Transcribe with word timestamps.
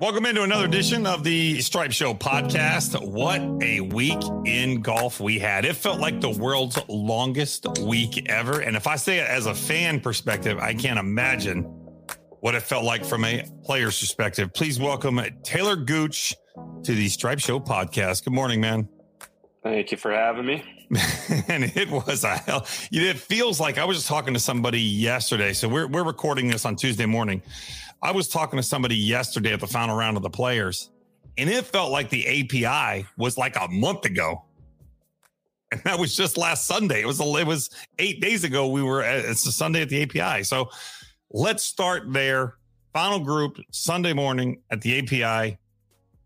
Welcome 0.00 0.26
into 0.26 0.42
another 0.42 0.64
edition 0.64 1.06
of 1.06 1.22
the 1.22 1.60
Stripe 1.60 1.92
Show 1.92 2.14
podcast. 2.14 3.00
What 3.00 3.40
a 3.62 3.80
week 3.80 4.18
in 4.44 4.82
golf 4.82 5.20
we 5.20 5.38
had. 5.38 5.64
It 5.64 5.76
felt 5.76 6.00
like 6.00 6.20
the 6.20 6.30
world's 6.30 6.76
longest 6.88 7.78
week 7.78 8.28
ever. 8.28 8.58
And 8.58 8.76
if 8.76 8.88
I 8.88 8.96
say 8.96 9.20
it 9.20 9.28
as 9.28 9.46
a 9.46 9.54
fan 9.54 10.00
perspective, 10.00 10.58
I 10.58 10.74
can't 10.74 10.98
imagine 10.98 11.62
what 12.40 12.56
it 12.56 12.62
felt 12.64 12.84
like 12.84 13.04
from 13.04 13.24
a 13.24 13.48
player's 13.62 13.98
perspective. 14.00 14.52
Please 14.52 14.80
welcome 14.80 15.16
Talor 15.44 15.86
Gooch 15.86 16.34
to 16.82 16.92
the 16.92 17.08
Stripe 17.08 17.38
Show 17.38 17.60
podcast. 17.60 18.24
Good 18.24 18.34
morning, 18.34 18.60
man. 18.60 18.88
Thank 19.62 19.92
you 19.92 19.96
for 19.96 20.10
having 20.10 20.44
me. 20.44 20.64
and 21.48 21.64
it 21.64 21.88
was 21.88 22.24
a 22.24 22.36
hell. 22.36 22.66
It 22.90 23.18
feels 23.18 23.60
like 23.60 23.78
I 23.78 23.84
was 23.84 23.98
just 23.98 24.08
talking 24.08 24.34
to 24.34 24.40
somebody 24.40 24.80
yesterday. 24.80 25.52
So 25.52 25.68
we're, 25.68 25.86
we're 25.86 26.04
recording 26.04 26.48
this 26.48 26.64
on 26.64 26.76
Tuesday 26.76 27.06
morning. 27.06 27.42
I 28.04 28.10
was 28.10 28.28
talking 28.28 28.58
to 28.58 28.62
somebody 28.62 28.96
yesterday 28.96 29.54
at 29.54 29.60
the 29.60 29.66
final 29.66 29.96
round 29.96 30.18
of 30.18 30.22
the 30.22 30.28
players, 30.28 30.90
and 31.38 31.48
it 31.48 31.64
felt 31.64 31.90
like 31.90 32.10
the 32.10 32.26
API 32.26 33.06
was 33.16 33.38
like 33.38 33.56
a 33.56 33.66
month 33.68 34.04
ago. 34.04 34.44
And 35.72 35.80
that 35.84 35.98
was 35.98 36.14
just 36.14 36.36
last 36.36 36.66
Sunday. 36.66 37.00
It 37.00 37.06
was 37.06 37.18
it 37.18 37.46
was 37.46 37.70
eight 37.98 38.20
days 38.20 38.44
ago. 38.44 38.68
We 38.68 38.82
were 38.82 39.02
at, 39.02 39.24
it's 39.24 39.46
a 39.46 39.52
Sunday 39.52 39.80
at 39.80 39.88
the 39.88 40.02
API. 40.02 40.44
So 40.44 40.68
let's 41.32 41.64
start 41.64 42.12
there. 42.12 42.58
Final 42.92 43.20
group 43.20 43.58
Sunday 43.72 44.12
morning 44.12 44.60
at 44.70 44.82
the 44.82 44.98
API. 44.98 45.24
A 45.24 45.58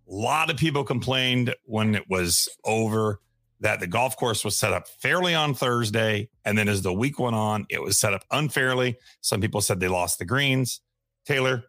lot 0.07 0.51
of 0.51 0.57
people 0.57 0.83
complained 0.83 1.55
when 1.65 1.95
it 1.95 2.05
was 2.11 2.49
over 2.65 3.21
that 3.61 3.79
the 3.79 3.87
golf 3.87 4.17
course 4.17 4.45
was 4.45 4.57
set 4.57 4.73
up 4.73 4.89
fairly 5.01 5.35
on 5.35 5.55
Thursday. 5.55 6.29
And 6.45 6.59
then 6.59 6.69
as 6.69 6.83
the 6.83 6.93
week 6.93 7.21
went 7.21 7.37
on, 7.37 7.67
it 7.71 7.81
was 7.81 7.97
set 7.97 8.13
up 8.13 8.25
unfairly. 8.33 8.99
Some 9.21 9.41
people 9.41 9.61
said 9.61 9.79
they 9.79 9.89
lost 9.89 10.19
the 10.19 10.25
greens. 10.25 10.81
Talor, 11.29 11.65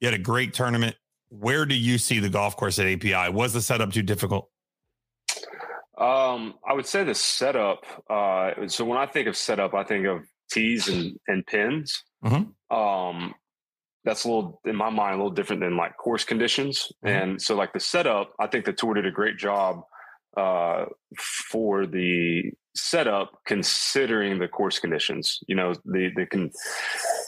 you 0.00 0.06
had 0.06 0.14
a 0.14 0.22
great 0.22 0.54
tournament. 0.54 0.96
Where 1.28 1.64
do 1.64 1.74
you 1.74 1.98
see 1.98 2.18
the 2.18 2.28
golf 2.28 2.56
course 2.56 2.78
at 2.78 2.86
API? 2.86 3.30
Was 3.32 3.52
the 3.52 3.62
setup 3.62 3.92
too 3.92 4.02
difficult? 4.02 4.48
Um, 5.96 6.54
I 6.66 6.72
would 6.72 6.86
say 6.86 7.04
the 7.04 7.14
setup. 7.14 7.84
Uh, 8.08 8.66
so 8.66 8.84
when 8.84 8.98
I 8.98 9.06
think 9.06 9.28
of 9.28 9.36
setup, 9.36 9.74
I 9.74 9.84
think 9.84 10.06
of 10.06 10.22
tees 10.50 10.88
and, 10.88 11.16
and 11.28 11.46
pins. 11.46 12.02
Mm-hmm. 12.24 12.76
Um, 12.76 13.34
that's 14.04 14.24
a 14.24 14.28
little 14.28 14.60
in 14.64 14.76
my 14.76 14.88
mind 14.88 15.14
a 15.14 15.16
little 15.18 15.30
different 15.30 15.60
than 15.60 15.76
like 15.76 15.96
course 15.98 16.24
conditions. 16.24 16.90
Mm-hmm. 17.04 17.08
And 17.08 17.42
so 17.42 17.54
like 17.54 17.72
the 17.72 17.80
setup, 17.80 18.32
I 18.40 18.46
think 18.46 18.64
the 18.64 18.72
tour 18.72 18.94
did 18.94 19.06
a 19.06 19.10
great 19.10 19.36
job 19.36 19.82
uh, 20.36 20.86
for 21.50 21.86
the 21.86 22.50
setup 22.74 23.32
considering 23.46 24.38
the 24.38 24.48
course 24.48 24.78
conditions. 24.78 25.40
You 25.46 25.56
know, 25.56 25.74
the 25.84 26.10
the 26.16 26.26
can 26.26 26.50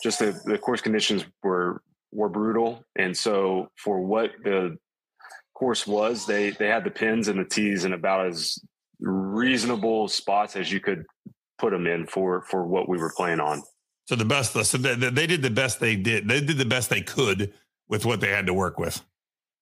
just 0.03 0.19
the, 0.19 0.41
the 0.47 0.59
course 0.59 0.81
conditions 0.81 1.25
were 1.43 1.83
were 2.13 2.29
brutal, 2.29 2.85
and 2.97 3.17
so 3.17 3.69
for 3.77 4.01
what 4.01 4.31
the 4.45 4.77
course 5.55 5.87
was, 5.87 6.27
they 6.27 6.51
they 6.51 6.69
had 6.69 6.85
the 6.85 6.91
pins 6.91 7.29
and 7.29 7.39
the 7.39 7.45
tees 7.45 7.85
in 7.85 7.93
about 7.93 8.27
as 8.27 8.59
reasonable 9.01 10.09
spots 10.09 10.57
as 10.57 10.71
you 10.71 10.81
could 10.81 11.05
put 11.59 11.71
them 11.71 11.87
in 11.87 12.07
for 12.07 12.43
for 12.43 12.67
what 12.67 12.89
we 12.89 12.99
were 12.99 13.13
playing 13.17 13.41
on. 13.41 13.63
So 14.07 14.17
the 14.17 14.25
best, 14.25 14.53
so 14.53 14.79
they, 14.79 14.95
they 14.95 15.27
did 15.27 15.43
the 15.43 15.51
best 15.51 15.81
they 15.81 15.97
did. 15.97 16.29
They 16.29 16.41
did 16.41 16.59
the 16.59 16.65
best 16.65 16.91
they 16.91 17.03
could 17.03 17.53
with 17.89 18.05
what 18.05 18.21
they 18.21 18.29
had 18.29 18.47
to 18.47 18.55
work 18.55 18.79
with. 18.79 19.01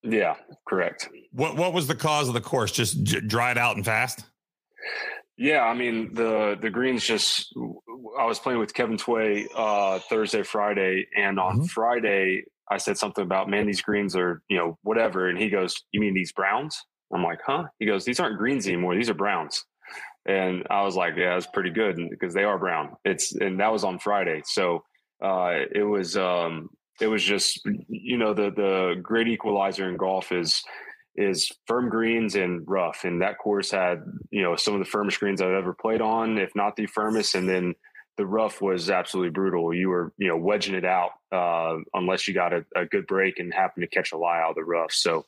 Yeah, 0.02 0.36
correct. 0.66 1.08
What 1.32 1.56
what 1.56 1.72
was 1.72 1.86
the 1.86 1.94
cause 1.94 2.28
of 2.28 2.34
the 2.34 2.40
course? 2.40 2.72
Just 2.72 3.02
j- 3.02 3.20
dried 3.20 3.58
out 3.58 3.76
and 3.76 3.84
fast. 3.84 4.24
Yeah, 5.40 5.62
I 5.62 5.72
mean 5.72 6.12
the 6.12 6.58
the 6.60 6.68
greens 6.68 7.02
just. 7.02 7.54
I 8.18 8.26
was 8.26 8.38
playing 8.38 8.58
with 8.58 8.74
Kevin 8.74 8.98
Tway 8.98 9.46
uh, 9.56 9.98
Thursday, 10.00 10.42
Friday, 10.42 11.06
and 11.16 11.40
on 11.40 11.56
mm-hmm. 11.56 11.64
Friday 11.64 12.44
I 12.70 12.76
said 12.76 12.98
something 12.98 13.24
about 13.24 13.48
man, 13.48 13.66
these 13.66 13.80
greens 13.80 14.14
are 14.14 14.42
you 14.50 14.58
know 14.58 14.78
whatever, 14.82 15.30
and 15.30 15.38
he 15.38 15.48
goes, 15.48 15.82
"You 15.92 16.00
mean 16.00 16.12
these 16.12 16.32
browns?" 16.32 16.84
I'm 17.10 17.24
like, 17.24 17.40
"Huh?" 17.44 17.64
He 17.78 17.86
goes, 17.86 18.04
"These 18.04 18.20
aren't 18.20 18.36
greens 18.36 18.68
anymore; 18.68 18.94
these 18.94 19.08
are 19.08 19.14
browns." 19.14 19.64
And 20.26 20.66
I 20.68 20.82
was 20.82 20.94
like, 20.94 21.14
"Yeah, 21.16 21.32
that's 21.32 21.46
pretty 21.46 21.70
good 21.70 21.96
because 22.10 22.34
they 22.34 22.44
are 22.44 22.58
brown." 22.58 22.96
It's 23.06 23.34
and 23.34 23.60
that 23.60 23.72
was 23.72 23.82
on 23.82 23.98
Friday, 23.98 24.42
so 24.44 24.84
uh, 25.24 25.60
it 25.74 25.84
was 25.84 26.18
um, 26.18 26.68
it 27.00 27.06
was 27.06 27.24
just 27.24 27.66
you 27.88 28.18
know 28.18 28.34
the 28.34 28.50
the 28.50 29.00
great 29.02 29.26
equalizer 29.26 29.88
in 29.88 29.96
golf 29.96 30.32
is 30.32 30.62
is 31.16 31.50
firm 31.66 31.88
greens 31.88 32.36
and 32.36 32.62
rough 32.66 33.04
and 33.04 33.22
that 33.22 33.38
course 33.38 33.70
had 33.70 34.02
you 34.30 34.42
know 34.42 34.56
some 34.56 34.74
of 34.74 34.80
the 34.80 34.86
firmest 34.86 35.18
greens 35.18 35.40
i've 35.40 35.50
ever 35.50 35.74
played 35.74 36.00
on 36.00 36.38
if 36.38 36.54
not 36.54 36.76
the 36.76 36.86
firmest 36.86 37.34
and 37.34 37.48
then 37.48 37.74
the 38.16 38.26
rough 38.26 38.60
was 38.60 38.90
absolutely 38.90 39.30
brutal 39.30 39.74
you 39.74 39.88
were 39.88 40.12
you 40.18 40.28
know 40.28 40.36
wedging 40.36 40.74
it 40.74 40.84
out 40.84 41.10
uh, 41.32 41.76
unless 41.94 42.28
you 42.28 42.34
got 42.34 42.52
a, 42.52 42.64
a, 42.76 42.84
good 42.86 43.06
break 43.06 43.38
and 43.38 43.52
happened 43.54 43.82
to 43.82 43.88
catch 43.88 44.12
a 44.12 44.16
lie 44.16 44.40
out 44.40 44.50
of 44.50 44.56
the 44.56 44.64
rough 44.64 44.92
so 44.92 45.24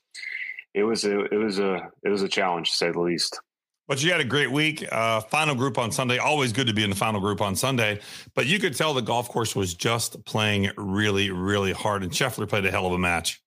it 0.74 0.84
was 0.84 1.04
a 1.04 1.24
it 1.26 1.36
was 1.36 1.58
a 1.58 1.90
it 2.04 2.08
was 2.08 2.22
a 2.22 2.28
challenge 2.28 2.70
to 2.70 2.76
say 2.76 2.90
the 2.90 3.00
least 3.00 3.40
but 3.88 4.02
you 4.02 4.12
had 4.12 4.20
a 4.20 4.24
great 4.24 4.50
week. 4.50 4.86
Uh, 4.90 5.20
final 5.20 5.54
group 5.54 5.76
on 5.76 5.90
Sunday. 5.90 6.16
Always 6.16 6.52
good 6.52 6.68
to 6.68 6.72
be 6.72 6.84
in 6.84 6.88
the 6.88 6.96
final 6.96 7.20
group 7.20 7.40
on 7.40 7.56
Sunday. 7.56 8.00
But 8.34 8.46
you 8.46 8.58
could 8.58 8.76
tell 8.76 8.94
the 8.94 9.02
golf 9.02 9.28
course 9.28 9.56
was 9.56 9.74
just 9.74 10.24
playing 10.24 10.70
really, 10.76 11.30
really 11.30 11.72
hard. 11.72 12.02
And 12.02 12.12
Scheffler 12.12 12.48
played 12.48 12.64
a 12.64 12.70
hell 12.70 12.86
of 12.86 12.92
a 12.92 12.98
match. 12.98 13.42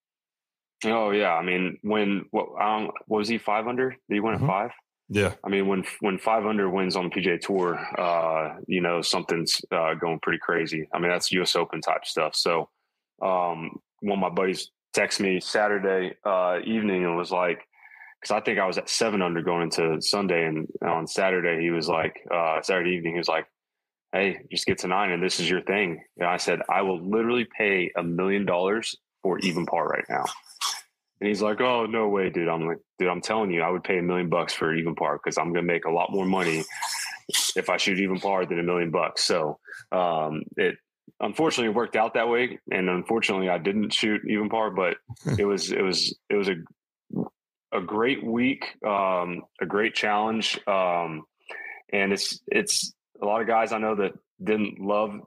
Oh 0.86 1.12
yeah, 1.12 1.34
I 1.34 1.44
mean 1.44 1.78
when 1.82 2.26
what, 2.32 2.48
um, 2.62 2.92
what 3.08 3.20
was 3.20 3.28
he 3.28 3.38
five 3.38 3.68
under? 3.68 3.92
Did 3.92 3.98
he 4.10 4.20
win 4.20 4.36
mm-hmm. 4.36 4.46
at 4.46 4.50
five? 4.50 4.72
Yeah, 5.10 5.34
I 5.44 5.50
mean 5.50 5.68
when 5.68 5.84
when 6.00 6.18
five 6.18 6.46
under 6.46 6.70
wins 6.70 6.96
on 6.96 7.10
the 7.10 7.10
PGA 7.10 7.40
Tour, 7.40 7.80
uh, 8.00 8.56
you 8.68 8.82
know 8.82 9.02
something's 9.02 9.62
uh, 9.72 9.94
going 9.96 10.20
pretty 10.22 10.40
crazy. 10.40 10.88
I 10.94 11.00
mean 11.00 11.12
that's 11.12 11.32
U.S. 11.34 11.56
Open 11.56 11.82
type 11.82 12.06
stuff. 12.06 12.36
So 12.36 12.70
um, 13.22 13.80
one 14.02 14.18
of 14.18 14.20
my 14.20 14.30
buddies 14.30 14.72
texted 14.96 15.22
me 15.22 15.40
Saturday 15.40 16.16
uh, 16.26 16.60
evening 16.66 17.06
and 17.06 17.18
was 17.18 17.32
like, 17.32 17.60
because 18.20 18.32
I 18.32 18.40
think 18.44 18.60
I 18.60 18.66
was 18.66 18.78
at 18.78 18.90
seven 18.90 19.22
under 19.22 19.42
going 19.42 19.64
into 19.64 20.02
Sunday, 20.02 20.46
and 20.46 20.68
on 20.82 21.06
Saturday 21.06 21.62
he 21.62 21.70
was 21.70 21.88
like, 21.88 22.20
uh, 22.34 22.62
Saturday 22.62 22.92
evening 22.92 23.14
he 23.14 23.20
was 23.20 23.28
like, 23.28 23.46
"Hey, 24.12 24.40
just 24.52 24.66
get 24.66 24.80
to 24.80 24.88
nine, 24.88 25.12
and 25.12 25.22
this 25.22 25.40
is 25.40 25.50
your 25.50 25.62
thing." 25.62 26.04
And 26.18 26.28
I 26.28 26.38
said, 26.38 26.62
"I 26.68 26.82
will 26.82 27.00
literally 27.08 27.46
pay 27.58 27.92
a 27.96 28.02
million 28.02 28.46
dollars 28.46 28.96
for 29.22 29.38
even 29.40 29.68
par 29.68 29.88
right 29.88 30.06
now." 30.10 30.26
And 31.20 31.28
he's 31.28 31.42
like, 31.42 31.62
"Oh 31.62 31.86
no 31.86 32.10
way, 32.10 32.30
dude!" 32.30 32.50
I'm 32.50 32.68
like, 32.68 32.80
"Dude, 33.00 33.08
I'm 33.08 33.22
telling 33.22 33.52
you, 33.52 33.62
I 33.62 33.70
would 33.70 33.84
pay 33.84 34.00
a 34.00 34.04
million 34.04 34.30
bucks 34.30 34.54
for 34.54 34.74
even 34.74 34.96
par 34.96 35.18
because 35.18 35.38
I'm 35.38 35.54
gonna 35.54 35.66
make 35.66 35.86
a 35.86 35.92
lot 35.92 36.12
more 36.12 36.26
money 36.26 36.64
if 37.56 37.70
I 37.70 37.78
shoot 37.78 38.00
even 38.00 38.20
par 38.20 38.46
than 38.46 38.60
a 38.60 38.64
million 38.64 38.92
bucks." 38.92 39.24
So 39.24 39.60
um, 39.92 40.44
it 40.58 40.76
unfortunately 41.22 41.74
worked 41.74 41.96
out 41.96 42.16
that 42.16 42.30
way, 42.30 42.60
and 42.72 42.90
unfortunately, 42.90 43.50
I 43.50 43.58
didn't 43.58 43.94
shoot 43.94 44.22
even 44.28 44.50
par, 44.50 44.72
but 44.72 44.98
it 45.38 45.46
was 45.46 45.72
it 45.72 45.82
was 45.82 46.18
it 46.30 46.36
was 46.36 46.50
a 46.50 46.56
a 47.72 47.82
great 47.82 48.24
week, 48.24 48.66
um, 48.86 49.44
a 49.62 49.66
great 49.66 49.96
challenge, 49.96 50.60
um, 50.68 51.24
and 51.92 52.12
it's 52.14 52.42
it's 52.48 52.94
a 53.22 53.26
lot 53.26 53.42
of 53.42 53.48
guys 53.48 53.72
I 53.72 53.78
know 53.78 53.96
that 53.96 54.14
didn't 54.44 54.80
love 54.80 55.20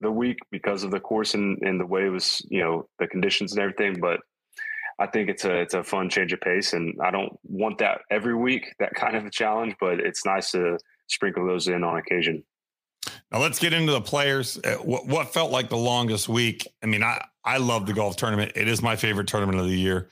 the 0.00 0.10
week 0.10 0.38
because 0.50 0.82
of 0.82 0.90
the 0.90 1.00
course 1.00 1.34
and, 1.34 1.58
and 1.62 1.78
the 1.78 1.86
way 1.86 2.06
it 2.06 2.10
was, 2.10 2.40
you 2.48 2.60
know, 2.60 2.88
the 2.98 3.06
conditions 3.06 3.52
and 3.52 3.60
everything. 3.60 4.00
But 4.00 4.20
I 5.00 5.06
think 5.06 5.30
it's 5.30 5.44
a 5.44 5.56
it's 5.56 5.74
a 5.74 5.82
fun 5.82 6.10
change 6.10 6.32
of 6.32 6.40
pace, 6.40 6.74
and 6.74 6.94
I 7.02 7.10
don't 7.10 7.32
want 7.42 7.78
that 7.78 8.02
every 8.10 8.34
week, 8.34 8.74
that 8.78 8.94
kind 8.94 9.16
of 9.16 9.24
a 9.24 9.30
challenge. 9.30 9.74
But 9.80 9.98
it's 9.98 10.26
nice 10.26 10.50
to 10.52 10.78
sprinkle 11.08 11.46
those 11.46 11.68
in 11.68 11.82
on 11.82 11.96
occasion. 11.96 12.44
Now 13.32 13.40
let's 13.40 13.58
get 13.58 13.72
into 13.72 13.92
the 13.92 14.00
players. 14.02 14.58
Uh, 14.62 14.74
what, 14.74 15.06
what 15.06 15.32
felt 15.32 15.50
like 15.50 15.70
the 15.70 15.76
longest 15.76 16.28
week? 16.28 16.68
I 16.82 16.86
mean, 16.86 17.02
I 17.02 17.24
I 17.44 17.56
love 17.56 17.86
the 17.86 17.94
golf 17.94 18.16
tournament. 18.16 18.52
It 18.54 18.68
is 18.68 18.82
my 18.82 18.94
favorite 18.94 19.26
tournament 19.26 19.58
of 19.58 19.66
the 19.66 19.78
year. 19.78 20.10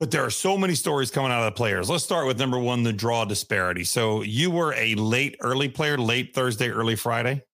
But 0.00 0.10
there 0.10 0.24
are 0.24 0.30
so 0.30 0.58
many 0.58 0.74
stories 0.74 1.12
coming 1.12 1.30
out 1.30 1.46
of 1.46 1.52
the 1.52 1.56
players. 1.56 1.88
Let's 1.88 2.02
start 2.02 2.26
with 2.26 2.38
number 2.38 2.58
one, 2.58 2.82
the 2.82 2.92
draw 2.92 3.24
disparity. 3.24 3.84
So 3.84 4.22
you 4.22 4.50
were 4.50 4.74
a 4.74 4.96
late, 4.96 5.36
early 5.40 5.68
player, 5.68 5.96
late 5.96 6.34
Thursday, 6.34 6.70
early 6.70 6.96
Friday. 6.96 7.44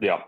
Yeah. 0.00 0.22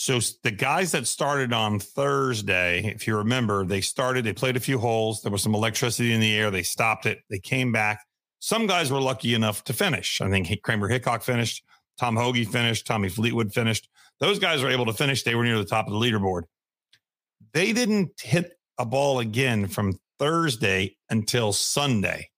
So 0.00 0.18
the 0.44 0.50
guys 0.50 0.92
that 0.92 1.06
started 1.06 1.52
on 1.52 1.78
Thursday, 1.78 2.86
if 2.86 3.06
you 3.06 3.18
remember, 3.18 3.66
they 3.66 3.82
started, 3.82 4.24
they 4.24 4.32
played 4.32 4.56
a 4.56 4.60
few 4.60 4.78
holes. 4.78 5.20
There 5.20 5.30
was 5.30 5.42
some 5.42 5.54
electricity 5.54 6.14
in 6.14 6.20
the 6.20 6.34
air. 6.34 6.50
They 6.50 6.62
stopped 6.62 7.04
it. 7.04 7.18
They 7.28 7.38
came 7.38 7.70
back. 7.70 8.02
Some 8.38 8.66
guys 8.66 8.90
were 8.90 9.02
lucky 9.02 9.34
enough 9.34 9.62
to 9.64 9.74
finish. 9.74 10.22
I 10.22 10.30
think 10.30 10.48
Kramer 10.62 10.88
Hickok 10.88 11.22
finished. 11.22 11.62
Tom 11.98 12.16
Hoge 12.16 12.48
finished. 12.48 12.86
Tommy 12.86 13.10
Fleetwood 13.10 13.52
finished. 13.52 13.90
Those 14.20 14.38
guys 14.38 14.62
were 14.62 14.70
able 14.70 14.86
to 14.86 14.94
finish. 14.94 15.22
They 15.22 15.34
were 15.34 15.44
near 15.44 15.58
the 15.58 15.66
top 15.66 15.86
of 15.86 15.92
the 15.92 15.98
leaderboard. 15.98 16.44
They 17.52 17.74
didn't 17.74 18.12
hit 18.22 18.54
a 18.78 18.86
ball 18.86 19.18
again 19.18 19.66
from 19.66 19.98
Thursday 20.18 20.96
until 21.10 21.52
Sunday. 21.52 22.30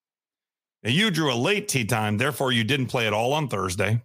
Now, 0.83 0.91
you 0.91 1.13
drew 1.13 1.33
a 1.33 1.37
late 1.37 1.69
tee 1.69 1.85
time, 1.85 2.19
therefore, 2.19 2.51
you 2.51 2.65
didn't 2.65 2.87
play 2.87 3.07
at 3.07 3.13
all 3.13 3.33
on 3.33 3.47
Thursday. 3.47 4.03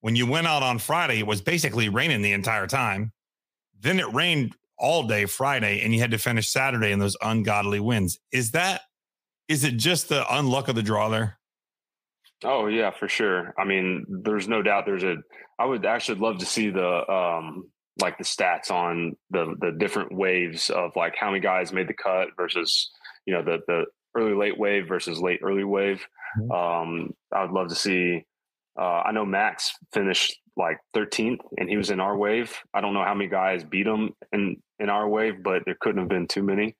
When 0.00 0.16
you 0.16 0.26
went 0.26 0.46
out 0.46 0.62
on 0.62 0.78
Friday, 0.78 1.18
it 1.18 1.26
was 1.26 1.40
basically 1.40 1.88
raining 1.88 2.22
the 2.22 2.32
entire 2.32 2.66
time. 2.66 3.12
Then 3.78 3.98
it 3.98 4.12
rained 4.12 4.54
all 4.78 5.06
day 5.06 5.26
Friday, 5.26 5.82
and 5.82 5.94
you 5.94 6.00
had 6.00 6.10
to 6.12 6.18
finish 6.18 6.48
Saturday 6.48 6.90
in 6.90 6.98
those 6.98 7.16
ungodly 7.20 7.80
winds. 7.80 8.18
Is 8.32 8.52
that, 8.52 8.82
is 9.48 9.64
it 9.64 9.76
just 9.76 10.08
the 10.08 10.22
unluck 10.22 10.68
of 10.68 10.74
the 10.74 10.82
draw 10.82 11.08
there? 11.08 11.38
Oh 12.44 12.66
yeah, 12.68 12.90
for 12.90 13.08
sure. 13.08 13.54
I 13.58 13.64
mean, 13.64 14.06
there's 14.08 14.48
no 14.48 14.62
doubt. 14.62 14.86
There's 14.86 15.04
a. 15.04 15.16
I 15.58 15.66
would 15.66 15.84
actually 15.84 16.18
love 16.18 16.38
to 16.38 16.46
see 16.46 16.70
the 16.70 17.10
um, 17.10 17.70
like 18.00 18.16
the 18.16 18.24
stats 18.24 18.70
on 18.70 19.16
the 19.30 19.54
the 19.60 19.72
different 19.72 20.14
waves 20.14 20.70
of 20.70 20.92
like 20.96 21.14
how 21.16 21.28
many 21.28 21.40
guys 21.40 21.72
made 21.72 21.88
the 21.88 21.94
cut 21.94 22.28
versus 22.36 22.90
you 23.26 23.34
know 23.34 23.42
the 23.42 23.58
the 23.66 23.84
early 24.16 24.34
late 24.34 24.58
wave 24.58 24.88
versus 24.88 25.20
late 25.20 25.40
early 25.42 25.64
wave. 25.64 26.06
Mm-hmm. 26.38 26.50
Um, 26.50 27.10
I 27.32 27.42
would 27.42 27.52
love 27.52 27.68
to 27.68 27.74
see. 27.74 28.24
Uh, 28.80 29.02
I 29.04 29.12
know 29.12 29.26
Max 29.26 29.74
finished 29.92 30.40
like 30.56 30.78
13th, 30.96 31.40
and 31.58 31.68
he 31.68 31.76
was 31.76 31.90
in 31.90 32.00
our 32.00 32.16
wave. 32.16 32.56
I 32.72 32.80
don't 32.80 32.94
know 32.94 33.04
how 33.04 33.14
many 33.14 33.28
guys 33.28 33.62
beat 33.62 33.86
him 33.86 34.14
in 34.32 34.62
in 34.78 34.88
our 34.88 35.06
wave, 35.06 35.42
but 35.42 35.62
there 35.66 35.76
couldn't 35.78 36.00
have 36.00 36.08
been 36.08 36.26
too 36.26 36.42
many. 36.42 36.76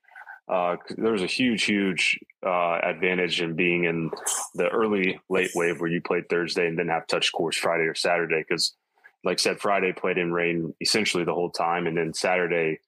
Uh, 0.50 0.76
there 0.97 1.12
was 1.12 1.23
a 1.23 1.26
huge, 1.26 1.64
huge 1.64 2.19
uh, 2.44 2.79
advantage 2.82 3.41
in 3.43 3.55
being 3.55 3.85
in 3.85 4.11
the 4.55 4.69
early 4.69 5.20
late 5.29 5.50
wave 5.55 5.81
where 5.81 5.91
you 5.91 6.00
played 6.00 6.29
Thursday 6.29 6.67
and 6.67 6.79
then 6.79 6.88
have 6.88 7.06
touch 7.06 7.31
course 7.32 7.56
Friday 7.56 7.85
or 7.85 7.94
Saturday 7.94 8.43
because 8.49 8.75
like 9.23 9.38
I 9.38 9.43
said, 9.43 9.61
Friday 9.61 9.93
played 9.93 10.19
in 10.19 10.32
rain 10.32 10.75
essentially 10.81 11.25
the 11.25 11.35
whole 11.35 11.50
time, 11.50 11.87
and 11.87 11.97
then 11.97 12.14
Saturday, 12.14 12.81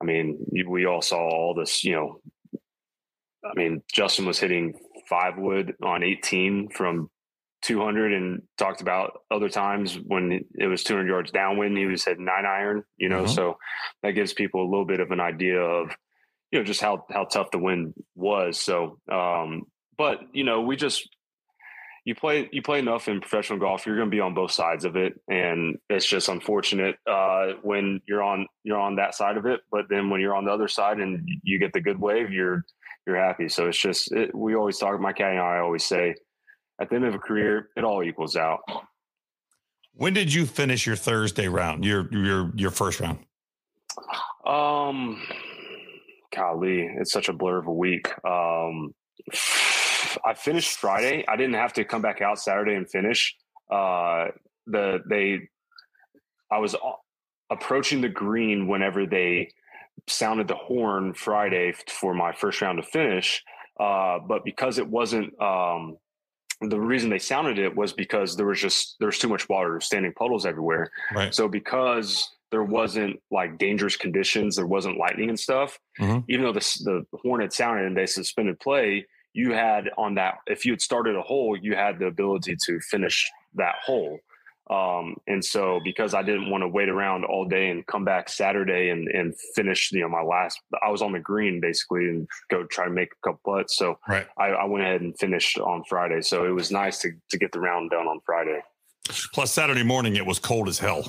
I 0.00 0.04
mean, 0.04 0.38
we 0.66 0.84
all 0.84 1.02
saw 1.02 1.18
all 1.18 1.54
this. 1.54 1.82
You 1.82 1.92
know, 1.92 2.20
I 3.42 3.54
mean, 3.54 3.82
Justin 3.90 4.26
was 4.26 4.38
hitting 4.38 4.74
five 5.08 5.38
wood 5.38 5.74
on 5.82 6.02
18 6.02 6.68
from 6.68 7.10
200, 7.62 8.12
and 8.12 8.42
talked 8.58 8.80
about 8.80 9.20
other 9.30 9.48
times 9.48 9.98
when 10.06 10.44
it 10.54 10.66
was 10.66 10.84
200 10.84 11.08
yards 11.08 11.30
downwind, 11.30 11.76
he 11.76 11.86
was 11.86 12.04
hitting 12.04 12.24
nine 12.24 12.46
iron. 12.46 12.84
You 12.96 13.08
know, 13.08 13.24
mm-hmm. 13.24 13.34
so 13.34 13.58
that 14.02 14.12
gives 14.12 14.32
people 14.32 14.62
a 14.62 14.70
little 14.70 14.86
bit 14.86 15.00
of 15.00 15.10
an 15.10 15.20
idea 15.20 15.60
of 15.60 15.90
you 16.50 16.58
know 16.58 16.64
just 16.64 16.80
how 16.80 17.04
how 17.10 17.24
tough 17.24 17.50
the 17.50 17.58
wind 17.58 17.94
was. 18.14 18.60
So, 18.60 18.98
um, 19.10 19.64
but 19.96 20.20
you 20.32 20.44
know, 20.44 20.62
we 20.62 20.76
just 20.76 21.08
you 22.04 22.14
play 22.14 22.48
you 22.52 22.62
play 22.62 22.78
enough 22.78 23.08
in 23.08 23.20
professional 23.20 23.58
golf, 23.58 23.86
you're 23.86 23.96
going 23.96 24.10
to 24.10 24.14
be 24.14 24.20
on 24.20 24.34
both 24.34 24.52
sides 24.52 24.84
of 24.84 24.96
it, 24.96 25.20
and 25.28 25.78
it's 25.88 26.06
just 26.06 26.28
unfortunate 26.28 26.96
uh, 27.06 27.52
when 27.62 28.00
you're 28.06 28.22
on 28.22 28.46
you're 28.64 28.78
on 28.78 28.96
that 28.96 29.14
side 29.14 29.36
of 29.36 29.46
it. 29.46 29.60
But 29.70 29.86
then 29.88 30.10
when 30.10 30.20
you're 30.20 30.34
on 30.34 30.44
the 30.44 30.52
other 30.52 30.68
side 30.68 30.98
and 30.98 31.28
you 31.42 31.58
get 31.58 31.72
the 31.72 31.80
good 31.80 32.00
wave, 32.00 32.32
you're 32.32 32.64
you're 33.06 33.16
happy. 33.16 33.48
So 33.48 33.68
it's 33.68 33.78
just 33.78 34.12
it, 34.12 34.34
we 34.34 34.54
always 34.54 34.78
talk. 34.78 34.98
My 35.00 35.12
caddy 35.12 35.36
and 35.36 35.44
I 35.44 35.58
always 35.58 35.84
say, 35.84 36.14
at 36.80 36.88
the 36.88 36.96
end 36.96 37.04
of 37.04 37.14
a 37.14 37.18
career, 37.18 37.68
it 37.76 37.84
all 37.84 38.02
equals 38.02 38.36
out. 38.36 38.60
When 39.94 40.14
did 40.14 40.32
you 40.32 40.46
finish 40.46 40.86
your 40.86 40.96
Thursday 40.96 41.48
round? 41.48 41.84
Your 41.84 42.08
your 42.12 42.52
your 42.54 42.70
first 42.70 43.00
round? 43.00 43.18
Um, 44.46 45.20
golly, 46.34 46.82
it's 46.82 47.12
such 47.12 47.28
a 47.28 47.32
blur 47.32 47.58
of 47.58 47.66
a 47.66 47.72
week. 47.72 48.08
Um 48.24 48.94
I 50.24 50.34
finished 50.34 50.78
Friday. 50.78 51.24
I 51.28 51.36
didn't 51.36 51.54
have 51.54 51.72
to 51.74 51.84
come 51.84 52.02
back 52.02 52.20
out 52.20 52.38
Saturday 52.38 52.74
and 52.74 52.88
finish. 52.88 53.36
Uh, 53.70 54.28
the 54.66 55.00
they, 55.08 55.48
I 56.50 56.58
was 56.58 56.74
approaching 57.50 58.00
the 58.00 58.08
green 58.08 58.66
whenever 58.66 59.06
they 59.06 59.50
sounded 60.06 60.48
the 60.48 60.54
horn 60.54 61.12
Friday 61.14 61.74
for 61.88 62.14
my 62.14 62.32
first 62.32 62.60
round 62.60 62.82
to 62.82 62.88
finish. 62.88 63.42
Uh, 63.78 64.18
but 64.18 64.44
because 64.44 64.78
it 64.78 64.88
wasn't, 64.88 65.40
um, 65.40 65.96
the 66.60 66.80
reason 66.80 67.10
they 67.10 67.18
sounded 67.18 67.58
it 67.58 67.74
was 67.74 67.92
because 67.92 68.36
there 68.36 68.46
was 68.46 68.60
just 68.60 68.96
there's 69.00 69.18
too 69.18 69.28
much 69.28 69.48
water, 69.48 69.80
standing 69.80 70.12
puddles 70.12 70.44
everywhere. 70.44 70.90
Right. 71.14 71.34
So 71.34 71.48
because 71.48 72.28
there 72.50 72.64
wasn't 72.64 73.20
like 73.30 73.58
dangerous 73.58 73.96
conditions, 73.96 74.56
there 74.56 74.66
wasn't 74.66 74.98
lightning 74.98 75.28
and 75.28 75.40
stuff. 75.40 75.78
Mm-hmm. 76.00 76.18
Even 76.28 76.44
though 76.44 76.52
the 76.52 77.04
the 77.10 77.18
horn 77.18 77.40
had 77.40 77.52
sounded 77.52 77.86
and 77.86 77.96
they 77.96 78.06
suspended 78.06 78.60
play, 78.60 79.06
you 79.32 79.52
had 79.52 79.90
on 79.96 80.14
that 80.16 80.38
if 80.46 80.64
you 80.64 80.72
had 80.72 80.80
started 80.80 81.16
a 81.16 81.22
hole 81.22 81.56
you 81.56 81.74
had 81.74 81.98
the 81.98 82.06
ability 82.06 82.56
to 82.64 82.80
finish 82.80 83.30
that 83.54 83.76
hole 83.84 84.18
um, 84.70 85.16
and 85.26 85.44
so 85.44 85.80
because 85.84 86.14
i 86.14 86.22
didn't 86.22 86.50
want 86.50 86.62
to 86.62 86.68
wait 86.68 86.88
around 86.88 87.24
all 87.24 87.44
day 87.44 87.70
and 87.70 87.86
come 87.86 88.04
back 88.04 88.28
saturday 88.28 88.90
and, 88.90 89.08
and 89.08 89.34
finish 89.54 89.90
you 89.92 90.00
know 90.00 90.08
my 90.08 90.22
last 90.22 90.60
i 90.84 90.90
was 90.90 91.02
on 91.02 91.12
the 91.12 91.18
green 91.18 91.60
basically 91.60 92.08
and 92.08 92.28
go 92.50 92.64
try 92.64 92.84
to 92.84 92.90
make 92.90 93.10
a 93.12 93.28
couple 93.28 93.54
putts 93.54 93.76
so 93.76 93.98
right. 94.08 94.26
I, 94.38 94.48
I 94.48 94.64
went 94.64 94.84
ahead 94.84 95.00
and 95.00 95.18
finished 95.18 95.58
on 95.58 95.82
friday 95.88 96.22
so 96.22 96.46
it 96.46 96.54
was 96.54 96.70
nice 96.70 96.98
to, 97.00 97.10
to 97.30 97.38
get 97.38 97.52
the 97.52 97.60
round 97.60 97.90
done 97.90 98.06
on 98.06 98.20
friday 98.24 98.60
plus 99.34 99.52
saturday 99.52 99.82
morning 99.82 100.16
it 100.16 100.24
was 100.24 100.38
cold 100.38 100.68
as 100.68 100.78
hell 100.78 101.04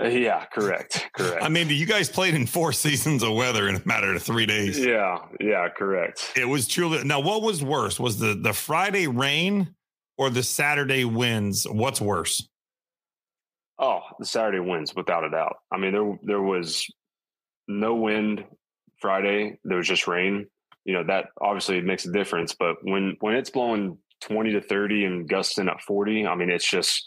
uh, 0.00 0.08
yeah, 0.08 0.44
correct. 0.46 1.08
Correct. 1.14 1.42
I 1.42 1.48
mean, 1.48 1.68
you 1.68 1.86
guys 1.86 2.08
played 2.08 2.34
in 2.34 2.46
four 2.46 2.72
seasons 2.86 3.22
of 3.22 3.34
weather 3.34 3.68
in 3.68 3.76
a 3.76 3.82
matter 3.84 4.14
of 4.14 4.22
three 4.22 4.46
days. 4.46 4.78
Yeah, 4.78 5.18
yeah, 5.40 5.68
correct. 5.68 6.32
It 6.36 6.46
was 6.48 6.66
truly 6.66 7.04
now 7.04 7.20
what 7.20 7.42
was 7.42 7.62
worse? 7.62 8.00
Was 8.00 8.18
the 8.18 8.34
the 8.34 8.52
Friday 8.52 9.06
rain 9.06 9.74
or 10.16 10.30
the 10.30 10.42
Saturday 10.42 11.04
winds? 11.04 11.66
What's 11.68 12.00
worse? 12.00 12.48
Oh, 13.80 14.00
the 14.18 14.26
Saturday 14.26 14.60
winds, 14.60 14.94
without 14.94 15.24
a 15.24 15.30
doubt. 15.30 15.56
I 15.72 15.78
mean, 15.78 15.92
there 15.92 16.18
there 16.22 16.42
was 16.42 16.86
no 17.66 17.94
wind 17.94 18.44
Friday. 19.00 19.58
There 19.64 19.78
was 19.78 19.88
just 19.88 20.06
rain. 20.06 20.46
You 20.84 20.94
know, 20.94 21.04
that 21.06 21.26
obviously 21.40 21.80
makes 21.80 22.04
a 22.04 22.12
difference. 22.12 22.54
But 22.54 22.76
when 22.82 23.16
when 23.20 23.34
it's 23.34 23.50
blowing 23.50 23.96
20 24.20 24.52
to 24.52 24.60
30 24.60 25.04
and 25.04 25.28
gusting 25.28 25.68
at 25.68 25.80
40, 25.80 26.26
I 26.26 26.34
mean, 26.34 26.50
it's 26.50 26.68
just 26.68 27.02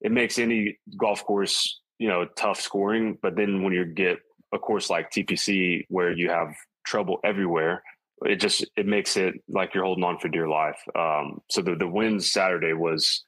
it 0.00 0.12
makes 0.12 0.38
any 0.38 0.78
golf 0.98 1.24
course 1.24 1.80
you 1.98 2.08
know 2.08 2.26
tough 2.36 2.60
scoring. 2.60 3.18
But 3.20 3.36
then 3.36 3.62
when 3.62 3.74
you 3.74 3.84
get 3.84 4.18
a 4.54 4.58
course 4.58 4.88
like 4.88 5.10
TPC 5.10 5.84
where 5.88 6.12
you 6.12 6.30
have 6.30 6.48
trouble 6.86 7.18
everywhere, 7.22 7.82
it 8.22 8.36
just 8.36 8.64
it 8.76 8.86
makes 8.86 9.18
it 9.18 9.34
like 9.48 9.74
you're 9.74 9.84
holding 9.84 10.04
on 10.04 10.18
for 10.18 10.28
dear 10.28 10.48
life. 10.48 10.80
Um, 10.98 11.40
so 11.50 11.60
the 11.60 11.76
the 11.76 11.88
win 11.88 12.18
Saturday 12.18 12.72
was 12.72 13.24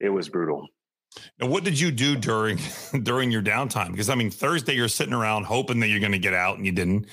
it 0.00 0.08
was 0.08 0.30
brutal. 0.30 0.68
And 1.40 1.50
what 1.50 1.64
did 1.64 1.78
you 1.78 1.90
do 1.90 2.16
during 2.16 2.58
during 3.02 3.30
your 3.30 3.42
downtime? 3.42 3.90
Because 3.90 4.10
I 4.10 4.14
mean, 4.14 4.30
Thursday 4.30 4.74
you're 4.74 4.88
sitting 4.88 5.14
around 5.14 5.44
hoping 5.44 5.80
that 5.80 5.88
you're 5.88 6.00
going 6.00 6.12
to 6.12 6.18
get 6.18 6.34
out, 6.34 6.56
and 6.56 6.66
you 6.66 6.72
didn't. 6.72 7.06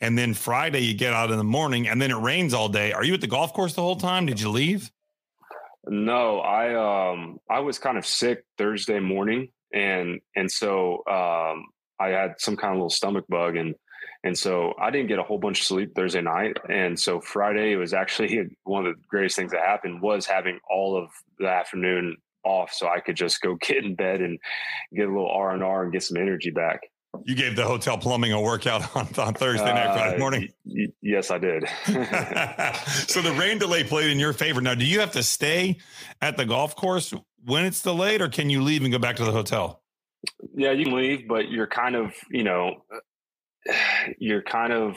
And 0.00 0.18
then 0.18 0.34
Friday 0.34 0.80
you 0.80 0.94
get 0.94 1.12
out 1.12 1.30
in 1.30 1.38
the 1.38 1.44
morning, 1.44 1.88
and 1.88 2.00
then 2.00 2.10
it 2.10 2.16
rains 2.16 2.52
all 2.52 2.68
day. 2.68 2.92
Are 2.92 3.04
you 3.04 3.14
at 3.14 3.20
the 3.20 3.26
golf 3.26 3.52
course 3.52 3.74
the 3.74 3.82
whole 3.82 3.96
time? 3.96 4.26
Did 4.26 4.40
you 4.40 4.50
leave? 4.50 4.90
No, 5.86 6.40
I 6.40 6.74
um 7.12 7.38
I 7.50 7.60
was 7.60 7.78
kind 7.78 7.98
of 7.98 8.06
sick 8.06 8.44
Thursday 8.56 9.00
morning, 9.00 9.48
and 9.72 10.20
and 10.34 10.50
so 10.50 11.04
um, 11.06 11.66
I 12.00 12.08
had 12.08 12.34
some 12.38 12.56
kind 12.56 12.72
of 12.72 12.76
little 12.76 12.90
stomach 12.90 13.26
bug, 13.28 13.56
and 13.56 13.74
and 14.22 14.36
so 14.36 14.72
I 14.80 14.90
didn't 14.90 15.08
get 15.08 15.18
a 15.18 15.22
whole 15.22 15.38
bunch 15.38 15.60
of 15.60 15.66
sleep 15.66 15.94
Thursday 15.94 16.22
night, 16.22 16.56
and 16.70 16.98
so 16.98 17.20
Friday 17.20 17.76
was 17.76 17.92
actually 17.92 18.56
one 18.64 18.86
of 18.86 18.94
the 18.94 19.02
greatest 19.08 19.36
things 19.36 19.52
that 19.52 19.60
happened 19.60 20.00
was 20.00 20.26
having 20.26 20.58
all 20.70 20.96
of 20.96 21.10
the 21.38 21.48
afternoon 21.48 22.16
off, 22.44 22.72
so 22.72 22.88
I 22.88 23.00
could 23.00 23.16
just 23.16 23.40
go 23.40 23.56
get 23.60 23.84
in 23.84 23.94
bed 23.94 24.20
and 24.20 24.38
get 24.94 25.06
a 25.06 25.12
little 25.12 25.30
R 25.30 25.52
and 25.52 25.62
R 25.62 25.84
and 25.84 25.92
get 25.92 26.02
some 26.02 26.16
energy 26.16 26.50
back. 26.50 26.80
You 27.24 27.36
gave 27.36 27.54
the 27.54 27.64
hotel 27.64 27.96
plumbing 27.96 28.32
a 28.32 28.40
workout 28.40 28.96
on, 28.96 29.08
on 29.18 29.34
Thursday 29.34 29.72
night, 29.72 29.86
uh, 29.86 29.94
Friday 29.94 30.18
morning. 30.18 30.48
Y- 30.64 30.86
yes, 31.00 31.30
I 31.30 31.38
did. 31.38 31.64
so 33.06 33.22
the 33.22 33.34
rain 33.38 33.58
delay 33.58 33.84
played 33.84 34.10
in 34.10 34.18
your 34.18 34.32
favor. 34.32 34.60
Now, 34.60 34.74
do 34.74 34.84
you 34.84 35.00
have 35.00 35.12
to 35.12 35.22
stay 35.22 35.78
at 36.20 36.36
the 36.36 36.44
golf 36.44 36.74
course 36.74 37.14
when 37.44 37.64
it's 37.64 37.82
delayed, 37.82 38.20
or 38.20 38.28
can 38.28 38.50
you 38.50 38.62
leave 38.62 38.82
and 38.82 38.92
go 38.92 38.98
back 38.98 39.16
to 39.16 39.24
the 39.24 39.32
hotel? 39.32 39.82
Yeah, 40.54 40.72
you 40.72 40.84
can 40.84 40.96
leave, 40.96 41.28
but 41.28 41.50
you're 41.50 41.66
kind 41.66 41.94
of, 41.94 42.12
you 42.30 42.44
know, 42.44 42.82
you're 44.18 44.42
kind 44.42 44.72
of 44.72 44.96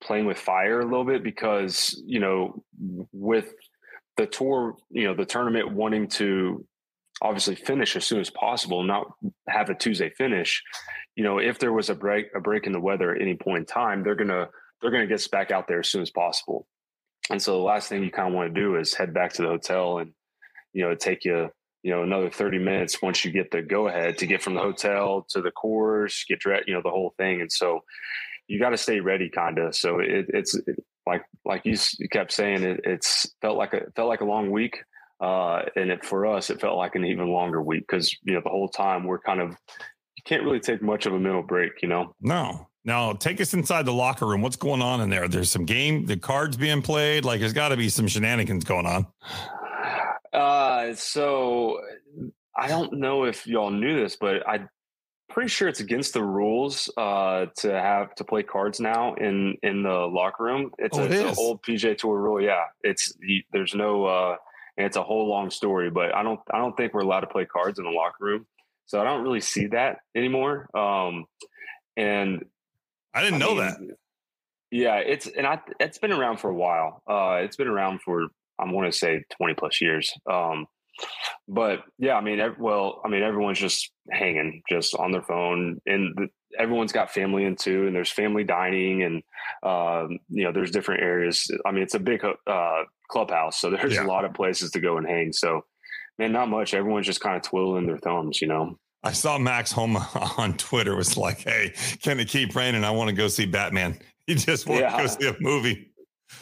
playing 0.00 0.26
with 0.26 0.38
fire 0.38 0.80
a 0.80 0.84
little 0.84 1.04
bit 1.04 1.22
because, 1.22 2.00
you 2.06 2.20
know, 2.20 2.62
with 3.12 3.52
the 4.18 4.26
tour, 4.26 4.76
you 4.90 5.04
know, 5.04 5.14
the 5.14 5.24
tournament 5.24 5.72
wanting 5.72 6.08
to 6.08 6.66
obviously 7.22 7.54
finish 7.54 7.96
as 7.96 8.04
soon 8.04 8.20
as 8.20 8.28
possible, 8.28 8.82
not 8.82 9.06
have 9.48 9.70
a 9.70 9.74
Tuesday 9.74 10.10
finish. 10.10 10.62
You 11.16 11.24
know, 11.24 11.38
if 11.38 11.58
there 11.58 11.72
was 11.72 11.88
a 11.88 11.94
break 11.94 12.26
a 12.34 12.40
break 12.40 12.66
in 12.66 12.72
the 12.72 12.80
weather 12.80 13.14
at 13.14 13.22
any 13.22 13.36
point 13.36 13.60
in 13.60 13.66
time, 13.66 14.02
they're 14.02 14.14
gonna 14.14 14.48
they're 14.82 14.90
gonna 14.90 15.06
get 15.06 15.14
us 15.14 15.28
back 15.28 15.50
out 15.50 15.66
there 15.68 15.80
as 15.80 15.88
soon 15.88 16.02
as 16.02 16.10
possible. 16.10 16.66
And 17.30 17.40
so 17.40 17.52
the 17.52 17.64
last 17.64 17.88
thing 17.88 18.02
you 18.02 18.10
kind 18.10 18.28
of 18.28 18.34
want 18.34 18.54
to 18.54 18.60
do 18.60 18.76
is 18.76 18.94
head 18.94 19.14
back 19.14 19.32
to 19.34 19.42
the 19.42 19.48
hotel 19.48 19.98
and 19.98 20.12
you 20.72 20.82
know 20.82 20.94
take 20.94 21.24
you 21.24 21.48
you 21.82 21.90
know 21.92 22.02
another 22.02 22.28
30 22.28 22.58
minutes 22.58 23.00
once 23.00 23.24
you 23.24 23.30
get 23.30 23.50
the 23.50 23.62
go 23.62 23.88
ahead 23.88 24.18
to 24.18 24.26
get 24.26 24.42
from 24.42 24.54
the 24.54 24.60
hotel 24.60 25.24
to 25.30 25.40
the 25.40 25.50
course 25.50 26.24
get 26.28 26.44
you 26.66 26.74
know 26.74 26.82
the 26.82 26.90
whole 26.90 27.14
thing 27.16 27.40
and 27.40 27.50
so 27.50 27.80
you 28.48 28.58
got 28.58 28.70
to 28.70 28.76
stay 28.76 29.00
ready 29.00 29.30
kind 29.30 29.58
of 29.58 29.74
so 29.74 30.00
it, 30.00 30.26
it's 30.28 30.54
it, 30.54 30.84
like 31.08 31.24
like 31.44 31.62
you 31.64 31.76
kept 32.10 32.32
saying 32.32 32.62
it, 32.62 32.80
it's 32.84 33.26
felt 33.40 33.56
like 33.56 33.72
a 33.72 33.90
felt 33.96 34.08
like 34.08 34.20
a 34.20 34.24
long 34.24 34.50
week 34.50 34.78
uh, 35.20 35.62
and 35.74 35.90
it, 35.90 36.04
for 36.04 36.26
us 36.26 36.50
it 36.50 36.60
felt 36.60 36.76
like 36.76 36.94
an 36.94 37.04
even 37.04 37.28
longer 37.28 37.60
week 37.60 37.84
because 37.88 38.14
you 38.22 38.34
know 38.34 38.40
the 38.44 38.50
whole 38.50 38.68
time 38.68 39.04
we're 39.04 39.18
kind 39.18 39.40
of 39.40 39.56
you 40.16 40.22
can't 40.24 40.44
really 40.44 40.60
take 40.60 40.82
much 40.82 41.06
of 41.06 41.14
a 41.14 41.18
mental 41.18 41.42
break 41.42 41.72
you 41.82 41.88
know? 41.88 42.14
No. 42.20 42.68
Now 42.84 43.12
take 43.14 43.40
us 43.40 43.52
inside 43.52 43.84
the 43.84 43.92
locker 43.92 44.26
room. 44.26 44.40
What's 44.40 44.56
going 44.56 44.80
on 44.80 45.00
in 45.00 45.10
there? 45.10 45.28
There's 45.28 45.50
some 45.50 45.64
game 45.64 46.06
the 46.06 46.16
cards 46.16 46.56
being 46.56 46.82
played? 46.82 47.24
Like 47.24 47.40
there's 47.40 47.52
got 47.52 47.70
to 47.70 47.76
be 47.76 47.88
some 47.88 48.06
shenanigans 48.06 48.64
going 48.64 48.86
on. 48.86 49.06
Uh, 50.32 50.94
so 50.94 51.80
I 52.56 52.68
don't 52.68 52.94
know 52.94 53.24
if 53.24 53.46
y'all 53.46 53.70
knew 53.70 54.00
this, 54.00 54.16
but 54.16 54.46
I'm 54.48 54.68
pretty 55.28 55.48
sure 55.48 55.68
it's 55.68 55.80
against 55.80 56.14
the 56.14 56.22
rules 56.22 56.90
uh, 56.96 57.46
to 57.58 57.70
have 57.70 58.14
to 58.16 58.24
play 58.24 58.42
cards 58.42 58.80
now 58.80 59.14
in 59.14 59.56
in 59.62 59.82
the 59.82 59.90
locker 59.90 60.44
room. 60.44 60.72
It's, 60.78 60.96
oh, 60.96 61.02
a, 61.02 61.04
it 61.04 61.12
it's 61.12 61.38
an 61.38 61.44
old 61.44 61.62
PGA 61.62 61.96
Tour 61.96 62.18
rule. 62.18 62.42
Yeah, 62.42 62.64
it's 62.82 63.12
there's 63.52 63.74
no. 63.74 64.04
Uh, 64.04 64.36
it's 64.76 64.96
a 64.96 65.02
whole 65.02 65.28
long 65.28 65.50
story, 65.50 65.90
but 65.90 66.14
I 66.14 66.22
don't 66.22 66.40
I 66.52 66.58
don't 66.58 66.76
think 66.76 66.94
we're 66.94 67.00
allowed 67.00 67.20
to 67.20 67.26
play 67.26 67.44
cards 67.44 67.78
in 67.78 67.84
the 67.84 67.90
locker 67.90 68.24
room. 68.24 68.46
So 68.86 69.00
I 69.00 69.04
don't 69.04 69.22
really 69.22 69.40
see 69.40 69.66
that 69.68 69.98
anymore. 70.14 70.68
Um, 70.74 71.26
and 71.96 72.44
I 73.12 73.22
didn't 73.22 73.42
I 73.42 73.46
know 73.46 73.54
mean, 73.54 73.58
that. 73.58 73.78
Yeah, 74.70 74.96
it's 74.96 75.26
and 75.26 75.46
I 75.46 75.60
it's 75.80 75.98
been 75.98 76.12
around 76.12 76.38
for 76.38 76.48
a 76.50 76.54
while. 76.54 77.02
Uh, 77.08 77.40
it's 77.42 77.56
been 77.56 77.68
around 77.68 78.02
for 78.02 78.28
I 78.58 78.70
want 78.70 78.90
to 78.90 78.96
say 78.96 79.24
twenty 79.36 79.54
plus 79.54 79.80
years. 79.80 80.12
Um, 80.30 80.66
but 81.48 81.80
yeah, 81.98 82.14
I 82.14 82.20
mean, 82.20 82.40
well, 82.58 83.00
I 83.04 83.08
mean, 83.08 83.22
everyone's 83.22 83.58
just 83.58 83.90
hanging, 84.10 84.62
just 84.68 84.94
on 84.94 85.12
their 85.12 85.22
phone, 85.22 85.80
and 85.86 86.14
the, 86.16 86.28
everyone's 86.58 86.92
got 86.92 87.10
family 87.10 87.44
in 87.44 87.56
too, 87.56 87.86
and 87.86 87.94
there's 87.94 88.10
family 88.10 88.44
dining, 88.44 89.02
and 89.02 89.22
um, 89.62 90.18
you 90.28 90.44
know, 90.44 90.52
there's 90.52 90.70
different 90.70 91.02
areas. 91.02 91.50
I 91.64 91.72
mean, 91.72 91.82
it's 91.82 91.94
a 91.94 92.00
big 92.00 92.24
uh, 92.24 92.82
clubhouse, 93.08 93.60
so 93.60 93.70
there's 93.70 93.94
yeah. 93.94 94.04
a 94.04 94.06
lot 94.06 94.24
of 94.24 94.34
places 94.34 94.70
to 94.72 94.80
go 94.80 94.98
and 94.98 95.06
hang. 95.06 95.32
So, 95.32 95.64
man, 96.18 96.32
not 96.32 96.48
much. 96.48 96.74
Everyone's 96.74 97.06
just 97.06 97.20
kind 97.20 97.36
of 97.36 97.42
twiddling 97.42 97.86
their 97.86 97.98
thumbs, 97.98 98.40
you 98.40 98.48
know. 98.48 98.78
I 99.02 99.12
saw 99.12 99.38
Max 99.38 99.70
Homa 99.72 100.08
on 100.36 100.56
Twitter 100.56 100.96
was 100.96 101.16
like, 101.16 101.40
"Hey, 101.40 101.74
can 102.02 102.20
it 102.20 102.28
keep 102.28 102.54
raining? 102.54 102.84
I 102.84 102.90
want 102.90 103.08
to 103.08 103.14
go 103.14 103.28
see 103.28 103.46
Batman." 103.46 103.98
He 104.28 104.34
just 104.34 104.66
wants 104.66 104.82
yeah. 104.82 104.90
to 104.90 104.96
go 104.98 105.06
see 105.06 105.26
a 105.26 105.36
movie. 105.40 105.88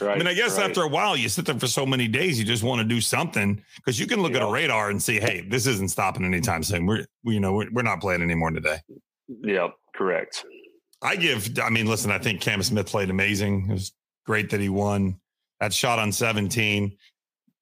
Right, 0.00 0.14
I 0.14 0.18
mean, 0.18 0.26
I 0.26 0.34
guess 0.34 0.58
right. 0.58 0.68
after 0.68 0.82
a 0.82 0.88
while, 0.88 1.16
you 1.16 1.28
sit 1.28 1.46
there 1.46 1.58
for 1.58 1.66
so 1.68 1.86
many 1.86 2.08
days, 2.08 2.38
you 2.38 2.44
just 2.44 2.62
want 2.62 2.80
to 2.80 2.84
do 2.84 3.00
something 3.00 3.62
because 3.76 3.98
you 3.98 4.06
can 4.06 4.20
look 4.20 4.34
at 4.34 4.42
a 4.42 4.50
radar 4.50 4.90
and 4.90 5.02
see, 5.02 5.20
hey, 5.20 5.46
this 5.48 5.66
isn't 5.66 5.90
stopping 5.90 6.24
anytime 6.24 6.62
soon. 6.62 6.86
We're, 6.86 7.06
we, 7.24 7.34
you 7.34 7.40
know, 7.40 7.52
we're, 7.52 7.70
we're 7.72 7.82
not 7.82 8.00
playing 8.00 8.22
anymore 8.22 8.50
today. 8.50 8.78
Yeah, 9.42 9.68
correct. 9.94 10.44
I 11.02 11.16
give, 11.16 11.58
I 11.62 11.70
mean, 11.70 11.86
listen, 11.86 12.10
I 12.10 12.18
think 12.18 12.40
Cam 12.40 12.62
Smith 12.62 12.86
played 12.86 13.10
amazing. 13.10 13.66
It 13.70 13.72
was 13.72 13.92
great 14.26 14.50
that 14.50 14.60
he 14.60 14.68
won 14.68 15.20
that 15.60 15.72
shot 15.72 15.98
on 15.98 16.12
17. 16.12 16.96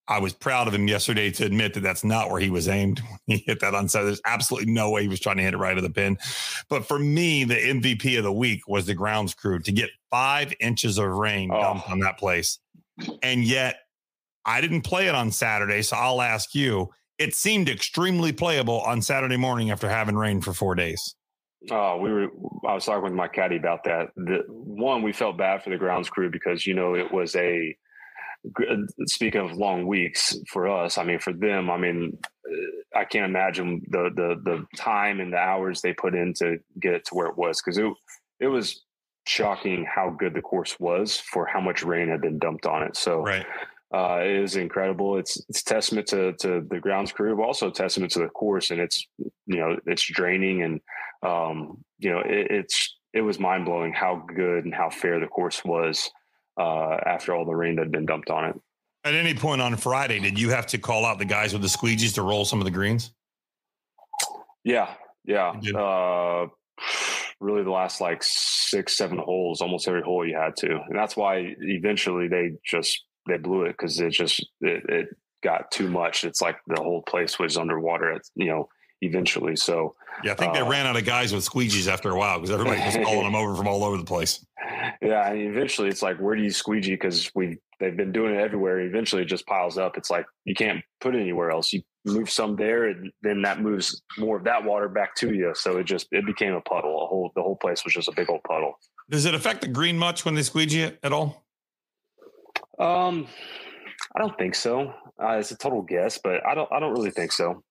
I 0.06 0.18
was 0.18 0.34
proud 0.34 0.68
of 0.68 0.74
him 0.74 0.86
yesterday 0.86 1.30
to 1.30 1.46
admit 1.46 1.74
that 1.74 1.80
that's 1.80 2.04
not 2.04 2.30
where 2.30 2.40
he 2.40 2.50
was 2.50 2.68
aimed. 2.68 3.00
when 3.26 3.38
He 3.38 3.44
hit 3.46 3.60
that 3.60 3.74
on 3.74 3.88
set. 3.88 4.02
There's 4.02 4.20
absolutely 4.26 4.72
no 4.72 4.90
way 4.90 5.02
he 5.02 5.08
was 5.08 5.20
trying 5.20 5.38
to 5.38 5.42
hit 5.42 5.54
it 5.54 5.58
right 5.58 5.76
of 5.76 5.82
the 5.82 5.90
pin. 5.90 6.18
But 6.68 6.86
for 6.86 6.98
me, 6.98 7.44
the 7.44 7.54
MVP 7.54 8.18
of 8.18 8.24
the 8.24 8.32
week 8.32 8.68
was 8.68 8.86
the 8.86 8.94
grounds 8.94 9.34
crew 9.34 9.60
to 9.60 9.72
get 9.72 9.90
five 10.10 10.52
inches 10.60 10.98
of 10.98 11.08
rain 11.08 11.50
oh. 11.52 11.60
dumped 11.60 11.90
on 11.90 12.00
that 12.00 12.18
place. 12.18 12.58
And 13.22 13.44
yet 13.44 13.76
I 14.44 14.60
didn't 14.60 14.82
play 14.82 15.08
it 15.08 15.14
on 15.14 15.30
Saturday. 15.30 15.82
So 15.82 15.96
I'll 15.96 16.20
ask 16.20 16.54
you, 16.54 16.90
it 17.18 17.34
seemed 17.34 17.68
extremely 17.68 18.32
playable 18.32 18.80
on 18.80 19.00
Saturday 19.00 19.36
morning 19.36 19.70
after 19.70 19.88
having 19.88 20.16
rain 20.16 20.40
for 20.40 20.52
four 20.52 20.74
days. 20.74 21.14
Oh, 21.70 21.96
we 21.96 22.12
were. 22.12 22.28
I 22.68 22.74
was 22.74 22.84
talking 22.84 23.04
with 23.04 23.14
my 23.14 23.28
caddy 23.28 23.56
about 23.56 23.84
that. 23.84 24.08
The 24.16 24.44
one 24.48 25.02
we 25.02 25.12
felt 25.12 25.38
bad 25.38 25.62
for 25.62 25.70
the 25.70 25.78
grounds 25.78 26.10
crew 26.10 26.28
because 26.30 26.66
you 26.66 26.74
know 26.74 26.94
it 26.94 27.10
was 27.10 27.34
a 27.36 27.74
speaking 29.06 29.40
of 29.40 29.56
long 29.56 29.86
weeks 29.86 30.36
for 30.48 30.68
us, 30.68 30.98
I 30.98 31.04
mean, 31.04 31.18
for 31.18 31.32
them, 31.32 31.70
I 31.70 31.76
mean, 31.76 32.18
uh, 32.46 32.98
I 32.98 33.04
can't 33.04 33.24
imagine 33.24 33.82
the 33.88 34.10
the 34.14 34.40
the 34.42 34.66
time 34.76 35.20
and 35.20 35.32
the 35.32 35.38
hours 35.38 35.80
they 35.80 35.92
put 35.92 36.14
in 36.14 36.34
to 36.34 36.58
get 36.80 36.94
it 36.94 37.04
to 37.06 37.14
where 37.14 37.28
it 37.28 37.36
was 37.36 37.60
because 37.60 37.78
it 37.78 37.90
it 38.40 38.48
was 38.48 38.84
shocking 39.26 39.86
how 39.86 40.10
good 40.10 40.34
the 40.34 40.42
course 40.42 40.78
was 40.78 41.18
for 41.18 41.46
how 41.46 41.60
much 41.60 41.82
rain 41.82 42.08
had 42.08 42.20
been 42.20 42.38
dumped 42.38 42.66
on 42.66 42.82
it. 42.82 42.96
So 42.96 43.22
right. 43.22 43.46
Uh, 43.92 44.18
it 44.22 44.42
is 44.42 44.56
incredible. 44.56 45.18
It's 45.18 45.40
it's 45.48 45.62
testament 45.62 46.08
to 46.08 46.32
to 46.40 46.66
the 46.68 46.80
grounds 46.80 47.12
crew, 47.12 47.36
but 47.36 47.44
also 47.44 47.70
testament 47.70 48.10
to 48.12 48.18
the 48.20 48.28
course, 48.28 48.72
and 48.72 48.80
it's 48.80 49.06
you 49.46 49.58
know 49.58 49.76
it's 49.86 50.04
draining, 50.10 50.62
and 50.62 50.80
um, 51.22 51.84
you 52.00 52.10
know 52.10 52.18
it, 52.18 52.50
it's 52.50 52.96
it 53.12 53.20
was 53.20 53.38
mind 53.38 53.66
blowing 53.66 53.92
how 53.92 54.24
good 54.34 54.64
and 54.64 54.74
how 54.74 54.90
fair 54.90 55.20
the 55.20 55.28
course 55.28 55.64
was 55.64 56.10
uh, 56.58 56.96
after 57.06 57.34
all 57.34 57.44
the 57.44 57.54
rain 57.54 57.76
that 57.76 57.82
had 57.82 57.92
been 57.92 58.06
dumped 58.06 58.30
on 58.30 58.50
it. 58.50 58.60
At 59.04 59.14
any 59.14 59.34
point 59.34 59.60
on 59.60 59.76
Friday, 59.76 60.18
did 60.18 60.38
you 60.38 60.50
have 60.50 60.66
to 60.68 60.78
call 60.78 61.04
out 61.04 61.18
the 61.18 61.24
guys 61.24 61.52
with 61.52 61.62
the 61.62 61.68
squeegees 61.68 62.14
to 62.14 62.22
roll 62.22 62.44
some 62.44 62.60
of 62.60 62.64
the 62.64 62.70
greens? 62.70 63.12
Yeah, 64.64 64.94
yeah. 65.26 65.50
Uh, 65.50 66.46
really, 67.38 67.62
the 67.62 67.70
last 67.70 68.00
like 68.00 68.22
six, 68.22 68.96
seven 68.96 69.18
holes, 69.18 69.60
almost 69.60 69.86
every 69.88 70.00
hole 70.00 70.26
you 70.26 70.36
had 70.36 70.56
to, 70.56 70.80
and 70.88 70.98
that's 70.98 71.16
why 71.16 71.54
eventually 71.60 72.28
they 72.28 72.52
just 72.64 73.04
they 73.28 73.36
blew 73.36 73.64
it 73.64 73.72
because 73.72 74.00
it 74.00 74.10
just 74.10 74.40
it, 74.62 74.82
it 74.88 75.08
got 75.42 75.70
too 75.70 75.90
much. 75.90 76.24
It's 76.24 76.40
like 76.40 76.56
the 76.66 76.82
whole 76.82 77.02
place 77.02 77.38
was 77.38 77.58
underwater. 77.58 78.12
At, 78.12 78.22
you 78.34 78.46
know, 78.46 78.68
eventually. 79.00 79.56
So 79.56 79.94
yeah, 80.22 80.32
I 80.32 80.34
think 80.34 80.52
uh, 80.52 80.54
they 80.54 80.62
ran 80.62 80.86
out 80.86 80.96
of 80.96 81.04
guys 81.04 81.32
with 81.32 81.48
squeegees 81.48 81.88
after 81.88 82.10
a 82.10 82.18
while 82.18 82.38
because 82.38 82.50
everybody 82.50 82.80
was 82.80 82.96
calling 83.04 83.24
them 83.24 83.34
over 83.34 83.54
from 83.54 83.66
all 83.66 83.84
over 83.84 83.96
the 83.96 84.04
place. 84.04 84.44
Yeah, 85.02 85.28
and 85.28 85.40
eventually 85.40 85.88
it's 85.88 86.02
like, 86.02 86.18
where 86.18 86.36
do 86.36 86.42
you 86.42 86.50
squeegee? 86.50 86.92
Because 86.92 87.30
we 87.34 87.58
they've 87.80 87.96
been 87.96 88.12
doing 88.12 88.34
it 88.34 88.40
everywhere. 88.40 88.80
Eventually, 88.80 89.22
it 89.22 89.26
just 89.26 89.46
piles 89.46 89.78
up. 89.78 89.96
It's 89.96 90.10
like 90.10 90.26
you 90.44 90.54
can't 90.54 90.82
put 91.00 91.14
it 91.14 91.20
anywhere 91.20 91.50
else. 91.50 91.72
You 91.72 91.82
move 92.04 92.30
some 92.30 92.56
there, 92.56 92.88
and 92.88 93.10
then 93.22 93.42
that 93.42 93.60
moves 93.60 94.02
more 94.18 94.36
of 94.36 94.44
that 94.44 94.64
water 94.64 94.88
back 94.88 95.14
to 95.16 95.34
you. 95.34 95.52
So 95.54 95.78
it 95.78 95.84
just 95.84 96.08
it 96.10 96.26
became 96.26 96.54
a 96.54 96.60
puddle. 96.60 97.02
A 97.02 97.06
whole 97.06 97.32
the 97.34 97.42
whole 97.42 97.56
place 97.56 97.84
was 97.84 97.92
just 97.92 98.08
a 98.08 98.12
big 98.12 98.30
old 98.30 98.42
puddle. 98.44 98.78
Does 99.10 99.24
it 99.26 99.34
affect 99.34 99.60
the 99.60 99.68
green 99.68 99.98
much 99.98 100.24
when 100.24 100.34
they 100.34 100.42
squeegee 100.42 100.82
it 100.82 100.98
at 101.02 101.12
all? 101.12 101.44
Um, 102.78 103.26
I 104.16 104.20
don't 104.20 104.36
think 104.38 104.54
so. 104.54 104.92
Uh, 105.22 105.36
it's 105.38 105.50
a 105.50 105.56
total 105.56 105.82
guess, 105.82 106.18
but 106.22 106.44
I 106.46 106.54
don't. 106.54 106.70
I 106.72 106.80
don't 106.80 106.92
really 106.92 107.10
think 107.10 107.32
so. 107.32 107.62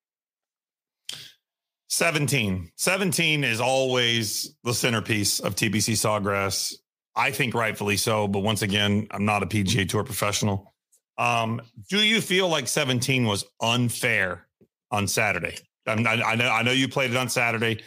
17. 1.93 2.71
17 2.75 3.43
is 3.43 3.61
always 3.61 4.55
the 4.63 4.73
centerpiece 4.73 5.39
of 5.39 5.55
TPC 5.55 5.93
Sawgrass. 5.93 6.73
I 7.15 7.29
think 7.29 7.53
rightfully 7.53 7.97
so, 7.97 8.27
but 8.27 8.39
once 8.39 8.63
again, 8.63 9.07
I'm 9.11 9.25
not 9.25 9.43
a 9.43 9.45
PGA 9.45 9.87
Tour 9.87 10.03
professional. 10.03 10.73
Um, 11.19 11.61
do 11.91 11.99
you 11.99 12.19
feel 12.19 12.49
like 12.49 12.67
17 12.67 13.25
was 13.25 13.45
unfair 13.61 14.47
on 14.89 15.07
Saturday? 15.07 15.55
I, 15.85 15.91
I, 15.91 16.35
know, 16.35 16.49
I 16.49 16.63
know 16.63 16.71
you 16.71 16.87
played 16.87 17.11
it 17.11 17.17
on 17.17 17.29
Saturday. 17.29 17.83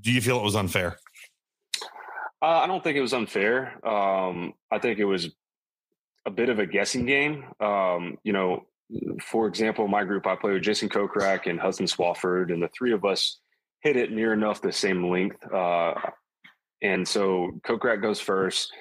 Do 0.00 0.12
you 0.12 0.20
feel 0.20 0.38
it 0.38 0.44
was 0.44 0.54
unfair? 0.54 0.96
Uh, 2.40 2.46
I 2.46 2.68
don't 2.68 2.84
think 2.84 2.96
it 2.96 3.00
was 3.02 3.12
unfair. 3.12 3.84
Um, 3.84 4.54
I 4.70 4.78
think 4.78 5.00
it 5.00 5.04
was 5.04 5.34
a 6.24 6.30
bit 6.30 6.48
of 6.48 6.60
a 6.60 6.66
guessing 6.66 7.06
game. 7.06 7.44
Um, 7.58 8.18
you 8.22 8.32
know, 8.32 8.66
for 9.22 9.46
example, 9.46 9.88
my 9.88 10.04
group, 10.04 10.26
I 10.26 10.36
play 10.36 10.52
with 10.52 10.62
Jason 10.62 10.88
Kokrak 10.88 11.48
and 11.48 11.58
Hudson 11.60 11.86
Swafford, 11.86 12.52
and 12.52 12.62
the 12.62 12.68
three 12.68 12.92
of 12.92 13.04
us 13.04 13.38
hit 13.80 13.96
it 13.96 14.12
near 14.12 14.32
enough 14.32 14.60
the 14.60 14.72
same 14.72 15.10
length. 15.10 15.38
Uh, 15.52 15.94
and 16.82 17.06
so 17.06 17.50
Kokrak 17.66 18.02
goes 18.02 18.20
first. 18.20 18.72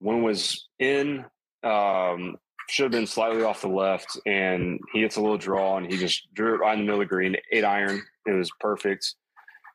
One 0.00 0.22
was 0.22 0.68
in, 0.78 1.24
um, 1.62 2.36
should 2.68 2.84
have 2.84 2.92
been 2.92 3.06
slightly 3.06 3.42
off 3.42 3.62
the 3.62 3.68
left, 3.68 4.18
and 4.26 4.80
he 4.92 5.00
hits 5.00 5.16
a 5.16 5.20
little 5.20 5.38
draw, 5.38 5.76
and 5.76 5.90
he 5.90 5.98
just 5.98 6.32
drew 6.34 6.54
it 6.54 6.58
right 6.58 6.74
in 6.74 6.80
the 6.80 6.84
middle 6.84 7.00
of 7.00 7.08
the 7.08 7.14
green, 7.14 7.36
eight 7.52 7.64
iron. 7.64 8.02
It 8.26 8.32
was 8.32 8.50
perfect. 8.60 9.14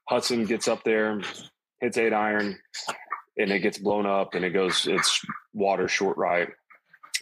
Hudson 0.09 0.45
gets 0.45 0.67
up 0.67 0.83
there, 0.83 1.21
hits 1.79 1.97
eight 1.97 2.13
iron, 2.13 2.59
and 3.37 3.51
it 3.51 3.59
gets 3.59 3.77
blown 3.77 4.05
up, 4.05 4.35
and 4.35 4.43
it 4.43 4.51
goes, 4.51 4.87
it's 4.87 5.25
water 5.53 5.87
short 5.87 6.17
right. 6.17 6.49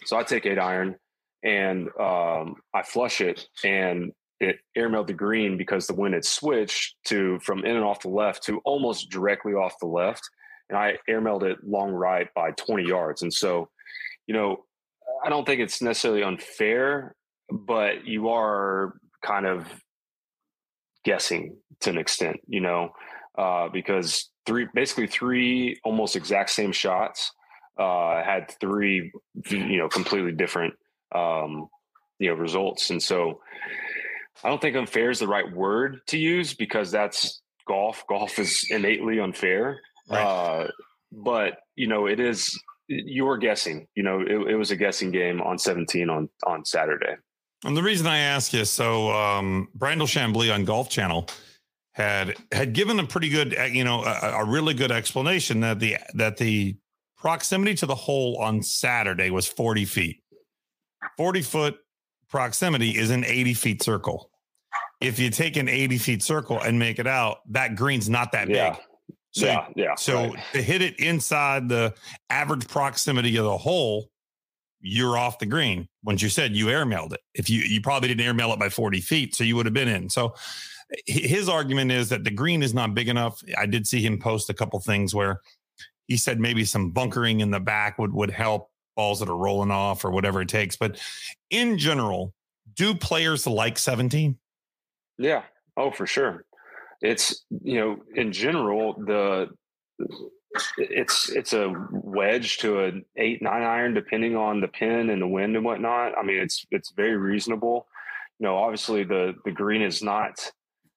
So 0.06 0.18
I 0.18 0.24
take 0.24 0.46
eight 0.46 0.60
iron 0.60 0.96
and 1.44 1.90
um, 2.00 2.56
I 2.74 2.84
flush 2.84 3.22
it 3.22 3.48
and 3.64 4.12
it 4.40 4.58
airmailed 4.78 5.08
the 5.08 5.14
green 5.14 5.56
because 5.56 5.86
the 5.86 5.94
wind 5.94 6.16
had 6.16 6.26
switched 6.26 6.96
to 7.06 7.40
from 7.40 7.60
in 7.60 7.76
and 7.76 7.86
off 7.86 8.02
the 8.02 8.10
left 8.10 8.44
to 8.44 8.60
almost 8.66 9.10
directly 9.12 9.54
off 9.54 9.76
the 9.80 9.88
left. 9.88 10.22
And 10.70 10.78
I 10.78 10.98
airmailed 11.10 11.44
it 11.44 11.58
long 11.64 11.92
right 11.92 12.28
by 12.36 12.52
20 12.52 12.88
yards. 12.88 13.22
And 13.22 13.32
so, 13.32 13.70
you 14.26 14.34
know, 14.34 14.66
I 15.24 15.30
don't 15.30 15.46
think 15.46 15.62
it's 15.62 15.82
necessarily 15.82 16.24
unfair, 16.24 17.16
but 17.52 18.08
you 18.08 18.30
are 18.30 18.94
kind 19.24 19.46
of 19.46 19.68
guessing 21.06 21.58
to 21.82 21.92
an 21.92 21.98
extent, 22.00 22.38
you 22.48 22.62
know, 22.62 22.94
uh, 23.38 23.70
because 23.70 24.32
three, 24.48 24.68
basically 24.74 25.08
three 25.08 25.80
almost 25.84 26.16
exact 26.16 26.50
same 26.50 26.72
shots 26.72 27.32
uh, 27.78 28.24
had 28.24 28.52
three, 28.60 29.12
you 29.50 29.78
know, 29.78 29.88
completely 29.88 30.32
different 30.32 30.74
um, 31.14 31.68
you 32.20 32.30
know 32.30 32.36
results. 32.36 32.90
And 32.90 33.02
so 33.02 33.42
I 34.44 34.50
don't 34.50 34.62
think 34.62 34.76
unfair 34.76 35.10
is 35.10 35.20
the 35.20 35.28
right 35.28 35.52
word 35.52 36.02
to 36.08 36.18
use 36.18 36.54
because 36.54 36.92
that's 36.92 37.42
golf. 37.68 38.04
Golf 38.08 38.40
is 38.40 38.66
innately 38.70 39.20
unfair. 39.20 39.80
Right. 40.10 40.24
Uh, 40.24 40.68
but 41.12 41.60
you 41.76 41.88
know, 41.88 42.08
it 42.08 42.20
is 42.20 42.60
You 42.88 43.26
were 43.26 43.38
guessing. 43.38 43.88
You 43.96 44.04
know, 44.04 44.22
it, 44.22 44.52
it, 44.52 44.56
was 44.56 44.72
a 44.72 44.76
guessing 44.76 45.12
game 45.12 45.42
on 45.42 45.58
17 45.58 46.10
on 46.10 46.30
on 46.46 46.66
Saturday. 46.66 47.16
And 47.64 47.78
the 47.78 47.84
reason 47.84 48.08
I 48.08 48.18
ask 48.20 48.54
is 48.54 48.70
so 48.70 49.12
um, 49.12 49.68
Brandel 49.78 50.08
Chamblee 50.08 50.54
on 50.54 50.66
Golf 50.66 50.90
Channel 50.90 51.28
had 51.94 52.36
had 52.52 52.74
given 52.74 53.00
a 53.00 53.06
pretty 53.06 53.30
good, 53.30 53.58
uh, 53.58 53.64
you 53.64 53.84
know, 53.84 54.04
a, 54.04 54.42
a 54.42 54.46
really 54.46 54.74
good 54.74 54.92
explanation 54.92 55.60
that 55.60 55.80
the 55.80 55.98
that 56.16 56.38
the 56.38 56.78
proximity 57.18 57.76
to 57.76 57.86
the 57.86 57.96
hole 57.96 58.38
on 58.42 58.64
Saturday 58.64 59.30
was 59.30 59.48
40 59.48 59.86
feet. 59.86 60.21
40 61.18 61.42
foot 61.42 61.78
proximity 62.30 62.98
is 62.98 63.12
an 63.12 63.24
80 63.26 63.54
feet 63.54 63.84
circle. 63.84 64.30
If 65.00 65.20
you 65.20 65.30
take 65.30 65.58
an 65.58 65.68
80 65.68 65.98
feet 65.98 66.24
circle 66.24 66.60
and 66.60 66.78
make 66.78 67.00
it 67.00 67.08
out, 67.08 67.40
that 67.50 67.76
green's 67.76 68.10
not 68.10 68.32
that 68.34 68.50
yeah. 68.50 68.72
big. 68.72 68.80
So, 69.32 69.46
yeah, 69.46 69.68
yeah. 69.76 69.96
So 69.96 70.28
right. 70.28 70.44
to 70.54 70.62
hit 70.62 70.82
it 70.82 71.00
inside 71.00 71.70
the 71.70 71.94
average 72.30 72.68
proximity 72.68 73.38
of 73.38 73.46
the 73.46 73.58
hole, 73.58 74.10
you're 74.82 75.18
off 75.18 75.40
the 75.40 75.46
green. 75.46 75.88
Once 76.04 76.22
you 76.22 76.30
said 76.30 76.56
you 76.56 76.68
airmailed 76.68 77.14
it, 77.14 77.22
if 77.34 77.50
you 77.50 77.62
you 77.62 77.82
probably 77.82 78.10
didn't 78.10 78.26
airmail 78.26 78.52
it 78.52 78.60
by 78.60 78.70
40 78.70 79.00
feet, 79.00 79.36
so 79.36 79.44
you 79.44 79.56
would 79.56 79.66
have 79.66 79.74
been 79.74 79.88
in. 79.88 80.10
So 80.10 80.36
his 81.06 81.48
argument 81.48 81.92
is 81.92 82.10
that 82.10 82.24
the 82.24 82.32
green 82.32 82.64
is 82.64 82.74
not 82.74 82.94
big 82.94 83.08
enough. 83.08 83.42
I 83.58 83.66
did 83.66 83.88
see 83.88 84.02
him 84.02 84.20
post 84.20 84.50
a 84.50 84.54
couple 84.54 84.80
things 84.80 85.16
where 85.16 85.40
he 86.08 86.18
said 86.18 86.40
maybe 86.40 86.66
some 86.66 86.92
bunkering 86.92 87.40
in 87.40 87.52
the 87.52 87.60
back 87.60 87.98
would 88.00 88.14
would 88.14 88.32
help 88.32 88.71
balls 88.96 89.20
that 89.20 89.30
are 89.30 89.38
rolling 89.38 89.72
off 89.72 90.04
or 90.06 90.12
whatever 90.12 90.42
it 90.42 90.50
takes. 90.50 90.76
But 90.76 91.00
in 91.50 91.78
general, 91.78 92.34
do 92.76 92.96
players 92.96 93.48
like 93.48 93.78
17? 93.78 94.38
Yeah. 95.18 95.44
Oh, 95.78 95.92
for 95.92 96.06
sure. 96.06 96.46
It's 97.02 97.44
you 97.64 97.80
know, 97.80 97.98
in 98.16 98.32
general, 98.32 98.94
the 98.94 99.50
it's 100.78 101.30
it's 101.30 101.54
a 101.54 101.74
wedge 101.92 102.58
to 102.60 102.80
an 102.84 103.06
eight 103.18 103.42
nine 103.42 103.64
iron 103.64 103.94
depending 103.94 104.36
on 104.36 104.62
the 104.62 104.68
pin 104.68 105.10
and 105.10 105.22
the 105.22 105.28
wind 105.28 105.56
and 105.56 105.66
whatnot. 105.66 106.18
I 106.18 106.24
mean, 106.24 106.38
it's 106.38 106.66
it's 106.70 106.92
very 106.92 107.18
reasonable. 107.18 107.88
You 108.40 108.48
know, 108.48 108.58
obviously 108.58 109.04
the 109.04 109.34
the 109.46 109.52
green 109.52 109.82
is 109.82 110.04
not 110.04 110.52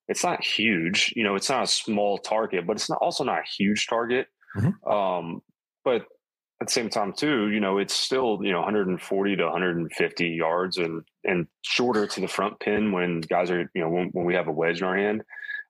it's 0.09 0.25
not 0.25 0.45
huge. 0.45 1.13
You 1.17 1.25
know, 1.25 1.35
it's 1.37 1.49
not 1.49 1.65
a 1.65 1.69
small 1.69 2.19
target, 2.19 2.67
but 2.67 2.77
it's 2.77 2.91
not 2.91 2.99
also 3.01 3.25
not 3.25 3.39
a 3.39 3.51
huge 3.57 3.87
target. 3.87 4.27
Mm-hmm. 4.57 4.91
Um, 4.91 5.43
but 5.85 6.07
at 6.61 6.69
the 6.69 6.73
same 6.73 6.89
time, 6.89 7.13
too, 7.13 7.51
you 7.51 7.61
know, 7.61 7.79
it's 7.79 7.95
still 7.95 8.39
you 8.43 8.53
know 8.53 8.61
140 8.61 9.37
to 9.37 9.45
150 9.45 10.29
yards 10.29 10.79
and 10.79 11.03
and 11.25 11.47
shorter 11.63 12.07
to 12.07 12.21
the 12.21 12.29
front 12.29 12.61
pin 12.61 12.93
when 12.93 13.21
guys 13.21 13.51
are 13.51 13.71
you 13.75 13.83
know 13.83 13.91
when, 13.91 14.09
when 14.09 14.25
we 14.25 14.35
have 14.35 14.49
a 14.49 14.53
wedge 14.53 14.79
in 14.79 14.87
our 14.87 14.97
hand. 14.97 15.23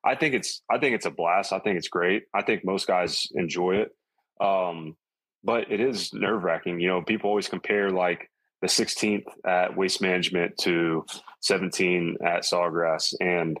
I 0.03 0.15
think 0.15 0.35
it's 0.35 0.61
I 0.69 0.77
think 0.77 0.95
it's 0.95 1.07
a 1.07 1.11
blast. 1.11 1.51
I 1.51 1.59
think 1.59 1.77
it's 1.77 1.87
great. 1.87 2.23
I 2.33 2.43
think 2.43 2.63
most 2.63 2.87
guys 2.87 3.27
enjoy 3.33 3.77
it. 3.77 3.95
Um, 4.39 4.95
but 5.43 5.71
it 5.71 5.79
is 5.79 6.13
nerve 6.13 6.43
wracking. 6.43 6.79
You 6.79 6.89
know, 6.89 7.01
people 7.01 7.29
always 7.29 7.47
compare 7.47 7.89
like 7.91 8.29
the 8.61 8.67
16th 8.67 9.25
at 9.45 9.75
Waste 9.75 10.01
Management 10.01 10.57
to 10.61 11.05
17 11.41 12.17
at 12.23 12.43
Sawgrass, 12.43 13.13
and 13.19 13.59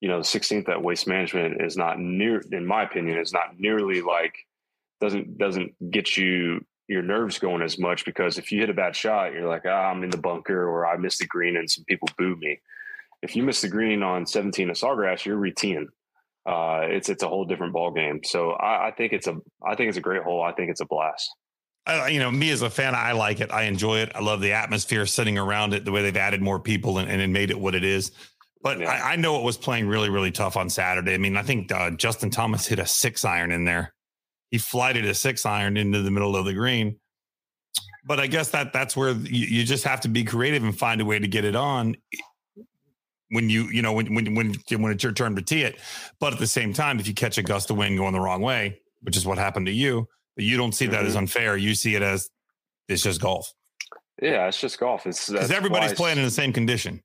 you 0.00 0.08
know, 0.08 0.18
the 0.18 0.24
16th 0.24 0.68
at 0.68 0.82
Waste 0.82 1.06
Management 1.06 1.62
is 1.62 1.76
not 1.76 1.98
near, 1.98 2.42
in 2.52 2.66
my 2.66 2.82
opinion, 2.82 3.18
is 3.18 3.32
not 3.32 3.58
nearly 3.58 4.02
like 4.02 4.34
doesn't 5.00 5.38
doesn't 5.38 5.74
get 5.90 6.16
you 6.16 6.64
your 6.88 7.02
nerves 7.02 7.38
going 7.38 7.62
as 7.62 7.78
much 7.78 8.04
because 8.04 8.38
if 8.38 8.52
you 8.52 8.60
hit 8.60 8.70
a 8.70 8.74
bad 8.74 8.94
shot, 8.94 9.32
you're 9.32 9.48
like, 9.48 9.62
ah, 9.66 9.90
I'm 9.90 10.04
in 10.04 10.10
the 10.10 10.18
bunker 10.18 10.68
or 10.68 10.86
I 10.86 10.96
missed 10.96 11.18
the 11.18 11.26
green 11.26 11.56
and 11.56 11.68
some 11.68 11.84
people 11.84 12.08
boo 12.16 12.36
me 12.36 12.60
if 13.22 13.36
you 13.36 13.42
miss 13.42 13.60
the 13.60 13.68
green 13.68 14.02
on 14.02 14.26
17 14.26 14.70
of 14.70 14.76
Sawgrass, 14.76 15.24
you're 15.24 15.38
reteeing. 15.38 15.86
Uh, 16.44 16.86
it's 16.88 17.08
it's 17.08 17.24
a 17.24 17.28
whole 17.28 17.44
different 17.44 17.72
ball 17.72 17.90
game. 17.90 18.20
So 18.22 18.52
I, 18.52 18.88
I, 18.88 18.90
think 18.92 19.12
it's 19.12 19.26
a 19.26 19.36
I 19.66 19.74
think 19.74 19.88
it's 19.88 19.98
a 19.98 20.02
great 20.02 20.22
hole. 20.22 20.42
I 20.42 20.52
think 20.52 20.70
it's 20.70 20.80
a 20.80 20.86
blast. 20.86 21.28
Uh, 21.86 22.06
you 22.08 22.20
know, 22.20 22.30
me 22.30 22.50
as 22.50 22.62
a 22.62 22.70
fan, 22.70 22.94
I 22.94 23.12
like 23.12 23.40
it. 23.40 23.50
I 23.50 23.64
enjoy 23.64 23.98
it. 23.98 24.12
I 24.14 24.20
love 24.20 24.40
the 24.40 24.52
atmosphere 24.52 25.06
sitting 25.06 25.38
around 25.38 25.74
it, 25.74 25.84
the 25.84 25.92
way 25.92 26.02
they've 26.02 26.16
added 26.16 26.42
more 26.42 26.60
people 26.60 26.98
and, 26.98 27.10
and 27.10 27.32
made 27.32 27.50
it 27.50 27.58
what 27.58 27.74
it 27.74 27.84
is. 27.84 28.12
But 28.62 28.80
yeah. 28.80 28.90
I, 28.90 29.12
I, 29.12 29.16
know 29.16 29.38
it 29.38 29.44
was 29.44 29.56
playing 29.56 29.86
really, 29.86 30.08
really 30.08 30.32
tough 30.32 30.56
on 30.56 30.68
Saturday. 30.68 31.14
I 31.14 31.18
mean, 31.18 31.36
I 31.36 31.42
think 31.42 31.70
uh, 31.70 31.90
Justin 31.90 32.30
Thomas 32.30 32.66
hit 32.66 32.80
a 32.80 32.86
six 32.86 33.24
iron 33.24 33.52
in 33.52 33.64
there. 33.64 33.92
He 34.50 34.58
flighted 34.58 35.04
a 35.04 35.14
six 35.14 35.44
iron 35.44 35.76
into 35.76 36.02
the 36.02 36.10
middle 36.10 36.36
of 36.36 36.44
the 36.44 36.54
green. 36.54 36.98
But 38.04 38.20
I 38.20 38.28
guess 38.28 38.50
that 38.50 38.72
that's 38.72 38.96
where 38.96 39.10
you, 39.10 39.46
you 39.46 39.64
just 39.64 39.84
have 39.84 40.00
to 40.02 40.08
be 40.08 40.22
creative 40.22 40.62
and 40.62 40.76
find 40.76 41.00
a 41.00 41.04
way 41.04 41.18
to 41.18 41.26
get 41.26 41.44
it 41.44 41.56
on 41.56 41.96
when 43.30 43.50
you 43.50 43.64
you 43.64 43.82
know 43.82 43.92
when 43.92 44.14
when 44.14 44.34
when 44.34 44.54
when 44.78 44.92
it's 44.92 45.02
your 45.02 45.12
turn 45.12 45.34
to 45.36 45.42
tee 45.42 45.62
it. 45.62 45.80
But 46.20 46.32
at 46.32 46.38
the 46.38 46.46
same 46.46 46.72
time, 46.72 47.00
if 47.00 47.08
you 47.08 47.14
catch 47.14 47.38
a 47.38 47.42
gust 47.42 47.70
of 47.70 47.76
wind 47.76 47.98
going 47.98 48.12
the 48.12 48.20
wrong 48.20 48.40
way, 48.40 48.80
which 49.02 49.16
is 49.16 49.26
what 49.26 49.38
happened 49.38 49.66
to 49.66 49.72
you, 49.72 50.08
you 50.36 50.56
don't 50.56 50.72
see 50.72 50.86
that 50.86 50.98
mm-hmm. 50.98 51.08
as 51.08 51.16
unfair. 51.16 51.56
You 51.56 51.74
see 51.74 51.94
it 51.94 52.02
as 52.02 52.30
it's 52.88 53.02
just 53.02 53.20
golf. 53.20 53.52
Yeah, 54.22 54.46
it's 54.46 54.60
just 54.60 54.78
golf. 54.78 55.06
It's 55.06 55.28
because 55.28 55.50
everybody's 55.50 55.92
playing 55.92 56.18
in 56.18 56.24
the 56.24 56.30
same 56.30 56.52
condition. 56.52 57.02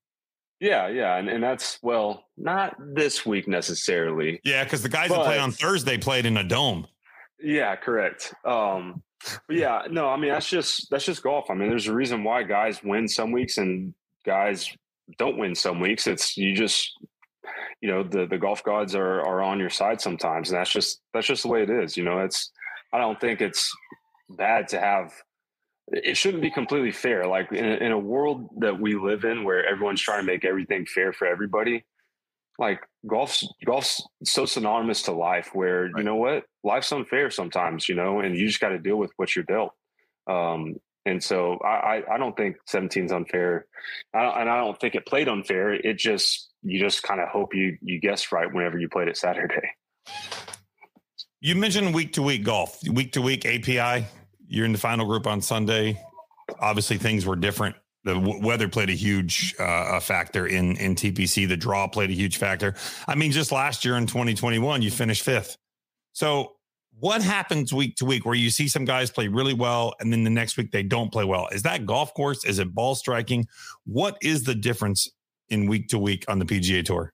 Yeah, 0.59 0.89
yeah, 0.89 1.17
and, 1.17 1.27
and 1.27 1.43
that's 1.43 1.79
well, 1.81 2.25
not 2.37 2.75
this 2.93 3.25
week 3.25 3.47
necessarily. 3.47 4.39
Yeah, 4.43 4.63
because 4.63 4.83
the 4.83 4.89
guys 4.89 5.09
but, 5.09 5.17
that 5.17 5.25
played 5.25 5.39
on 5.39 5.51
Thursday 5.51 5.97
played 5.97 6.27
in 6.27 6.37
a 6.37 6.43
dome. 6.43 6.85
Yeah, 7.41 7.75
correct. 7.75 8.33
Um, 8.45 9.01
yeah, 9.49 9.83
no, 9.89 10.07
I 10.09 10.17
mean 10.17 10.31
that's 10.31 10.49
just 10.49 10.89
that's 10.89 11.05
just 11.05 11.23
golf. 11.23 11.49
I 11.49 11.53
mean, 11.53 11.69
there's 11.69 11.87
a 11.87 11.93
reason 11.93 12.23
why 12.23 12.43
guys 12.43 12.83
win 12.83 13.07
some 13.07 13.31
weeks 13.31 13.57
and 13.57 13.93
guys 14.25 14.69
don't 15.17 15.37
win 15.37 15.55
some 15.55 15.79
weeks. 15.79 16.07
It's 16.07 16.37
you 16.37 16.55
just 16.55 16.91
you 17.81 17.89
know 17.89 18.03
the 18.03 18.25
the 18.25 18.37
golf 18.37 18.63
gods 18.63 18.95
are 18.95 19.21
are 19.21 19.41
on 19.41 19.59
your 19.59 19.69
side 19.69 20.01
sometimes, 20.01 20.49
and 20.49 20.59
that's 20.59 20.71
just 20.71 21.01
that's 21.13 21.27
just 21.27 21.43
the 21.43 21.49
way 21.49 21.63
it 21.63 21.69
is. 21.69 21.97
You 21.97 22.03
know, 22.03 22.19
it's 22.19 22.51
I 22.93 22.99
don't 22.99 23.19
think 23.19 23.41
it's 23.41 23.71
bad 24.29 24.67
to 24.69 24.79
have. 24.79 25.13
It 25.87 26.15
shouldn't 26.15 26.43
be 26.43 26.51
completely 26.51 26.91
fair. 26.91 27.27
Like 27.27 27.51
in 27.51 27.65
in 27.65 27.91
a 27.91 27.99
world 27.99 28.49
that 28.59 28.79
we 28.79 28.95
live 28.95 29.23
in, 29.23 29.43
where 29.43 29.65
everyone's 29.65 30.01
trying 30.01 30.25
to 30.25 30.31
make 30.31 30.45
everything 30.45 30.85
fair 30.85 31.13
for 31.13 31.27
everybody, 31.27 31.83
like 32.59 32.81
golf's 33.07 33.47
golf's 33.65 34.03
so 34.23 34.45
synonymous 34.45 35.03
to 35.03 35.11
life 35.11 35.49
where 35.53 35.83
right. 35.83 35.91
you 35.97 36.03
know 36.03 36.15
what 36.15 36.43
life's 36.63 36.91
unfair 36.91 37.31
sometimes 37.31 37.89
you 37.89 37.95
know 37.95 38.19
and 38.19 38.37
you 38.37 38.47
just 38.47 38.59
got 38.59 38.69
to 38.69 38.79
deal 38.79 38.97
with 38.97 39.11
what 39.17 39.35
you're 39.35 39.45
dealt 39.45 39.73
um 40.27 40.75
and 41.05 41.23
so 41.23 41.57
I, 41.63 42.03
I 42.11 42.17
don't 42.17 42.37
think 42.37 42.57
17 42.67 43.05
is 43.05 43.11
unfair. 43.11 43.65
I 44.13 44.41
and 44.41 44.49
I 44.49 44.57
don't 44.57 44.79
think 44.79 44.95
it 44.95 45.05
played 45.05 45.27
unfair. 45.27 45.73
It 45.73 45.97
just, 45.97 46.51
you 46.61 46.79
just 46.79 47.01
kind 47.01 47.19
of 47.19 47.29
hope 47.29 47.55
you, 47.55 47.77
you 47.81 47.99
guessed 47.99 48.31
right 48.31 48.51
whenever 48.51 48.77
you 48.77 48.87
played 48.87 49.07
it 49.07 49.17
Saturday. 49.17 49.71
You 51.39 51.55
mentioned 51.55 51.95
week 51.95 52.13
to 52.13 52.21
week 52.21 52.43
golf, 52.43 52.79
week 52.87 53.13
to 53.13 53.21
week 53.21 53.45
API. 53.45 54.05
You're 54.47 54.65
in 54.65 54.73
the 54.73 54.77
final 54.77 55.07
group 55.07 55.25
on 55.25 55.41
Sunday. 55.41 55.99
Obviously, 56.59 56.97
things 56.97 57.25
were 57.25 57.35
different. 57.35 57.75
The 58.03 58.39
weather 58.41 58.67
played 58.67 58.89
a 58.89 58.93
huge 58.93 59.55
uh, 59.59 59.99
factor 59.99 60.47
in 60.47 60.75
in 60.77 60.95
TPC. 60.95 61.47
The 61.47 61.57
draw 61.57 61.87
played 61.87 62.09
a 62.09 62.13
huge 62.13 62.37
factor. 62.37 62.73
I 63.07 63.15
mean, 63.15 63.31
just 63.31 63.51
last 63.51 63.85
year 63.85 63.95
in 63.95 64.07
2021, 64.07 64.81
you 64.81 64.89
finished 64.89 65.23
fifth. 65.23 65.57
So 66.13 66.53
what 66.99 67.21
happens 67.21 67.73
week 67.73 67.95
to 67.97 68.05
week 68.05 68.25
where 68.25 68.35
you 68.35 68.49
see 68.49 68.67
some 68.67 68.85
guys 68.85 69.09
play 69.09 69.27
really 69.27 69.53
well 69.53 69.93
and 69.99 70.11
then 70.11 70.23
the 70.23 70.29
next 70.29 70.57
week 70.57 70.71
they 70.71 70.83
don't 70.83 71.11
play 71.11 71.25
well? 71.25 71.47
Is 71.51 71.63
that 71.63 71.85
golf 71.85 72.13
course? 72.13 72.43
Is 72.43 72.59
it 72.59 72.73
ball 72.73 72.95
striking? 72.95 73.47
What 73.85 74.17
is 74.21 74.43
the 74.43 74.55
difference 74.55 75.09
in 75.49 75.67
week 75.67 75.87
to 75.89 75.99
week 75.99 76.25
on 76.27 76.39
the 76.39 76.45
PGA 76.45 76.83
Tour? 76.83 77.13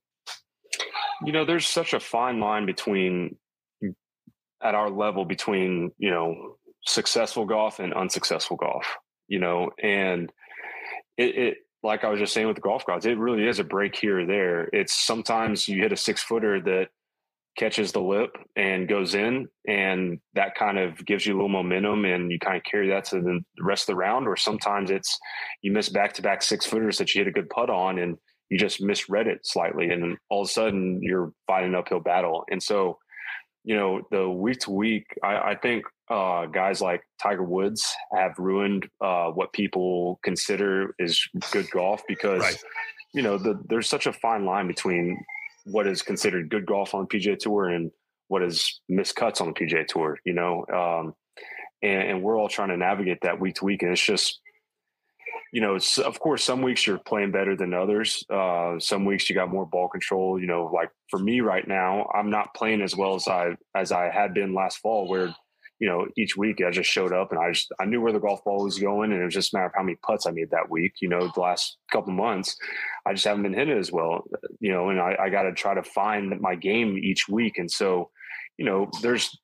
You 1.25 1.31
know, 1.31 1.45
there's 1.45 1.67
such 1.67 1.93
a 1.93 1.99
fine 1.99 2.39
line 2.39 2.65
between 2.65 3.37
at 4.61 4.75
our 4.75 4.89
level 4.89 5.25
between, 5.25 5.91
you 5.97 6.09
know, 6.09 6.57
successful 6.85 7.45
golf 7.45 7.79
and 7.79 7.93
unsuccessful 7.93 8.57
golf, 8.57 8.85
you 9.27 9.39
know, 9.39 9.71
and 9.81 10.31
it, 11.17 11.37
it 11.37 11.57
like 11.83 12.03
I 12.03 12.09
was 12.09 12.19
just 12.19 12.33
saying 12.33 12.47
with 12.47 12.55
the 12.55 12.61
golf 12.61 12.85
gods, 12.85 13.05
it 13.05 13.17
really 13.17 13.47
is 13.47 13.59
a 13.59 13.63
break 13.63 13.95
here 13.95 14.19
or 14.19 14.25
there. 14.25 14.69
It's 14.73 14.93
sometimes 14.93 15.67
you 15.67 15.81
hit 15.81 15.93
a 15.93 15.97
six 15.97 16.21
footer 16.23 16.61
that 16.61 16.89
catches 17.57 17.91
the 17.91 17.99
lip 17.99 18.37
and 18.55 18.87
goes 18.87 19.15
in 19.15 19.47
and 19.67 20.19
that 20.35 20.53
kind 20.55 20.77
of 20.77 21.03
gives 21.05 21.25
you 21.25 21.33
a 21.33 21.37
little 21.37 21.49
momentum 21.49 22.05
and 22.05 22.31
you 22.31 22.37
kind 22.37 22.55
of 22.55 22.63
carry 22.63 22.87
that 22.87 23.03
to 23.03 23.19
the 23.19 23.39
rest 23.59 23.83
of 23.83 23.87
the 23.87 23.95
round 23.95 24.27
or 24.27 24.35
sometimes 24.35 24.91
it's 24.91 25.17
you 25.63 25.71
miss 25.71 25.89
back-to-back 25.89 26.43
six 26.43 26.67
footers 26.67 26.99
that 26.99 27.13
you 27.13 27.21
hit 27.21 27.27
a 27.27 27.31
good 27.31 27.49
putt 27.49 27.71
on 27.71 27.97
and 27.97 28.15
you 28.49 28.59
just 28.59 28.79
misread 28.79 29.25
it 29.25 29.39
slightly 29.43 29.89
and 29.89 30.17
all 30.29 30.43
of 30.43 30.47
a 30.47 30.51
sudden 30.51 31.01
you're 31.01 31.33
fighting 31.47 31.69
an 31.69 31.75
uphill 31.75 31.99
battle 31.99 32.45
and 32.51 32.61
so 32.61 32.95
you 33.67 33.75
know 33.75 34.01
the 34.11 34.29
week 34.29 34.59
to 34.59 34.71
week 34.71 35.05
i, 35.23 35.51
I 35.51 35.55
think 35.55 35.83
uh, 36.09 36.45
guys 36.45 36.79
like 36.79 37.01
tiger 37.21 37.43
woods 37.43 37.85
have 38.13 38.31
ruined 38.37 38.87
uh, 39.01 39.27
what 39.31 39.51
people 39.51 40.19
consider 40.23 40.95
is 40.99 41.21
good 41.51 41.69
golf 41.71 42.01
because 42.07 42.41
right. 42.41 42.63
you 43.13 43.21
know 43.21 43.37
the, 43.37 43.59
there's 43.67 43.89
such 43.89 44.07
a 44.07 44.13
fine 44.13 44.45
line 44.45 44.67
between 44.67 45.19
what 45.67 45.85
is 45.85 46.01
considered 46.01 46.49
good 46.49 46.65
golf 46.65 46.93
on 46.93 47.07
the 47.09 47.17
PGA 47.17 47.37
Tour 47.37 47.69
and 47.69 47.91
what 48.29 48.41
is 48.41 48.81
miscuts 48.89 49.41
on 49.41 49.47
the 49.47 49.53
PGA 49.53 49.85
Tour, 49.85 50.17
you 50.25 50.33
know. 50.33 50.65
Um, 50.73 51.13
and, 51.83 52.09
and, 52.09 52.23
we're 52.23 52.37
all 52.37 52.49
trying 52.49 52.69
to 52.69 52.77
navigate 52.77 53.19
that 53.21 53.39
week 53.39 53.55
to 53.55 53.65
week, 53.65 53.83
and 53.83 53.91
it's 53.91 54.01
just, 54.01 54.39
you 55.51 55.61
know, 55.61 55.77
of 56.03 56.19
course, 56.19 56.43
some 56.43 56.61
weeks 56.61 56.85
you're 56.85 56.99
playing 56.99 57.31
better 57.31 57.55
than 57.55 57.73
others. 57.73 58.23
Uh, 58.29 58.79
some 58.79 59.05
weeks 59.05 59.29
you 59.29 59.35
got 59.35 59.51
more 59.51 59.65
ball 59.65 59.87
control. 59.87 60.39
You 60.39 60.47
know, 60.47 60.69
like 60.73 60.89
for 61.09 61.19
me 61.19 61.41
right 61.41 61.67
now, 61.67 62.09
I'm 62.13 62.29
not 62.29 62.53
playing 62.53 62.81
as 62.81 62.95
well 62.95 63.15
as 63.15 63.27
I 63.27 63.55
as 63.75 63.91
I 63.91 64.09
had 64.09 64.33
been 64.33 64.53
last 64.53 64.79
fall, 64.79 65.07
where 65.07 65.33
you 65.79 65.87
know, 65.87 66.07
each 66.17 66.35
week 66.35 66.61
I 66.65 66.71
just 66.71 66.89
showed 66.89 67.13
up 67.13 67.31
and 67.31 67.39
I 67.39 67.51
just 67.51 67.71
I 67.79 67.85
knew 67.85 68.01
where 68.01 68.11
the 68.11 68.19
golf 68.19 68.43
ball 68.43 68.63
was 68.63 68.79
going, 68.79 69.11
and 69.11 69.21
it 69.21 69.25
was 69.25 69.33
just 69.33 69.53
a 69.53 69.57
matter 69.57 69.67
of 69.67 69.73
how 69.75 69.83
many 69.83 69.97
putts 70.05 70.25
I 70.25 70.31
made 70.31 70.49
that 70.51 70.69
week. 70.69 70.93
You 71.01 71.09
know, 71.09 71.31
the 71.33 71.39
last 71.39 71.77
couple 71.91 72.13
months, 72.13 72.55
I 73.05 73.13
just 73.13 73.25
haven't 73.25 73.43
been 73.43 73.53
hitting 73.53 73.77
as 73.77 73.91
well. 73.91 74.23
You 74.59 74.71
know, 74.71 74.89
and 74.89 74.99
I, 74.99 75.15
I 75.19 75.29
got 75.29 75.43
to 75.43 75.53
try 75.53 75.75
to 75.75 75.83
find 75.83 76.39
my 76.41 76.55
game 76.55 76.97
each 76.97 77.27
week, 77.29 77.57
and 77.57 77.69
so, 77.69 78.09
you 78.57 78.65
know, 78.65 78.89
there's 79.01 79.37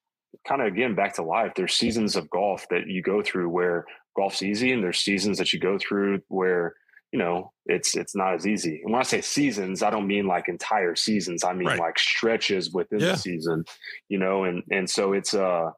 kind 0.48 0.62
of 0.62 0.68
again 0.68 0.96
back 0.96 1.14
to 1.16 1.24
life. 1.24 1.54
There's 1.56 1.74
seasons 1.74 2.16
of 2.16 2.30
golf 2.30 2.66
that 2.70 2.88
you 2.88 3.02
go 3.02 3.22
through 3.22 3.50
where 3.50 3.86
golf's 4.16 4.44
easy, 4.44 4.72
and 4.72 4.84
there's 4.84 5.00
seasons 5.00 5.38
that 5.38 5.54
you 5.54 5.60
go 5.60 5.78
through 5.78 6.22
where 6.28 6.76
you 7.12 7.20
know 7.20 7.52
it's 7.68 7.96
it's 7.96 8.16
not 8.16 8.34
as 8.34 8.48
easy 8.48 8.82
and 8.84 8.92
when 8.92 9.00
i 9.00 9.04
say 9.04 9.22
seasons 9.22 9.84
i 9.84 9.92
don't 9.92 10.08
mean 10.08 10.26
like 10.26 10.50
entire 10.50 10.96
seasons 10.96 11.44
i 11.44 11.54
mean 11.54 11.68
right. 11.68 11.80
like 11.80 12.00
stretches 12.00 12.72
within 12.74 13.00
yeah. 13.00 13.12
the 13.12 13.18
season 13.18 13.64
you 14.10 14.18
know 14.18 14.46
and 14.46 14.64
and 14.72 14.90
so 14.90 15.14
it's 15.14 15.36
uh 15.36 15.70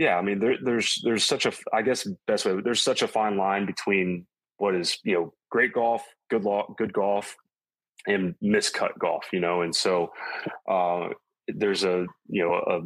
yeah, 0.00 0.16
I 0.16 0.22
mean, 0.22 0.38
there, 0.38 0.56
there's 0.64 0.98
there's 1.04 1.24
such 1.24 1.44
a 1.44 1.52
I 1.74 1.82
guess 1.82 2.08
best 2.26 2.46
way 2.46 2.58
there's 2.64 2.82
such 2.82 3.02
a 3.02 3.08
fine 3.08 3.36
line 3.36 3.66
between 3.66 4.26
what 4.56 4.74
is 4.74 4.98
you 5.04 5.12
know 5.12 5.34
great 5.50 5.74
golf, 5.74 6.02
good 6.30 6.42
law, 6.42 6.74
good 6.78 6.94
golf, 6.94 7.36
and 8.06 8.34
miscut 8.42 8.98
golf, 8.98 9.26
you 9.30 9.40
know, 9.40 9.60
and 9.60 9.76
so 9.76 10.10
uh, 10.66 11.08
there's 11.48 11.84
a 11.84 12.06
you 12.28 12.42
know 12.42 12.54
a 12.54 12.80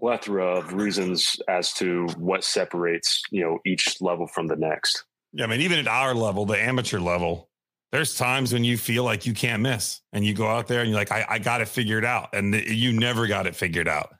plethora 0.00 0.58
of 0.58 0.72
reasons 0.72 1.36
as 1.48 1.72
to 1.74 2.06
what 2.18 2.42
separates 2.42 3.22
you 3.30 3.42
know 3.42 3.58
each 3.64 4.00
level 4.00 4.26
from 4.26 4.46
the 4.46 4.56
next. 4.56 5.04
Yeah, 5.32 5.44
I 5.44 5.48
mean, 5.48 5.60
even 5.60 5.78
at 5.78 5.86
our 5.86 6.14
level, 6.14 6.44
the 6.46 6.60
amateur 6.60 6.98
level, 6.98 7.48
there's 7.92 8.16
times 8.16 8.52
when 8.52 8.64
you 8.64 8.76
feel 8.76 9.04
like 9.04 9.26
you 9.26 9.34
can't 9.34 9.62
miss, 9.62 10.00
and 10.12 10.24
you 10.24 10.34
go 10.34 10.48
out 10.48 10.66
there 10.66 10.80
and 10.80 10.88
you're 10.88 10.98
like, 10.98 11.12
I, 11.12 11.24
I 11.28 11.38
got 11.38 11.60
it 11.60 11.68
figured 11.68 12.04
out, 12.04 12.30
and 12.32 12.54
you 12.54 12.92
never 12.92 13.26
got 13.26 13.46
it 13.46 13.54
figured 13.54 13.86
out. 13.86 14.14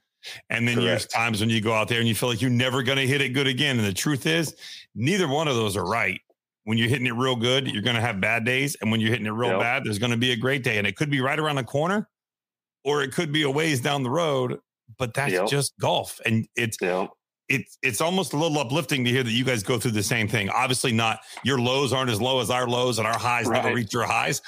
And 0.51 0.69
then 0.69 0.75
Correct. 0.77 0.87
there's 0.87 1.07
times 1.07 1.41
when 1.41 1.51
you 1.51 1.61
go 1.61 1.73
out 1.73 1.89
there 1.89 1.99
and 1.99 2.07
you 2.07 2.15
feel 2.15 2.29
like 2.29 2.43
you're 2.43 2.51
never 2.51 2.83
going 2.83 2.99
to 2.99 3.07
hit 3.07 3.21
it 3.21 3.31
good 3.31 3.47
again. 3.47 3.79
And 3.79 3.87
the 3.87 3.93
truth 3.95 4.27
is, 4.27 4.55
neither 4.95 5.27
one 5.27 5.49
of 5.49 5.57
those 5.57 5.77
are 5.77 5.87
right. 5.87 6.21
When 6.65 6.77
you're 6.77 6.89
hitting 6.89 7.07
it 7.07 7.15
real 7.15 7.37
good, 7.37 7.67
you're 7.69 7.83
going 7.83 7.97
to 7.97 8.03
have 8.03 8.21
bad 8.21 8.45
days. 8.45 8.77
And 8.81 8.91
when 8.91 9.01
you're 9.01 9.11
hitting 9.11 9.27
it 9.27 9.31
real 9.31 9.53
yep. 9.53 9.61
bad, 9.61 9.85
there's 9.85 9.99
going 9.99 10.11
to 10.11 10.19
be 10.19 10.33
a 10.33 10.37
great 10.37 10.63
day. 10.63 10.77
And 10.77 10.87
it 10.87 10.95
could 10.95 11.11
be 11.11 11.21
right 11.21 11.39
around 11.39 11.57
the 11.57 11.65
corner 11.65 12.07
or 12.85 13.03
it 13.03 13.13
could 13.13 13.33
be 13.33 13.43
a 13.43 13.51
ways 13.51 13.81
down 13.81 14.03
the 14.03 14.11
road, 14.11 14.59
but 14.99 15.15
that's 15.15 15.33
yep. 15.33 15.49
just 15.49 15.73
golf. 15.81 16.21
And 16.25 16.47
it's, 16.57 16.77
yep. 16.81 17.11
it's, 17.49 17.79
it's 17.83 18.01
almost 18.01 18.33
a 18.33 18.37
little 18.37 18.59
uplifting 18.59 19.05
to 19.05 19.11
hear 19.11 19.23
that 19.23 19.31
you 19.31 19.45
guys 19.45 19.63
go 19.63 19.79
through 19.79 19.93
the 19.93 20.03
same 20.03 20.29
thing. 20.29 20.49
Obviously, 20.51 20.93
not 20.93 21.21
your 21.45 21.59
lows 21.59 21.93
aren't 21.93 22.11
as 22.11 22.21
low 22.21 22.41
as 22.41 22.51
our 22.51 22.67
lows 22.67 22.99
and 22.99 23.07
our 23.07 23.19
highs 23.19 23.47
right. 23.47 23.63
never 23.63 23.75
reach 23.75 23.93
your 23.93 24.05
highs, 24.05 24.43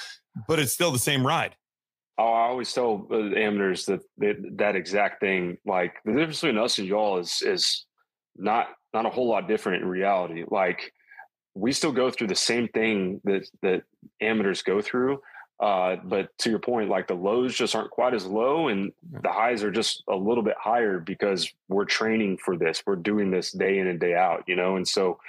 but 0.47 0.59
it's 0.59 0.73
still 0.73 0.91
the 0.91 0.99
same 0.99 1.25
ride. 1.25 1.55
Oh, 2.17 2.31
I 2.31 2.47
always 2.47 2.71
tell 2.71 3.07
uh, 3.11 3.15
amateurs 3.35 3.85
that, 3.85 4.01
that 4.19 4.35
that 4.57 4.75
exact 4.75 5.19
thing. 5.19 5.57
Like 5.65 5.95
the 6.05 6.11
difference 6.11 6.41
between 6.41 6.61
us 6.61 6.77
and 6.77 6.87
y'all 6.87 7.17
is 7.17 7.41
is 7.41 7.85
not 8.35 8.67
not 8.93 9.07
a 9.07 9.09
whole 9.09 9.27
lot 9.27 9.47
different 9.47 9.81
in 9.81 9.89
reality. 9.89 10.43
Like 10.47 10.93
we 11.55 11.71
still 11.71 11.91
go 11.91 12.11
through 12.11 12.27
the 12.27 12.35
same 12.35 12.67
thing 12.67 13.19
that 13.23 13.47
that 13.63 13.83
amateurs 14.21 14.61
go 14.61 14.79
through. 14.79 15.19
Uh, 15.59 15.97
but 16.03 16.29
to 16.39 16.49
your 16.49 16.59
point, 16.59 16.89
like 16.89 17.07
the 17.07 17.13
lows 17.13 17.55
just 17.55 17.75
aren't 17.75 17.91
quite 17.91 18.13
as 18.13 18.25
low, 18.25 18.67
and 18.67 18.91
the 19.21 19.31
highs 19.31 19.63
are 19.63 19.71
just 19.71 20.03
a 20.09 20.15
little 20.15 20.43
bit 20.43 20.55
higher 20.59 20.99
because 20.99 21.49
we're 21.69 21.85
training 21.85 22.37
for 22.37 22.57
this. 22.57 22.83
We're 22.85 22.95
doing 22.95 23.31
this 23.31 23.51
day 23.51 23.79
in 23.79 23.87
and 23.87 23.99
day 23.99 24.15
out, 24.15 24.43
you 24.47 24.55
know. 24.55 24.75
And 24.75 24.87
so, 24.87 25.19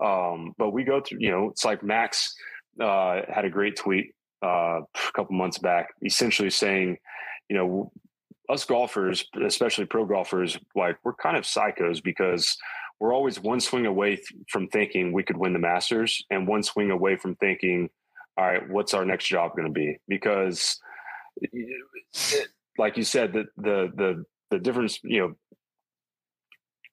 um, 0.00 0.54
but 0.58 0.70
we 0.70 0.84
go 0.84 1.00
through. 1.00 1.18
You 1.20 1.30
know, 1.30 1.48
it's 1.50 1.64
like 1.64 1.82
Max 1.82 2.34
uh, 2.80 3.22
had 3.28 3.44
a 3.44 3.50
great 3.50 3.76
tweet 3.76 4.14
uh, 4.42 4.80
a 4.82 5.12
couple 5.12 5.34
months 5.34 5.58
back, 5.58 5.88
essentially 6.04 6.50
saying, 6.50 6.98
you 7.48 7.56
know, 7.56 7.90
us 8.48 8.64
golfers, 8.64 9.24
especially 9.44 9.86
pro 9.86 10.04
golfers, 10.04 10.58
like 10.74 10.98
we're 11.04 11.14
kind 11.14 11.36
of 11.36 11.44
psychos 11.44 12.02
because 12.02 12.56
we're 12.98 13.14
always 13.14 13.40
one 13.40 13.60
swing 13.60 13.86
away 13.86 14.16
th- 14.16 14.28
from 14.48 14.68
thinking 14.68 15.12
we 15.12 15.22
could 15.22 15.36
win 15.36 15.52
the 15.52 15.58
Masters 15.58 16.24
and 16.30 16.46
one 16.46 16.62
swing 16.62 16.90
away 16.90 17.16
from 17.16 17.34
thinking, 17.36 17.88
all 18.40 18.46
right, 18.46 18.70
what's 18.70 18.94
our 18.94 19.04
next 19.04 19.26
job 19.26 19.52
going 19.54 19.68
to 19.68 19.72
be? 19.72 19.98
Because, 20.08 20.80
like 22.78 22.96
you 22.96 23.04
said, 23.04 23.34
the 23.34 23.44
the 23.58 23.92
the 23.94 24.24
the 24.50 24.58
difference, 24.58 24.98
you 25.02 25.20
know, 25.20 25.34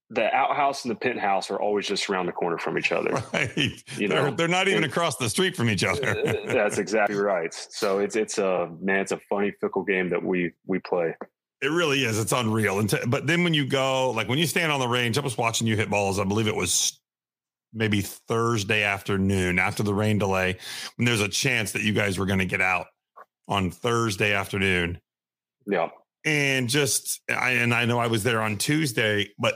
the 0.10 0.26
outhouse 0.34 0.84
and 0.84 0.92
the 0.92 1.00
penthouse 1.00 1.50
are 1.50 1.60
always 1.60 1.88
just 1.88 2.10
around 2.10 2.26
the 2.26 2.34
corner 2.34 2.58
from 2.58 2.78
each 2.78 2.92
other. 2.92 3.12
Right. 3.34 3.82
You 3.98 4.10
know, 4.10 4.24
they're, 4.24 4.32
they're 4.32 4.48
not 4.50 4.68
even 4.68 4.84
and, 4.84 4.92
across 4.92 5.16
the 5.16 5.30
street 5.30 5.56
from 5.56 5.70
each 5.70 5.86
other. 5.86 6.22
that's 6.48 6.80
exactly 6.80 7.16
right. 7.16 7.54
So 7.54 8.00
it's 8.00 8.18
it's 8.18 8.40
a 8.40 8.70
man, 8.82 9.00
it's 9.00 9.14
a 9.14 9.20
funny 9.30 9.54
fickle 9.62 9.84
game 9.84 10.10
that 10.10 10.22
we 10.22 10.52
we 10.66 10.80
play. 10.80 11.16
It 11.62 11.72
really 11.72 12.04
is. 12.04 12.20
It's 12.20 12.34
unreal. 12.34 12.80
And 12.80 12.90
t- 12.90 12.98
but 13.08 13.26
then 13.26 13.46
when 13.46 13.54
you 13.54 13.66
go, 13.66 14.12
like 14.12 14.28
when 14.28 14.38
you 14.38 14.48
stand 14.48 14.70
on 14.70 14.82
the 14.82 14.88
range, 14.88 15.18
I 15.18 15.22
was 15.22 15.38
watching 15.38 15.66
you 15.66 15.78
hit 15.78 15.90
balls. 15.90 16.20
I 16.20 16.26
believe 16.26 16.48
it 16.48 16.56
was 16.56 17.00
maybe 17.74 18.02
Thursday 18.02 18.84
afternoon 18.84 19.60
after 19.60 19.84
the 19.84 19.94
rain 19.94 20.18
delay, 20.18 20.58
when 20.96 21.06
there's 21.06 21.22
a 21.22 21.30
chance 21.30 21.72
that 21.74 21.84
you 21.84 21.94
guys 21.94 22.18
were 22.18 22.26
going 22.26 22.40
to 22.40 22.46
get 22.46 22.62
out 22.62 22.88
on 23.48 23.72
Thursday 23.72 24.34
afternoon. 24.34 25.00
Yeah. 25.66 25.90
And 26.26 26.68
just, 26.68 27.22
I, 27.30 27.52
and 27.52 27.74
I 27.74 27.86
know 27.86 28.00
I 28.00 28.08
was 28.08 28.24
there 28.24 28.42
on 28.42 28.58
Tuesday, 28.58 29.30
but 29.40 29.56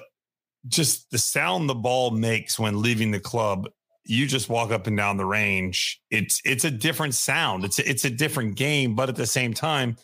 just 0.67 1.09
the 1.11 1.17
sound 1.17 1.69
the 1.69 1.75
ball 1.75 2.11
makes 2.11 2.59
when 2.59 2.81
leaving 2.81 3.11
the 3.11 3.19
club 3.19 3.67
you 4.05 4.25
just 4.25 4.49
walk 4.49 4.71
up 4.71 4.87
and 4.87 4.97
down 4.97 5.17
the 5.17 5.25
range 5.25 6.01
it's 6.09 6.41
it's 6.43 6.65
a 6.65 6.71
different 6.71 7.13
sound 7.13 7.63
it's 7.63 7.79
it's 7.79 8.05
a 8.05 8.09
different 8.09 8.55
game 8.55 8.95
but 8.95 9.09
at 9.09 9.15
the 9.15 9.25
same 9.25 9.53
time 9.53 9.95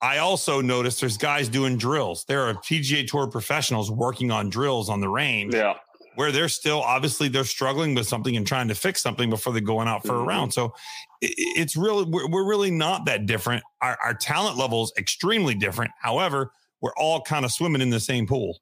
i 0.00 0.18
also 0.18 0.60
noticed 0.60 1.00
there's 1.00 1.16
guys 1.16 1.48
doing 1.48 1.76
drills 1.76 2.24
there 2.28 2.42
are 2.42 2.54
pga 2.54 3.06
tour 3.06 3.26
professionals 3.26 3.90
working 3.90 4.30
on 4.30 4.50
drills 4.50 4.88
on 4.88 5.00
the 5.00 5.08
range 5.08 5.54
yeah 5.54 5.74
where 6.18 6.32
they're 6.32 6.48
still 6.48 6.82
obviously 6.82 7.28
they're 7.28 7.44
struggling 7.44 7.94
with 7.94 8.06
something 8.06 8.36
and 8.36 8.44
trying 8.44 8.66
to 8.66 8.74
fix 8.74 9.00
something 9.00 9.30
before 9.30 9.52
they're 9.52 9.62
going 9.62 9.86
out 9.86 10.02
for 10.02 10.14
mm-hmm. 10.14 10.22
a 10.22 10.26
round 10.26 10.52
so 10.52 10.74
it, 11.20 11.32
it's 11.36 11.76
really 11.76 12.04
we're, 12.04 12.28
we're, 12.28 12.48
really 12.48 12.72
not 12.72 13.06
that 13.06 13.26
different 13.26 13.62
our, 13.80 13.96
our 14.02 14.14
talent 14.14 14.56
level 14.56 14.82
is 14.82 14.92
extremely 14.98 15.54
different 15.54 15.92
however 16.00 16.50
we're 16.80 16.94
all 16.96 17.20
kind 17.22 17.44
of 17.44 17.52
swimming 17.52 17.80
in 17.80 17.90
the 17.90 18.00
same 18.00 18.26
pool 18.26 18.58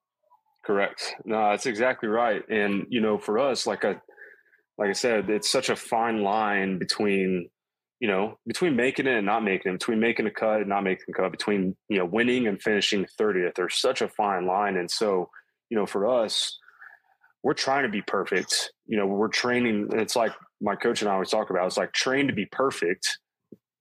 Correct. 0.67 1.15
No, 1.25 1.51
that's 1.51 1.67
exactly 1.67 2.09
right. 2.09 2.43
And 2.49 2.87
you 2.89 3.01
know, 3.01 3.19
for 3.19 3.39
us, 3.39 3.69
like 3.69 3.85
I 3.85 4.01
like 4.77 4.91
I 4.91 4.95
said, 4.95 5.31
it's 5.31 5.49
such 5.49 5.71
a 5.71 5.77
fine 5.77 6.23
line 6.23 6.79
between 6.79 7.49
you 8.01 8.09
know 8.09 8.37
between 8.49 8.75
making 8.75 9.07
it 9.07 9.17
and 9.17 9.25
not 9.25 9.45
making 9.45 9.71
it, 9.71 9.79
between 9.79 10.01
making 10.01 10.27
a 10.27 10.31
cut 10.33 10.59
and 10.59 10.69
not 10.69 10.83
making 10.83 11.07
a 11.09 11.13
cut, 11.13 11.31
between 11.31 11.77
you 11.89 11.99
know 11.99 12.05
winning 12.05 12.49
and 12.49 12.61
finishing 12.61 13.07
thirtieth. 13.17 13.55
There's 13.55 13.79
such 13.79 14.03
a 14.03 14.09
fine 14.09 14.45
line, 14.45 14.77
and 14.77 14.91
so 14.91 15.31
you 15.71 15.77
know, 15.77 15.87
for 15.87 16.09
us, 16.09 16.59
we're 17.47 17.55
trying 17.55 17.85
to 17.85 17.89
be 17.89 18.03
perfect. 18.03 18.73
You 18.87 18.97
know, 18.97 19.07
we're 19.07 19.29
training. 19.29 19.91
It's 19.93 20.17
like 20.17 20.33
my 20.61 20.75
coach 20.75 21.03
and 21.03 21.09
I 21.09 21.13
always 21.13 21.31
talk 21.31 21.51
about. 21.51 21.65
It's 21.69 21.77
like 21.77 21.93
train 21.93 22.27
to 22.27 22.33
be 22.33 22.47
perfect, 22.47 23.21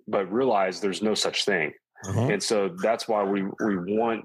but 0.08 0.32
realize 0.32 0.82
there's 0.82 1.02
no 1.02 1.16
such 1.16 1.46
thing. 1.46 1.74
Uh-huh. 2.08 2.28
And 2.28 2.44
so 2.44 2.76
that's 2.84 3.08
why 3.08 3.24
we 3.24 3.42
we 3.42 3.96
want 3.98 4.24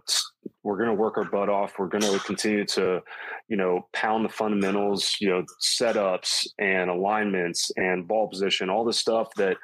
we're 0.62 0.76
going 0.76 0.90
to 0.90 0.94
work 0.94 1.16
our 1.16 1.24
butt 1.24 1.48
off. 1.48 1.79
We're 1.79 1.88
going 1.88 2.03
to 2.03 2.18
continue 2.18 2.66
to, 2.66 3.00
you 3.48 3.57
know, 3.57 3.88
pound 3.94 4.26
the 4.26 4.29
fundamentals, 4.29 5.16
you 5.22 5.31
know, 5.31 5.42
setups 5.59 6.46
and 6.59 6.90
alignments 6.90 7.70
and 7.79 8.07
ball 8.07 8.29
position, 8.29 8.68
all 8.68 8.85
the 8.85 8.92
stuff 8.92 9.29
that 9.37 9.57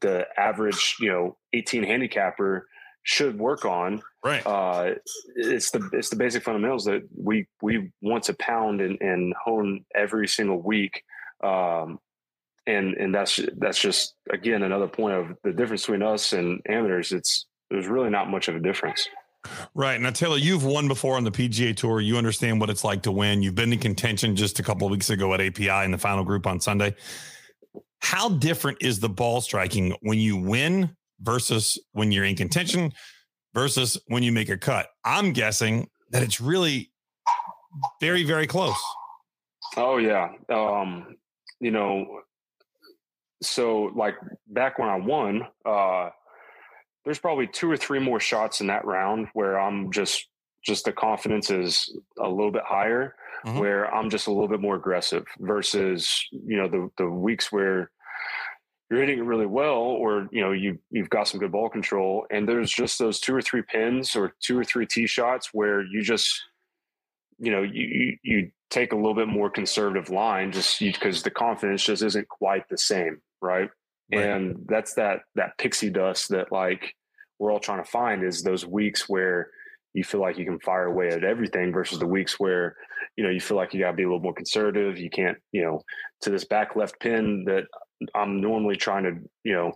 the 0.00 0.24
average, 0.38 0.96
you 1.00 1.10
know, 1.10 1.36
18 1.52 1.82
handicapper 1.82 2.66
should 3.02 3.38
work 3.38 3.64
on. 3.64 4.02
Right. 4.24 4.46
Uh, 4.46 4.94
it's 5.34 5.70
the 5.70 5.88
it's 5.92 6.10
the 6.10 6.16
basic 6.16 6.42
fundamentals 6.42 6.84
that 6.84 7.02
we 7.16 7.46
we 7.60 7.90
want 8.00 8.24
to 8.24 8.34
pound 8.34 8.80
and, 8.80 9.00
and 9.00 9.34
hone 9.42 9.84
every 9.94 10.28
single 10.28 10.60
week. 10.60 11.02
Um, 11.42 11.98
and 12.66 12.94
and 12.94 13.14
that's 13.14 13.40
that's 13.58 13.80
just 13.80 14.14
again 14.30 14.62
another 14.62 14.86
point 14.86 15.14
of 15.14 15.36
the 15.42 15.52
difference 15.52 15.82
between 15.82 16.02
us 16.02 16.32
and 16.32 16.60
amateurs. 16.68 17.12
It's 17.12 17.46
there's 17.70 17.88
really 17.88 18.10
not 18.10 18.30
much 18.30 18.48
of 18.48 18.54
a 18.54 18.60
difference. 18.60 19.08
Right. 19.74 20.00
Now, 20.00 20.10
Talor, 20.10 20.40
you've 20.40 20.64
won 20.64 20.86
before 20.86 21.16
on 21.16 21.24
the 21.24 21.32
PGA 21.32 21.74
Tour. 21.74 22.00
You 22.00 22.16
understand 22.16 22.60
what 22.60 22.70
it's 22.70 22.84
like 22.84 23.02
to 23.02 23.12
win. 23.12 23.42
You've 23.42 23.56
been 23.56 23.72
in 23.72 23.80
contention 23.80 24.36
just 24.36 24.60
a 24.60 24.62
couple 24.62 24.86
of 24.86 24.92
weeks 24.92 25.10
ago 25.10 25.34
at 25.34 25.40
API 25.40 25.84
in 25.84 25.90
the 25.90 25.98
final 25.98 26.22
group 26.22 26.46
on 26.46 26.60
Sunday. 26.60 26.94
How 27.98 28.28
different 28.28 28.78
is 28.80 29.00
the 29.00 29.08
ball 29.08 29.40
striking 29.40 29.96
when 30.02 30.18
you 30.18 30.36
win 30.36 30.96
versus 31.22 31.78
when 31.92 32.12
you're 32.12 32.24
in 32.24 32.36
contention 32.36 32.92
versus 33.54 33.98
when 34.06 34.22
you 34.22 34.32
make 34.32 34.48
a 34.48 34.58
cut? 34.58 34.88
I'm 35.04 35.32
guessing 35.32 35.88
that 36.10 36.22
it's 36.22 36.40
really 36.40 36.92
very, 38.00 38.24
very 38.24 38.46
close. 38.46 38.76
Oh, 39.76 39.96
yeah. 39.96 40.32
Um, 40.52 41.16
you 41.60 41.70
know, 41.70 42.20
so 43.42 43.90
like 43.94 44.14
back 44.46 44.78
when 44.78 44.88
I 44.88 44.96
won, 44.96 45.42
uh, 45.64 46.10
there's 47.04 47.18
probably 47.18 47.46
two 47.46 47.70
or 47.70 47.76
three 47.76 47.98
more 47.98 48.20
shots 48.20 48.60
in 48.60 48.68
that 48.68 48.84
round 48.84 49.28
where 49.32 49.58
I'm 49.58 49.90
just 49.90 50.28
just 50.64 50.84
the 50.84 50.92
confidence 50.92 51.50
is 51.50 51.96
a 52.20 52.28
little 52.28 52.52
bit 52.52 52.62
higher, 52.64 53.16
mm-hmm. 53.44 53.58
where 53.58 53.92
I'm 53.92 54.10
just 54.10 54.28
a 54.28 54.30
little 54.30 54.48
bit 54.48 54.60
more 54.60 54.76
aggressive 54.76 55.26
versus 55.40 56.24
you 56.30 56.56
know 56.56 56.68
the 56.68 56.88
the 56.98 57.10
weeks 57.10 57.50
where 57.50 57.90
you're 58.92 59.00
hitting 59.00 59.18
it 59.18 59.24
really 59.24 59.46
well 59.46 59.78
or 59.78 60.28
you 60.30 60.42
know 60.42 60.52
you 60.52 60.78
you've 60.90 61.10
got 61.10 61.26
some 61.26 61.40
good 61.40 61.50
ball 61.50 61.68
control 61.68 62.26
and 62.30 62.46
there's 62.46 62.70
just 62.70 62.98
those 62.98 63.18
two 63.18 63.34
or 63.34 63.40
three 63.40 63.62
pins 63.62 64.14
or 64.14 64.34
two 64.40 64.58
or 64.58 64.64
three 64.64 64.86
tee 64.86 65.06
shots 65.06 65.48
where 65.52 65.82
you 65.82 66.02
just 66.02 66.42
you 67.38 67.50
know 67.50 67.62
you 67.62 67.84
you, 67.84 68.16
you 68.22 68.50
take 68.70 68.92
a 68.92 68.96
little 68.96 69.14
bit 69.14 69.28
more 69.28 69.50
conservative 69.50 70.10
line 70.10 70.52
just 70.52 70.78
because 70.78 71.22
the 71.22 71.30
confidence 71.30 71.84
just 71.84 72.02
isn't 72.02 72.28
quite 72.28 72.68
the 72.68 72.78
same 72.78 73.18
right? 73.42 73.68
right? 74.12 74.24
And 74.24 74.64
that's 74.68 74.94
that 74.94 75.20
that 75.34 75.58
pixie 75.58 75.90
dust 75.90 76.28
that 76.30 76.52
like 76.52 76.94
we're 77.38 77.52
all 77.52 77.60
trying 77.60 77.82
to 77.82 77.90
find 77.90 78.24
is 78.24 78.42
those 78.42 78.64
weeks 78.64 79.08
where 79.08 79.50
you 79.94 80.04
feel 80.04 80.20
like 80.20 80.38
you 80.38 80.46
can 80.46 80.60
fire 80.60 80.86
away 80.86 81.08
at 81.08 81.24
everything 81.24 81.72
versus 81.72 81.98
the 81.98 82.06
weeks 82.06 82.40
where 82.40 82.76
you 83.16 83.24
know 83.24 83.30
you 83.30 83.40
feel 83.40 83.56
like 83.56 83.74
you 83.74 83.80
got 83.80 83.90
to 83.90 83.96
be 83.96 84.04
a 84.04 84.06
little 84.06 84.20
more 84.20 84.32
conservative. 84.32 84.98
You 84.98 85.10
can't, 85.10 85.36
you 85.50 85.62
know, 85.62 85.82
to 86.22 86.30
this 86.30 86.44
back 86.44 86.76
left 86.76 86.98
pin 87.00 87.44
that 87.46 87.64
I'm 88.14 88.40
normally 88.40 88.76
trying 88.76 89.04
to, 89.04 89.16
you 89.44 89.54
know, 89.54 89.72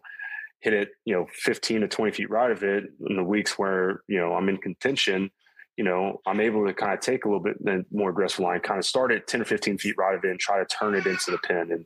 hit 0.61 0.73
it, 0.73 0.89
you 1.05 1.15
know, 1.15 1.27
15 1.33 1.83
to 1.83 1.89
20 1.89 2.13
feet 2.13 2.31
right 2.31 2.51
of 2.51 2.63
it. 2.63 2.85
In 3.09 3.17
the 3.17 3.25
weeks 3.25 3.59
where 3.59 4.03
you 4.09 4.19
know 4.19 4.35
I'm 4.35 4.49
in 4.49 4.57
contention, 4.59 5.31
you 5.77 5.85
know, 5.85 6.21
I'm 6.27 6.41
able 6.41 6.67
to 6.67 6.75
kind 6.75 6.95
of 6.95 7.01
take 7.01 7.25
a 7.25 7.29
little 7.29 7.43
bit 7.43 7.57
more 7.93 8.11
aggressive 8.11 8.41
line, 8.41 8.61
kind 8.61 8.79
of 8.79 8.87
start 8.87 9.13
at 9.13 9.27
10 9.27 9.43
or 9.43 9.45
15 9.45 9.79
feet 9.79 9.95
right 9.99 10.15
of 10.15 10.25
it 10.25 10.31
and 10.31 10.41
try 10.41 10.59
to 10.59 10.67
turn 10.67 10.95
it 10.95 11.07
into 11.07 11.31
the 11.31 11.39
pin. 11.39 11.71
And 11.73 11.85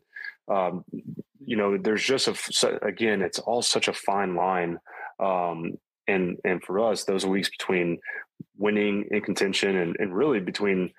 um, 0.49 0.85
you 1.45 1.57
know, 1.57 1.77
there's 1.77 2.05
just 2.05 2.29
a 2.29 2.87
again, 2.87 3.23
it's 3.23 3.39
all 3.39 3.63
such 3.63 3.89
a 3.89 3.93
fine 3.93 4.35
line. 4.35 4.79
Um, 5.19 5.79
and 6.07 6.39
and 6.45 6.63
for 6.63 6.81
us, 6.81 7.05
those 7.05 7.27
weeks 7.27 7.51
between 7.51 7.99
winning 8.57 9.07
in 9.11 9.21
contention 9.23 9.77
and, 9.77 9.97
and 9.99 10.15
really 10.15 10.41
between 10.41 10.91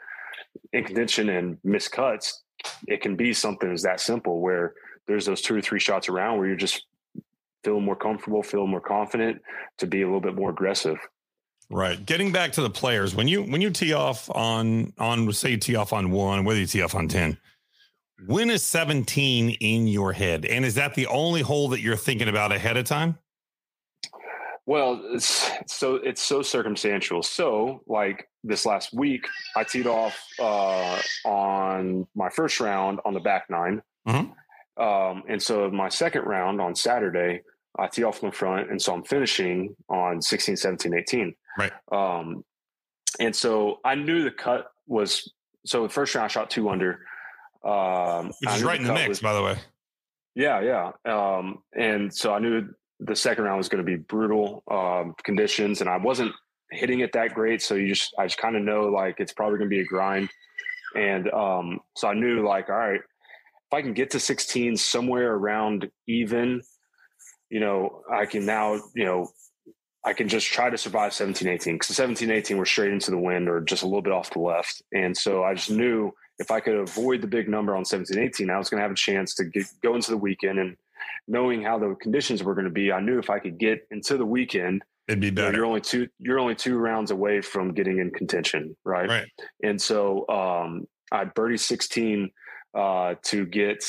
in 0.73 0.83
contention 0.83 1.29
and 1.29 1.57
missed 1.63 1.91
cuts, 1.91 2.43
it 2.87 3.01
can 3.01 3.15
be 3.15 3.33
something 3.33 3.71
as 3.71 3.83
that 3.83 3.99
simple 3.99 4.41
where 4.41 4.73
there's 5.07 5.25
those 5.25 5.41
two 5.41 5.55
or 5.55 5.61
three 5.61 5.79
shots 5.79 6.09
around 6.09 6.37
where 6.37 6.47
you're 6.47 6.55
just 6.55 6.85
feeling 7.63 7.83
more 7.83 7.95
comfortable, 7.95 8.43
feeling 8.43 8.69
more 8.69 8.81
confident 8.81 9.41
to 9.77 9.87
be 9.87 10.01
a 10.01 10.05
little 10.05 10.21
bit 10.21 10.35
more 10.35 10.49
aggressive. 10.49 10.97
Right. 11.69 12.03
Getting 12.05 12.31
back 12.31 12.51
to 12.53 12.61
the 12.61 12.69
players, 12.69 13.15
when 13.15 13.27
you 13.27 13.43
when 13.43 13.61
you 13.61 13.69
tee 13.69 13.93
off 13.93 14.29
on 14.29 14.93
on 14.97 15.31
say 15.31 15.51
you 15.51 15.57
tee 15.57 15.75
off 15.75 15.93
on 15.93 16.11
one, 16.11 16.43
whether 16.43 16.59
you 16.59 16.65
tee 16.65 16.81
off 16.81 16.95
on 16.95 17.07
ten, 17.07 17.37
when 18.27 18.49
is 18.49 18.61
seventeen 18.61 19.51
in 19.61 19.87
your 19.87 20.11
head, 20.11 20.45
and 20.45 20.65
is 20.65 20.75
that 20.75 20.95
the 20.95 21.07
only 21.07 21.41
hole 21.41 21.69
that 21.69 21.79
you're 21.79 21.95
thinking 21.95 22.27
about 22.27 22.51
ahead 22.51 22.75
of 22.75 22.85
time? 22.85 23.17
Well, 24.65 25.01
it's, 25.13 25.49
so 25.67 25.95
it's 25.95 26.21
so 26.21 26.41
circumstantial. 26.41 27.23
So, 27.23 27.81
like 27.87 28.29
this 28.43 28.65
last 28.65 28.93
week, 28.93 29.27
I 29.55 29.63
teed 29.63 29.87
off 29.87 30.17
uh, 30.39 31.01
on 31.25 32.07
my 32.15 32.29
first 32.29 32.59
round 32.59 32.99
on 33.03 33.13
the 33.13 33.19
back 33.19 33.49
9 33.49 33.81
mm-hmm. 34.07 34.31
Um, 34.77 35.23
and 35.27 35.41
so 35.41 35.69
my 35.69 35.89
second 35.89 36.23
round 36.23 36.61
on 36.61 36.75
Saturday, 36.75 37.41
I 37.77 37.87
tee 37.87 38.03
off 38.03 38.21
in 38.23 38.29
the 38.29 38.35
front, 38.35 38.69
and 38.69 38.81
so 38.81 38.93
I'm 38.93 39.03
finishing 39.03 39.75
on 39.89 40.21
16, 40.21 40.57
17, 40.57 40.93
18. 40.93 41.35
Right. 41.57 41.71
Um, 41.91 42.43
and 43.19 43.35
so 43.35 43.79
I 43.83 43.95
knew 43.95 44.23
the 44.23 44.31
cut 44.31 44.71
was 44.87 45.31
so 45.65 45.83
the 45.83 45.89
first 45.89 46.15
round 46.15 46.25
I 46.25 46.27
shot 46.27 46.49
two 46.49 46.69
under. 46.69 46.99
Um, 47.63 48.31
Which 48.41 48.55
is 48.55 48.63
right 48.63 48.79
in 48.79 48.85
the 48.85 48.93
mix, 48.93 49.09
was, 49.09 49.19
by 49.19 49.33
the 49.33 49.43
way. 49.43 49.57
Yeah, 50.35 50.61
yeah. 50.61 50.91
Um, 51.05 51.59
and 51.75 52.13
so 52.13 52.33
I 52.33 52.39
knew 52.39 52.69
the 52.99 53.15
second 53.15 53.43
round 53.43 53.57
was 53.57 53.69
going 53.69 53.83
to 53.83 53.89
be 53.89 53.97
brutal 53.97 54.63
um, 54.69 55.13
conditions, 55.23 55.81
and 55.81 55.89
I 55.89 55.97
wasn't 55.97 56.33
hitting 56.71 57.01
it 57.01 57.11
that 57.13 57.33
great. 57.33 57.61
So 57.61 57.75
you 57.75 57.89
just, 57.89 58.13
I 58.17 58.25
just 58.25 58.37
kind 58.37 58.55
of 58.55 58.63
know 58.63 58.83
like 58.83 59.19
it's 59.19 59.33
probably 59.33 59.57
going 59.59 59.69
to 59.69 59.75
be 59.75 59.81
a 59.81 59.85
grind. 59.85 60.29
And 60.95 61.29
um, 61.31 61.79
so 61.95 62.07
I 62.07 62.13
knew 62.13 62.45
like, 62.45 62.69
all 62.69 62.75
right, 62.75 63.01
if 63.71 63.77
I 63.77 63.81
can 63.81 63.93
get 63.93 64.11
to 64.11 64.19
16 64.19 64.75
somewhere 64.75 65.33
around 65.33 65.89
even, 66.05 66.61
you 67.49 67.61
know, 67.61 68.01
I 68.11 68.25
can 68.25 68.45
now, 68.45 68.81
you 68.93 69.05
know, 69.05 69.29
I 70.03 70.11
can 70.11 70.27
just 70.27 70.47
try 70.47 70.69
to 70.69 70.77
survive 70.77 71.13
17, 71.13 71.47
18 71.47 71.75
because 71.75 71.95
17, 71.95 72.29
18 72.29 72.57
we're 72.57 72.65
straight 72.65 72.91
into 72.91 73.11
the 73.11 73.17
wind 73.17 73.47
or 73.47 73.61
just 73.61 73.83
a 73.83 73.85
little 73.85 74.01
bit 74.01 74.11
off 74.11 74.31
the 74.31 74.39
left. 74.39 74.81
And 74.93 75.15
so 75.15 75.43
I 75.43 75.53
just 75.53 75.69
knew 75.69 76.11
if 76.39 76.51
I 76.51 76.59
could 76.59 76.75
avoid 76.75 77.21
the 77.21 77.27
big 77.27 77.47
number 77.47 77.75
on 77.75 77.85
17, 77.85 78.21
18, 78.21 78.49
I 78.49 78.57
was 78.57 78.69
going 78.69 78.79
to 78.79 78.81
have 78.81 78.91
a 78.91 78.95
chance 78.95 79.35
to 79.35 79.45
get, 79.45 79.65
go 79.81 79.95
into 79.95 80.11
the 80.11 80.17
weekend 80.17 80.59
and 80.59 80.75
knowing 81.27 81.61
how 81.63 81.79
the 81.79 81.95
conditions 82.01 82.43
were 82.43 82.55
going 82.55 82.65
to 82.65 82.71
be, 82.71 82.91
I 82.91 82.99
knew 82.99 83.19
if 83.19 83.29
I 83.29 83.39
could 83.39 83.57
get 83.57 83.87
into 83.89 84.17
the 84.17 84.25
weekend, 84.25 84.81
it'd 85.07 85.21
be 85.21 85.29
better. 85.29 85.55
You 85.55 85.63
are 85.63 85.65
only 85.65 85.81
two. 85.81 86.09
You're 86.19 86.39
only 86.39 86.55
two 86.55 86.77
rounds 86.77 87.11
away 87.11 87.41
from 87.41 87.73
getting 87.73 87.99
in 87.99 88.11
contention, 88.11 88.75
right? 88.83 89.07
Right. 89.07 89.27
And 89.63 89.81
so 89.81 90.27
um, 90.27 90.87
I 91.11 91.25
birdie 91.25 91.57
16 91.57 92.31
uh, 92.73 93.15
to 93.23 93.45
get 93.45 93.83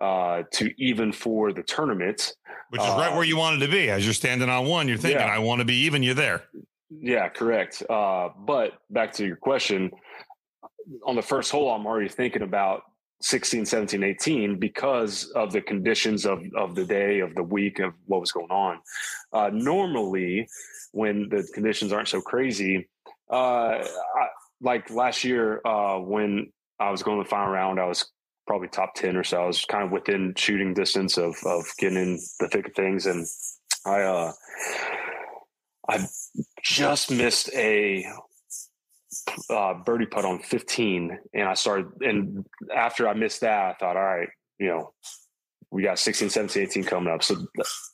uh, 0.00 0.42
to 0.52 0.70
even 0.82 1.12
for 1.12 1.52
the 1.52 1.62
tournament, 1.62 2.34
which 2.70 2.80
is 2.80 2.86
uh, 2.86 2.96
right 2.98 3.14
where 3.14 3.24
you 3.24 3.36
wanted 3.36 3.60
to 3.60 3.68
be. 3.68 3.88
As 3.90 4.04
you're 4.04 4.14
standing 4.14 4.48
on 4.48 4.66
one, 4.66 4.88
you're 4.88 4.98
thinking, 4.98 5.20
yeah. 5.20 5.34
"I 5.34 5.38
want 5.38 5.60
to 5.60 5.64
be 5.64 5.76
even." 5.84 6.02
You're 6.02 6.14
there. 6.14 6.44
Yeah, 6.90 7.28
correct. 7.28 7.82
Uh, 7.88 8.28
but 8.38 8.72
back 8.90 9.12
to 9.14 9.26
your 9.26 9.36
question, 9.36 9.90
on 11.04 11.16
the 11.16 11.22
first 11.22 11.50
hole, 11.50 11.70
I'm 11.70 11.86
already 11.86 12.08
thinking 12.08 12.42
about 12.42 12.82
16, 13.22 13.64
17, 13.64 14.02
18 14.02 14.58
because 14.58 15.30
of 15.30 15.52
the 15.52 15.60
conditions 15.60 16.26
of, 16.26 16.42
of 16.54 16.74
the 16.74 16.84
day, 16.84 17.20
of 17.20 17.34
the 17.34 17.42
week, 17.42 17.78
of 17.78 17.94
what 18.06 18.20
was 18.20 18.30
going 18.30 18.50
on. 18.50 18.78
Uh, 19.32 19.50
normally, 19.52 20.46
when 20.92 21.28
the 21.28 21.46
conditions 21.54 21.92
aren't 21.92 22.08
so 22.08 22.20
crazy, 22.20 22.88
uh, 23.30 23.34
I, 23.82 24.28
like 24.60 24.90
last 24.90 25.24
year 25.24 25.60
uh, 25.66 25.98
when 25.98 26.52
I 26.78 26.90
was 26.90 27.02
going 27.02 27.18
to 27.18 27.24
the 27.24 27.28
final 27.28 27.52
round, 27.52 27.80
I 27.80 27.86
was 27.86 28.06
probably 28.46 28.68
top 28.68 28.94
10 28.94 29.16
or 29.16 29.24
so. 29.24 29.42
I 29.42 29.46
was 29.46 29.64
kind 29.64 29.84
of 29.84 29.90
within 29.90 30.34
shooting 30.36 30.74
distance 30.74 31.18
of, 31.18 31.36
of 31.44 31.64
getting 31.78 31.98
in 31.98 32.18
the 32.40 32.48
thick 32.48 32.68
of 32.68 32.74
things. 32.74 33.06
And 33.06 33.26
I, 33.84 34.02
uh, 34.02 34.32
I 35.88 36.06
just 36.62 37.10
missed 37.10 37.50
a 37.54 38.06
uh, 39.50 39.74
birdie 39.84 40.06
putt 40.06 40.24
on 40.24 40.40
15, 40.40 41.18
and 41.34 41.48
I 41.48 41.54
started. 41.54 41.86
And 42.00 42.44
after 42.74 43.08
I 43.08 43.14
missed 43.14 43.40
that, 43.42 43.70
I 43.70 43.74
thought, 43.74 43.96
all 43.96 44.02
right, 44.02 44.28
you 44.58 44.68
know, 44.68 44.92
we 45.70 45.82
got 45.82 45.98
16, 45.98 46.30
17, 46.30 46.62
18 46.62 46.84
coming 46.84 47.12
up. 47.12 47.22
So 47.22 47.36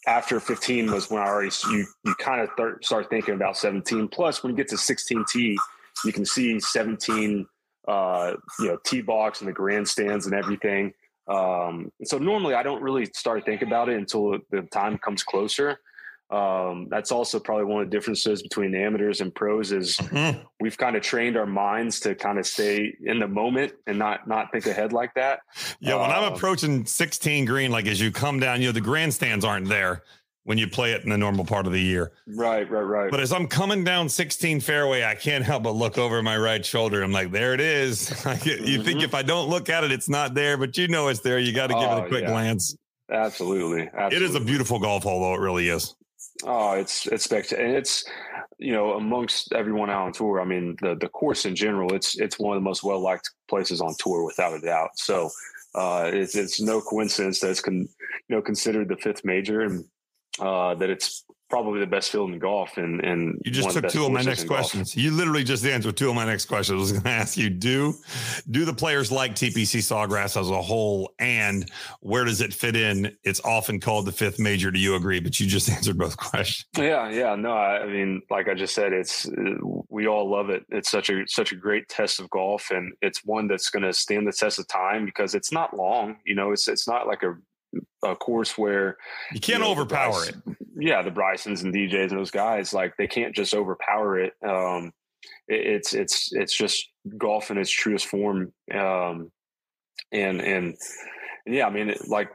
after 0.07 0.39
15 0.41 0.91
was 0.91 1.11
when 1.11 1.23
I 1.23 1.27
already 1.27 1.51
you 1.71 1.87
you 2.05 2.15
kind 2.17 2.41
of 2.41 2.51
start 2.83 3.09
thinking 3.11 3.35
about 3.35 3.57
17. 3.57 4.09
Plus, 4.09 4.43
when 4.43 4.51
you 4.51 4.57
get 4.57 4.69
to 4.69 4.77
16 4.77 5.25
tee, 5.31 5.59
you 6.05 6.13
can 6.13 6.25
see 6.25 6.61
17, 6.61 7.47
uh, 7.89 8.35
you 8.61 8.69
know, 8.69 8.79
tee 8.85 9.03
box 9.03 9.41
and 9.41 9.49
the 9.49 9.53
grandstands 9.53 10.27
and 10.27 10.35
everything. 10.35 10.93
Um, 11.29 11.93
so 12.05 12.19
normally 12.19 12.55
I 12.55 12.63
don't 12.63 12.83
really 12.83 13.07
start 13.07 13.45
thinking 13.45 13.69
about 13.69 13.89
it 13.89 13.97
until 13.97 14.39
the 14.51 14.63
time 14.63 14.99
comes 14.99 15.23
closer. 15.23 15.79
Um, 16.31 16.89
that's 16.89 17.13
also 17.13 17.39
probably 17.39 17.67
one 17.67 17.83
of 17.83 17.91
the 17.91 17.95
differences 17.95 18.43
between 18.43 18.75
amateurs 18.75 19.21
and 19.21 19.35
pros 19.35 19.71
is 19.71 19.99
mm-hmm. 19.99 20.41
we've 20.61 20.79
kind 20.79 20.97
of 20.97 21.03
trained 21.03 21.37
our 21.37 21.45
minds 21.45 22.01
to 22.01 22.15
kind 22.15 22.39
of 22.39 22.47
stay 22.47 22.97
in 23.05 23.19
the 23.19 23.29
moment 23.29 23.75
and 23.87 23.99
not 23.99 24.27
not 24.27 24.51
think 24.51 24.65
ahead 24.65 24.95
like 24.95 25.13
that. 25.15 25.41
Yeah, 25.79 25.97
when 25.97 26.11
um, 26.11 26.25
I'm 26.25 26.33
approaching 26.33 26.87
16 26.87 27.45
green, 27.45 27.71
like 27.71 27.87
as 27.87 28.01
you 28.01 28.11
come 28.11 28.41
down, 28.41 28.63
you 28.63 28.69
know 28.69 28.73
the 28.73 28.81
grandstands 28.81 29.45
aren't 29.45 29.69
there 29.69 30.05
when 30.45 30.59
you 30.59 30.67
play 30.67 30.93
it 30.93 31.05
in 31.05 31.11
the 31.11 31.19
normal 31.19 31.45
part 31.45 31.67
of 31.67 31.73
the 31.73 31.81
year. 31.81 32.13
Right, 32.27 32.69
right, 32.69 32.83
right. 32.83 33.11
But 33.11 33.21
as 33.21 33.33
I'm 33.33 33.47
coming 33.47 33.85
down 33.85 34.09
16 34.09 34.61
fairway, 34.61 35.05
I 35.05 35.15
can't 35.15 35.45
help 35.45 35.63
but 35.63 35.73
look 35.73 35.99
over 35.99 36.23
my 36.23 36.37
right 36.37 36.65
shoulder. 36.65 37.03
I'm 37.03 37.13
like, 37.13 37.31
there 37.31 37.55
it 37.55 37.61
is. 37.61 38.11
you 38.11 38.15
mm-hmm. 38.17 38.83
think 38.83 39.03
if 39.03 39.15
I 39.15 39.23
don't 39.23 39.49
look 39.49 39.69
at 39.69 39.85
it, 39.85 39.93
it's 39.93 40.09
not 40.09 40.35
there, 40.35 40.57
but 40.57 40.77
you 40.77 40.89
know 40.89 41.09
it's 41.09 41.21
there. 41.21 41.39
You 41.39 41.53
got 41.53 41.69
to 41.69 41.75
give 41.75 41.83
oh, 41.85 41.97
it 41.97 42.01
a 42.01 42.05
oh, 42.05 42.09
quick 42.09 42.23
yeah. 42.23 42.31
glance. 42.31 42.77
Absolutely, 43.11 43.89
Absolutely. 43.89 44.17
It 44.17 44.23
is 44.23 44.35
a 44.35 44.41
beautiful 44.41 44.79
golf 44.79 45.03
hole, 45.03 45.21
though. 45.21 45.35
It 45.35 45.41
really 45.41 45.69
is. 45.69 45.95
Oh, 46.45 46.73
it's 46.73 47.07
it's 47.07 47.25
spectacular, 47.25 47.63
and 47.63 47.77
it's 47.77 48.05
you 48.59 48.73
know 48.73 48.95
amongst 48.95 49.53
everyone 49.53 49.91
out 49.91 50.07
on 50.07 50.13
tour. 50.13 50.41
I 50.41 50.45
mean, 50.45 50.77
the 50.81 50.95
the 50.95 51.09
course 51.09 51.45
in 51.45 51.55
general, 51.55 51.95
it's 51.95 52.19
it's 52.19 52.39
one 52.39 52.57
of 52.57 52.63
the 52.63 52.65
most 52.65 52.83
well 52.83 53.01
liked 53.01 53.31
places 53.49 53.81
on 53.81 53.95
tour 53.99 54.25
without 54.25 54.55
a 54.55 54.61
doubt. 54.61 54.91
So 54.95 55.31
uh, 55.75 56.11
it's 56.13 56.35
it's 56.35 56.61
no 56.61 56.81
coincidence 56.81 57.41
that 57.41 57.51
it's 57.51 57.61
con, 57.61 57.87
you 58.29 58.37
know 58.37 58.43
considered 58.43 58.89
the 58.89 58.97
fifth 58.97 59.25
major, 59.25 59.61
and 59.61 59.85
uh, 60.41 60.75
that 60.75 60.91
it's 60.91 61.25
probably 61.53 61.81
the 61.81 61.87
best 61.87 62.11
field 62.11 62.33
in 62.33 62.39
golf. 62.39 62.79
And 62.79 63.05
and 63.05 63.39
you 63.45 63.53
just 63.53 63.71
took 63.71 63.87
two 63.89 64.07
of 64.07 64.11
my 64.11 64.23
next 64.23 64.47
questions. 64.47 64.97
You 64.97 65.11
literally 65.11 65.45
just 65.45 65.67
answered 65.67 65.99
two 65.99 66.09
of 66.09 66.15
my 66.15 66.25
next 66.25 66.47
questions. 66.47 66.77
I 66.77 66.81
was 66.81 66.93
going 66.93 67.05
to 67.05 67.11
ask 67.11 67.37
you 67.37 67.51
do 67.51 67.95
do 68.51 68.65
the 68.65 68.73
players 68.73 69.13
like 69.13 69.35
TPC 69.35 69.81
Sawgrass 69.81 70.41
as 70.41 70.49
a 70.49 70.63
whole, 70.63 71.13
and 71.19 71.71
where 72.01 72.25
does 72.25 72.41
it 72.41 72.55
fit 72.55 72.75
in? 72.75 73.15
It's 73.23 73.41
often 73.45 73.81
called 73.81 74.07
the 74.07 74.13
fifth 74.13 74.39
major. 74.39 74.71
Do 74.71 74.81
you 74.81 74.95
agree? 74.95 75.21
But 75.21 75.39
you 75.39 75.47
just 75.47 75.71
answered 75.77 75.99
both 75.99 76.17
questions. 76.17 76.67
Yeah, 76.79 77.11
yeah. 77.11 77.35
No, 77.35 77.53
I, 77.53 77.83
I 77.83 77.87
mean, 77.87 78.23
like 78.31 78.49
I 78.49 78.55
just 78.55 78.75
said, 78.75 78.95
it's 78.95 79.29
we 79.91 80.07
all 80.07 80.31
love 80.31 80.49
it. 80.49 80.65
It's 80.71 80.91
such 80.91 81.11
a 81.11 81.23
such 81.29 81.53
a 81.53 81.57
great 81.57 81.87
test 81.89 82.19
of 82.19 82.31
golf, 82.31 82.71
and 82.71 82.95
it's 83.03 83.27
one 83.27 83.47
that's 83.47 83.69
going 83.69 83.83
to 83.83 83.93
stand 83.93 84.27
the 84.27 84.33
test 84.33 84.59
of 84.59 84.67
time 84.69 85.05
because 85.05 85.35
it's 85.35 85.53
not 85.53 85.77
long. 85.77 86.17
You 86.25 86.35
know, 86.35 86.53
it's 86.53 86.67
it's 86.67 86.89
not 86.89 87.07
like 87.07 87.23
a 87.23 87.37
a 88.05 88.17
course 88.17 88.59
where 88.59 88.97
you 89.33 89.41
can't 89.41 89.61
you 89.61 89.65
know, 89.65 89.71
overpower 89.71 90.25
it. 90.25 90.37
Yeah, 90.79 91.03
the 91.03 91.11
Brysons 91.11 91.63
and 91.63 91.75
DJs 91.75 92.11
and 92.11 92.19
those 92.19 92.31
guys, 92.31 92.73
like 92.73 92.95
they 92.97 93.07
can't 93.07 93.35
just 93.35 93.55
overpower 93.55 94.19
it. 94.19 94.33
Um, 94.47 94.93
it 95.49 95.67
it's 95.67 95.95
it's 95.95 96.33
it's 96.33 96.57
just 96.57 96.89
golf 97.19 97.51
in 97.51 97.59
its 97.59 97.71
truest 97.71 98.07
form. 98.07 98.53
Um, 98.73 99.31
and 100.13 100.41
and, 100.41 100.77
yeah, 101.47 101.67
I 101.67 101.71
mean, 101.71 101.91
it, 101.91 102.09
like 102.09 102.31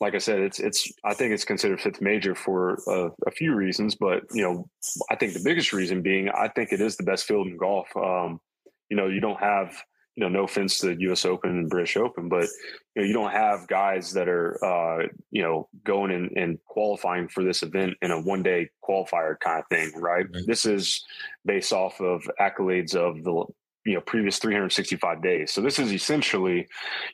like 0.00 0.14
I 0.14 0.18
said, 0.18 0.40
it's 0.40 0.60
it's 0.60 0.90
I 1.04 1.14
think 1.14 1.32
it's 1.32 1.44
considered 1.44 1.80
fifth 1.80 2.00
major 2.00 2.34
for 2.34 2.78
a, 2.86 3.10
a, 3.26 3.30
few 3.30 3.54
reasons, 3.54 3.96
but 3.96 4.22
you 4.32 4.42
know, 4.42 4.68
I 5.10 5.16
think 5.16 5.32
the 5.32 5.42
biggest 5.42 5.72
reason 5.72 6.02
being 6.02 6.28
I 6.28 6.48
think 6.48 6.72
it 6.72 6.80
is 6.80 6.96
the 6.96 7.02
best 7.02 7.24
field 7.24 7.48
in 7.48 7.56
golf. 7.56 7.88
Um, 7.96 8.40
you 8.88 8.96
know, 8.96 9.08
you 9.08 9.20
don't 9.20 9.40
have 9.40 9.74
you 10.16 10.24
know, 10.24 10.28
no 10.28 10.44
offense 10.44 10.78
to 10.78 10.86
the 10.86 11.00
U.S. 11.02 11.26
Open 11.26 11.50
and 11.50 11.68
British 11.68 11.96
Open, 11.96 12.28
but 12.28 12.48
you 12.94 13.02
know, 13.02 13.04
you 13.04 13.12
don't 13.12 13.32
have 13.32 13.68
guys 13.68 14.12
that 14.14 14.28
are, 14.28 14.58
uh, 14.64 15.06
you 15.30 15.42
know, 15.42 15.68
going 15.84 16.10
and, 16.10 16.30
and, 16.36 16.58
qualifying 16.64 17.28
for 17.28 17.44
this 17.44 17.62
event 17.62 17.94
in 18.00 18.10
a 18.10 18.20
one-day 18.20 18.68
qualifier 18.86 19.38
kind 19.38 19.60
of 19.60 19.66
thing, 19.68 19.92
right? 20.00 20.26
right? 20.32 20.44
This 20.46 20.64
is 20.64 21.04
based 21.44 21.72
off 21.72 22.00
of 22.00 22.22
accolades 22.40 22.94
of 22.94 23.22
the 23.24 23.44
you 23.84 23.94
know 23.94 24.00
previous 24.00 24.38
365 24.38 25.22
days. 25.22 25.52
So 25.52 25.60
this 25.60 25.78
is 25.78 25.92
essentially, 25.92 26.66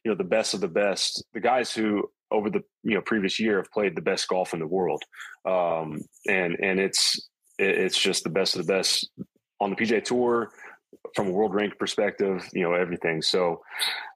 you 0.05 0.11
know, 0.11 0.17
the 0.17 0.25
best 0.25 0.55
of 0.55 0.61
the 0.61 0.69
best, 0.69 1.25
the 1.35 1.41
guys 1.41 1.73
who 1.73 2.09
over 2.31 2.51
the 2.51 2.63
you 2.83 2.95
know 2.95 3.03
previous 3.03 3.39
year 3.39 3.59
have 3.59 3.71
played 3.73 3.95
the 3.97 4.03
best 4.03 4.29
golf 4.29 4.55
in 4.55 4.61
the 4.61 4.67
world, 4.67 5.03
um, 5.45 6.01
and 6.29 6.57
and 6.61 6.81
it's 6.81 7.29
it's 7.59 7.99
just 7.99 8.25
the 8.25 8.31
best 8.31 8.57
of 8.57 8.67
the 8.67 8.73
best 8.73 9.11
on 9.61 9.71
the 9.71 9.77
PGA 9.77 10.03
Tour 10.03 10.51
from 11.15 11.29
a 11.29 11.31
world 11.31 11.55
rank 11.55 11.79
perspective, 11.79 12.49
you 12.53 12.63
know, 12.63 12.75
everything. 12.75 13.23
So 13.23 13.63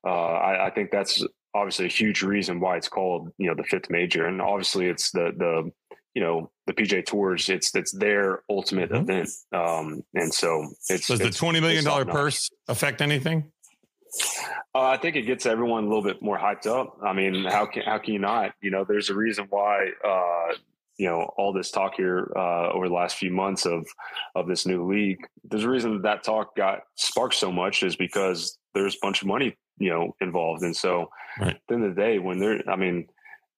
uh, 0.07 0.11
I, 0.11 0.67
I, 0.67 0.71
think 0.71 0.91
that's 0.91 1.25
obviously 1.55 1.87
a 1.87 1.91
huge 1.91 2.23
reason 2.23 2.61
why 2.61 2.77
it's 2.77 2.89
called 2.89 3.31
you 3.39 3.49
know 3.49 3.55
the 3.55 3.65
fifth 3.65 3.91
major, 3.91 4.27
and 4.27 4.41
obviously 4.41 4.87
it's 4.87 5.11
the 5.11 5.33
the 5.37 5.71
you 6.15 6.23
know 6.23 6.51
the 6.67 6.73
PGA 6.73 7.05
Tours. 7.05 7.49
It's 7.49 7.75
it's 7.75 7.93
their 7.93 8.43
ultimate 8.49 8.91
mm-hmm. 8.91 9.11
event, 9.11 9.31
um, 9.53 10.03
and 10.15 10.33
so 10.33 10.67
it's 10.89 11.09
does 11.09 11.21
it's, 11.21 11.37
the 11.37 11.39
twenty 11.39 11.61
million 11.61 11.85
dollar 11.85 12.05
purse 12.05 12.51
affect 12.69 13.01
anything? 13.01 13.51
Uh, 14.75 14.89
I 14.89 14.97
think 14.97 15.17
it 15.17 15.23
gets 15.23 15.47
everyone 15.47 15.85
a 15.85 15.87
little 15.89 16.03
bit 16.03 16.23
more 16.23 16.39
hyped 16.39 16.67
up. 16.67 16.99
I 17.03 17.13
mean, 17.13 17.45
how 17.45 17.67
can 17.67 17.83
how 17.83 17.99
can 17.99 18.15
you 18.15 18.21
not? 18.21 18.53
You 18.61 18.71
know, 18.71 18.85
there's 18.85 19.11
a 19.11 19.15
reason 19.15 19.47
why 19.51 19.91
uh, 20.05 20.55
you 20.99 21.07
know 21.07 21.31
all 21.37 21.53
this 21.53 21.71
talk 21.71 21.95
here 21.97 22.33
uh, 22.37 22.71
over 22.71 22.89
the 22.89 22.95
last 22.95 23.17
few 23.17 23.31
months 23.31 23.67
of 23.67 23.87
of 24.35 24.49
this 24.49 24.67
new 24.67 24.91
league. 24.91 25.19
There's 25.45 25.65
a 25.65 25.71
reason 25.71 25.95
that, 25.95 26.03
that 26.03 26.25
talk 26.25 26.57
got 26.57 26.81
sparked 26.97 27.35
so 27.35 27.53
much 27.53 27.83
is 27.83 27.97
because 27.97 28.59
there's 28.75 28.95
a 28.95 28.99
bunch 29.03 29.23
of 29.23 29.29
money 29.29 29.57
you 29.79 29.91
know 29.91 30.15
involved, 30.21 30.63
and 30.63 30.77
so 30.77 31.11
right. 31.41 31.51
at 31.51 31.61
the 31.69 31.75
end 31.75 31.85
of 31.85 31.95
the 31.95 32.01
day, 32.01 32.19
when 32.19 32.39
they're, 32.39 32.63
I 32.69 32.77
mean, 32.77 33.07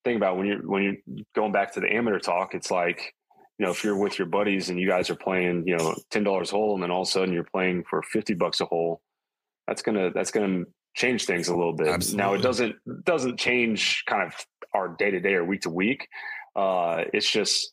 think 0.04 0.16
about 0.16 0.36
when 0.36 0.46
you're 0.46 0.68
when 0.68 0.82
you're 0.82 1.24
going 1.34 1.52
back 1.52 1.74
to 1.74 1.80
the 1.80 1.92
amateur 1.92 2.18
talk, 2.18 2.54
it's 2.54 2.70
like 2.70 3.14
you 3.58 3.66
know 3.66 3.72
if 3.72 3.84
you're 3.84 3.96
with 3.96 4.18
your 4.18 4.26
buddies 4.26 4.70
and 4.70 4.78
you 4.78 4.88
guys 4.88 5.10
are 5.10 5.16
playing 5.16 5.66
you 5.66 5.76
know 5.76 5.94
ten 6.10 6.24
dollars 6.24 6.50
a 6.50 6.56
hole, 6.56 6.74
and 6.74 6.82
then 6.82 6.90
all 6.90 7.02
of 7.02 7.08
a 7.08 7.10
sudden 7.10 7.32
you're 7.32 7.44
playing 7.44 7.84
for 7.88 8.02
fifty 8.02 8.34
bucks 8.34 8.60
a 8.60 8.64
hole. 8.64 9.00
That's 9.66 9.82
gonna 9.82 10.10
that's 10.12 10.30
gonna 10.30 10.64
change 10.94 11.26
things 11.26 11.48
a 11.48 11.56
little 11.56 11.74
bit. 11.74 11.88
Absolutely. 11.88 12.24
Now 12.24 12.34
it 12.34 12.42
doesn't 12.42 13.04
doesn't 13.04 13.38
change 13.38 14.04
kind 14.06 14.22
of 14.22 14.34
our 14.74 14.88
day 14.88 15.10
to 15.10 15.20
day 15.20 15.34
or 15.34 15.44
week 15.44 15.62
to 15.62 15.70
week. 15.70 16.08
Uh, 16.58 17.04
it's 17.12 17.30
just 17.30 17.72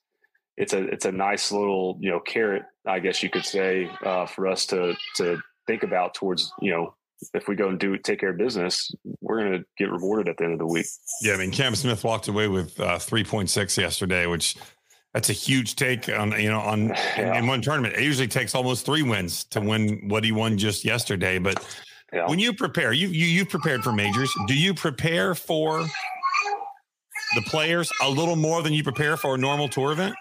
it's 0.58 0.74
a 0.74 0.84
it's 0.84 1.06
a 1.06 1.12
nice 1.12 1.52
little 1.52 1.98
you 2.00 2.12
know 2.12 2.20
carrot, 2.20 2.64
I 2.86 3.00
guess 3.00 3.24
you 3.24 3.32
could 3.32 3.46
say, 3.46 3.90
uh, 4.04 4.28
for 4.28 4.48
us 4.48 4.68
to 4.68 4.94
to 5.16 5.40
think 5.66 5.82
about 5.82 6.14
towards 6.14 6.54
you 6.62 6.72
know 6.72 6.94
if 7.34 7.48
we 7.48 7.56
go 7.56 7.70
and 7.70 7.80
do 7.80 7.98
take 7.98 8.20
care 8.20 8.30
of 8.30 8.38
business, 8.38 8.94
we're 9.22 9.40
going 9.40 9.54
to 9.54 9.66
get 9.78 9.90
rewarded 9.90 10.30
at 10.30 10.38
the 10.38 10.44
end 10.44 10.54
of 10.54 10.60
the 10.60 10.68
week. 10.68 10.86
Yeah, 11.22 11.34
I 11.34 11.38
mean, 11.38 11.50
Cam 11.50 11.74
Smith 11.74 12.04
walked 12.04 12.28
away 12.28 12.48
with 12.48 12.80
uh, 12.80 13.00
three 13.00 13.24
point 13.24 13.50
six 13.50 13.76
yesterday, 13.76 14.28
which 14.28 14.56
that's 15.16 15.32
a 15.32 15.34
huge 15.34 15.76
take 15.76 16.08
on 16.08 16.40
you 16.40 16.50
know 16.50 16.60
on 16.60 16.90
yeah. 17.18 17.40
in, 17.40 17.48
one 17.48 17.64
tournament. 17.64 17.96
It 17.96 18.04
usually 18.04 18.28
takes 18.28 18.54
almost 18.54 18.86
three 18.86 19.02
wins 19.02 19.46
to 19.46 19.62
win 19.62 20.08
what 20.10 20.24
he 20.24 20.32
won 20.32 20.60
just 20.60 20.86
yesterday. 20.86 21.40
But 21.40 21.66
yeah. 22.14 22.28
when 22.30 22.38
you 22.38 22.54
prepare, 22.54 22.94
you 22.94 23.08
you 23.08 23.26
you 23.26 23.48
prepared 23.48 23.84
for 23.84 23.92
majors. 23.92 24.32
Do 24.46 24.54
you 24.54 24.76
prepare 24.76 25.34
for 25.34 25.88
the 27.36 27.42
players 27.42 27.92
a 28.02 28.10
little 28.10 28.36
more 28.36 28.64
than 28.64 28.74
you 28.74 28.84
prepare 28.84 29.18
for 29.18 29.36
a 29.36 29.38
normal 29.38 29.68
tour 29.68 29.92
event? 29.92 30.16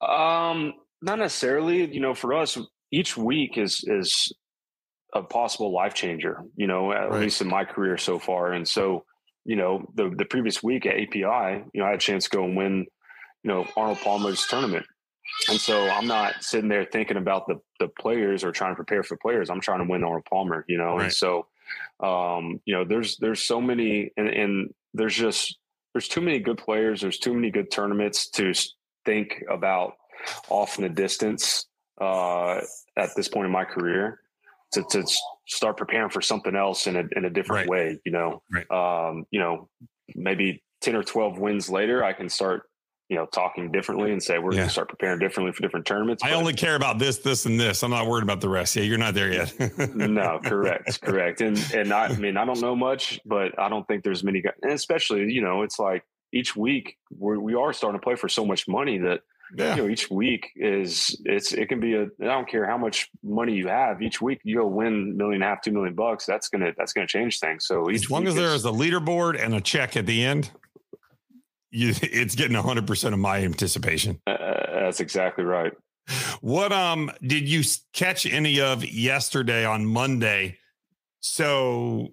Um, 0.00 0.74
not 1.00 1.18
necessarily. 1.18 1.92
You 1.92 2.00
know, 2.00 2.14
for 2.14 2.34
us, 2.34 2.58
each 2.90 3.16
week 3.16 3.58
is 3.58 3.84
is 3.86 4.32
a 5.14 5.22
possible 5.22 5.72
life 5.72 5.94
changer. 5.94 6.42
You 6.56 6.66
know, 6.66 6.92
at 6.92 7.10
right. 7.10 7.20
least 7.20 7.40
in 7.40 7.48
my 7.48 7.64
career 7.64 7.98
so 7.98 8.18
far. 8.18 8.52
And 8.52 8.66
so, 8.66 9.04
you 9.44 9.56
know, 9.56 9.86
the 9.94 10.10
the 10.16 10.24
previous 10.24 10.62
week 10.62 10.86
at 10.86 10.94
API, 10.94 11.64
you 11.72 11.80
know, 11.80 11.84
I 11.84 11.90
had 11.90 11.96
a 11.96 11.98
chance 11.98 12.24
to 12.24 12.36
go 12.36 12.44
and 12.44 12.56
win, 12.56 12.86
you 13.42 13.50
know, 13.50 13.66
Arnold 13.76 13.98
Palmer's 13.98 14.46
tournament. 14.46 14.86
And 15.48 15.58
so 15.58 15.88
I'm 15.88 16.06
not 16.06 16.42
sitting 16.42 16.68
there 16.68 16.84
thinking 16.84 17.16
about 17.16 17.46
the 17.46 17.60
the 17.78 17.88
players 17.88 18.44
or 18.44 18.52
trying 18.52 18.72
to 18.72 18.76
prepare 18.76 19.02
for 19.02 19.16
players. 19.16 19.50
I'm 19.50 19.60
trying 19.60 19.84
to 19.84 19.90
win 19.90 20.04
Arnold 20.04 20.24
Palmer, 20.24 20.64
you 20.68 20.78
know. 20.78 20.96
Right. 20.96 21.04
And 21.04 21.12
so 21.12 21.46
um, 22.00 22.60
you 22.64 22.74
know, 22.74 22.84
there's 22.84 23.16
there's 23.18 23.42
so 23.42 23.60
many 23.60 24.10
and, 24.16 24.28
and 24.28 24.74
there's 24.94 25.14
just 25.14 25.58
there's 25.94 26.08
too 26.08 26.20
many 26.20 26.38
good 26.38 26.58
players. 26.58 27.00
There's 27.00 27.18
too 27.18 27.34
many 27.34 27.50
good 27.50 27.70
tournaments 27.70 28.28
to 28.30 28.52
think 29.04 29.44
about 29.50 29.94
off 30.48 30.78
in 30.78 30.84
the 30.84 30.88
distance 30.88 31.66
uh, 32.00 32.60
at 32.96 33.10
this 33.16 33.28
point 33.28 33.46
in 33.46 33.52
my 33.52 33.64
career 33.64 34.20
to, 34.72 34.82
to 34.90 35.04
start 35.46 35.76
preparing 35.76 36.10
for 36.10 36.22
something 36.22 36.56
else 36.56 36.86
in 36.86 36.96
a, 36.96 37.04
in 37.16 37.24
a 37.24 37.30
different 37.30 37.68
right. 37.68 37.68
way, 37.68 37.98
you 38.04 38.12
know, 38.12 38.42
right. 38.50 38.70
um, 38.70 39.24
you 39.30 39.38
know, 39.38 39.68
maybe 40.14 40.62
10 40.80 40.96
or 40.96 41.02
12 41.02 41.38
wins 41.38 41.68
later, 41.68 42.02
I 42.02 42.12
can 42.12 42.28
start 42.28 42.64
you 43.08 43.16
know, 43.16 43.26
talking 43.26 43.70
differently 43.70 44.12
and 44.12 44.22
say 44.22 44.38
we're 44.38 44.52
yeah. 44.52 44.58
going 44.58 44.68
to 44.68 44.72
start 44.72 44.88
preparing 44.88 45.18
differently 45.18 45.52
for 45.52 45.60
different 45.62 45.86
tournaments. 45.86 46.22
I 46.22 46.30
but, 46.30 46.36
only 46.36 46.54
care 46.54 46.76
about 46.76 46.98
this, 46.98 47.18
this, 47.18 47.46
and 47.46 47.60
this. 47.60 47.82
I'm 47.82 47.90
not 47.90 48.06
worried 48.06 48.22
about 48.22 48.40
the 48.40 48.48
rest. 48.48 48.74
Yeah, 48.74 48.84
you're 48.84 48.98
not 48.98 49.14
there 49.14 49.32
yet. 49.32 49.54
no, 49.94 50.40
correct, 50.42 51.02
correct. 51.02 51.40
And 51.40 51.58
and 51.74 51.92
I, 51.92 52.06
I, 52.06 52.16
mean, 52.16 52.36
I 52.36 52.44
don't 52.44 52.60
know 52.60 52.76
much, 52.76 53.20
but 53.24 53.58
I 53.58 53.68
don't 53.68 53.86
think 53.86 54.04
there's 54.04 54.24
many 54.24 54.40
guys, 54.40 54.54
and 54.62 54.72
especially 54.72 55.32
you 55.32 55.42
know, 55.42 55.62
it's 55.62 55.78
like 55.78 56.04
each 56.32 56.56
week 56.56 56.96
we're, 57.10 57.38
we 57.38 57.54
are 57.54 57.72
starting 57.72 58.00
to 58.00 58.02
play 58.02 58.14
for 58.14 58.28
so 58.28 58.44
much 58.44 58.66
money 58.66 58.98
that 58.98 59.20
yeah. 59.56 59.76
you 59.76 59.82
know 59.82 59.88
each 59.88 60.10
week 60.10 60.50
is 60.56 61.20
it's 61.24 61.52
it 61.52 61.68
can 61.68 61.80
be 61.80 61.94
a 61.94 62.04
I 62.04 62.24
don't 62.24 62.48
care 62.48 62.66
how 62.66 62.78
much 62.78 63.10
money 63.22 63.54
you 63.54 63.68
have 63.68 64.00
each 64.00 64.20
week 64.20 64.40
you 64.44 64.56
go 64.56 64.66
win 64.66 65.16
million 65.16 65.42
and 65.42 65.44
a 65.44 65.46
half 65.46 65.62
two 65.62 65.72
million 65.72 65.94
bucks 65.94 66.24
that's 66.24 66.48
gonna 66.48 66.72
that's 66.76 66.92
gonna 66.92 67.06
change 67.06 67.38
things. 67.38 67.66
So 67.66 67.88
as 67.90 68.10
long 68.10 68.26
as 68.26 68.34
there 68.34 68.54
is 68.54 68.64
a 68.64 68.70
leaderboard 68.70 69.42
and 69.42 69.54
a 69.54 69.60
check 69.60 69.96
at 69.96 70.06
the 70.06 70.24
end, 70.24 70.50
you, 71.72 71.94
it's 72.02 72.34
getting 72.34 72.56
100% 72.56 73.12
of 73.12 73.18
my 73.18 73.38
anticipation. 73.38 74.20
Uh, 74.26 74.36
that's 74.72 75.00
exactly 75.00 75.44
right. 75.44 75.72
What 76.40 76.72
um 76.72 77.12
did 77.22 77.48
you 77.48 77.62
catch 77.92 78.26
any 78.26 78.60
of 78.60 78.84
yesterday 78.84 79.64
on 79.64 79.86
Monday? 79.86 80.58
So 81.20 82.08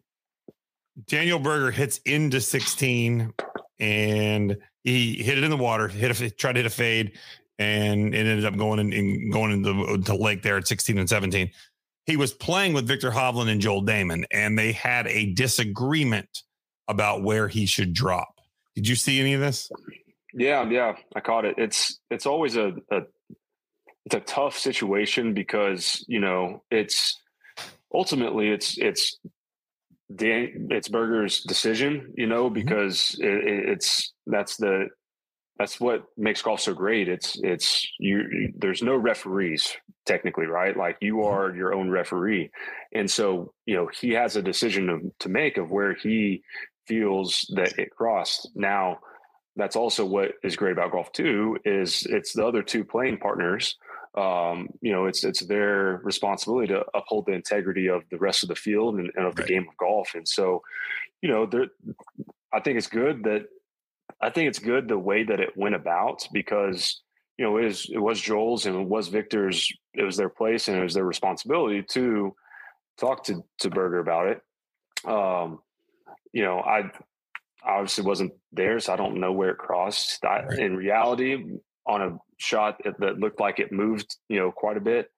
Daniel 1.08 1.40
Berger 1.40 1.72
hits 1.72 2.00
into 2.06 2.40
16 2.40 3.34
and 3.80 4.58
he 4.84 5.24
hit 5.24 5.38
it 5.38 5.44
in 5.44 5.50
the 5.50 5.58
water, 5.58 5.88
hit 5.88 6.22
a 6.22 6.30
tried 6.30 6.54
to 6.54 6.60
hit 6.60 6.66
a 6.66 6.70
fade, 6.70 7.18
and 7.58 8.14
it 8.14 8.28
ended 8.28 8.46
up 8.46 8.58
going 8.58 8.80
in, 8.80 8.94
in 8.94 9.32
going 9.32 9.52
into 9.52 9.98
the 9.98 10.16
lake 10.16 10.44
there 10.44 10.58
at 10.58 10.68
16 10.68 10.98
and 10.98 11.10
17. 11.10 11.50
He 12.06 12.18
was 12.18 12.34
playing 12.34 12.74
with 12.74 12.88
Viktor 12.88 13.12
Hovland 13.12 13.50
and 13.50 13.62
Joel 13.62 13.84
Dahmen 13.84 14.24
and 14.32 14.58
they 14.58 14.72
had 14.72 15.08
a 15.08 15.34
disagreement 15.34 16.44
about 16.88 17.24
where 17.24 17.48
he 17.48 17.66
should 17.66 17.94
drop. 17.94 18.39
Did 18.80 18.88
you 18.88 18.96
see 18.96 19.20
any 19.20 19.34
of 19.34 19.42
this? 19.42 19.70
Yeah, 20.34 20.64
yeah, 20.70 20.94
I 21.14 21.20
caught 21.20 21.44
it. 21.44 21.56
It's 21.58 22.00
it's 22.10 22.26
always 22.26 22.56
a, 22.56 22.72
a 22.90 23.02
it's 24.06 24.16
a 24.16 24.22
tough 24.22 24.58
situation 24.58 25.34
because 25.34 26.06
you 26.08 26.22
know 26.22 26.64
it's 26.72 27.20
ultimately 27.94 28.48
it's 28.48 28.78
it's 28.78 29.20
Dan, 30.16 30.70
it's 30.72 30.88
Berger's 30.88 31.44
decision, 31.44 32.14
you 32.16 32.26
know, 32.26 32.46
mm-hmm. 32.46 32.54
because 32.54 33.18
it, 33.20 33.70
it's 33.70 34.14
that's 34.26 34.56
the 34.56 34.88
that's 35.58 35.78
what 35.78 36.06
makes 36.16 36.42
golf 36.42 36.62
so 36.62 36.74
great. 36.74 37.10
It's 37.10 37.38
it's 37.44 37.86
you. 38.00 38.54
There's 38.56 38.82
no 38.82 38.96
referees 38.96 39.76
technically, 40.06 40.46
right? 40.46 40.78
Like 40.78 41.00
you 41.02 41.16
mm-hmm. 41.16 41.36
are 41.36 41.54
your 41.54 41.74
own 41.74 41.90
referee, 41.90 42.50
and 42.94 43.12
so 43.12 43.52
you 43.66 43.76
know 43.76 43.90
he 44.00 44.12
has 44.12 44.38
a 44.38 44.42
decision 44.42 44.88
to, 44.88 45.14
to 45.20 45.28
make 45.28 45.58
of 45.58 45.70
where 45.70 45.96
he 45.96 46.44
feels 46.90 47.46
that 47.56 47.78
it 47.78 47.92
crossed. 47.92 48.50
Now, 48.56 49.00
that's 49.56 49.76
also 49.76 50.04
what 50.04 50.32
is 50.44 50.56
great 50.56 50.72
about 50.72 50.92
golf 50.92 51.12
too. 51.12 51.58
Is 51.64 52.06
it's 52.10 52.34
the 52.34 52.46
other 52.46 52.64
two 52.64 52.84
playing 52.84 53.20
partners. 53.20 53.76
Um, 54.18 54.70
you 54.82 54.92
know, 54.92 55.06
it's 55.06 55.24
it's 55.24 55.46
their 55.46 56.02
responsibility 56.04 56.74
to 56.74 56.84
uphold 56.96 57.28
the 57.28 57.34
integrity 57.34 57.88
of 57.88 58.02
the 58.10 58.18
rest 58.18 58.42
of 58.44 58.50
the 58.50 58.56
field 58.56 58.96
and, 58.96 59.12
and 59.16 59.26
of 59.26 59.36
the 59.36 59.44
right. 59.44 59.50
game 59.50 59.68
of 59.70 59.78
golf. 59.78 60.16
And 60.16 60.28
so, 60.28 60.64
you 61.22 61.30
know, 61.30 61.46
there, 61.46 61.68
I 62.52 62.60
think 62.60 62.78
it's 62.80 62.88
good 62.88 63.24
that 63.26 63.46
I 64.20 64.32
think 64.32 64.50
it's 64.50 64.60
good 64.60 64.88
the 64.88 64.98
way 64.98 65.24
that 65.24 65.40
it 65.40 65.56
went 65.56 65.76
about 65.76 66.28
because 66.34 67.02
you 67.38 67.46
know 67.46 67.58
it 67.58 67.66
was 67.66 67.88
it 67.92 68.00
was 68.00 68.20
Joel's 68.20 68.66
and 68.66 68.76
it 68.76 68.88
was 68.88 69.10
Viktor's. 69.10 69.72
It 69.94 70.04
was 70.04 70.18
their 70.18 70.30
place 70.30 70.68
and 70.68 70.78
it 70.78 70.84
was 70.84 70.96
their 70.96 71.06
responsibility 71.06 71.84
to 71.92 72.36
talk 72.98 73.26
to 73.26 73.44
to 73.60 73.70
Berger 73.70 74.00
about 74.00 74.28
it. 74.28 74.42
Um, 75.06 75.60
you 76.34 76.44
know, 76.44 76.60
I 76.60 76.92
obviously 77.64 78.06
wasn't 78.06 78.34
there, 78.52 78.80
so 78.80 78.94
I 78.94 78.96
don't 78.96 79.20
know 79.20 79.32
where 79.32 79.52
it 79.52 79.58
crossed. 79.58 80.24
I, 80.24 80.44
right. 80.44 80.60
In 80.60 80.76
reality, 80.76 81.44
on 81.86 82.02
a 82.02 82.18
shot 82.38 82.80
that 82.84 83.20
looked 83.20 83.40
like 83.40 83.60
it 83.60 83.72
moved, 83.72 84.16
you 84.30 84.40
know, 84.40 84.52
quite 84.52 84.78
a 84.78 84.82
bit, 84.82 85.10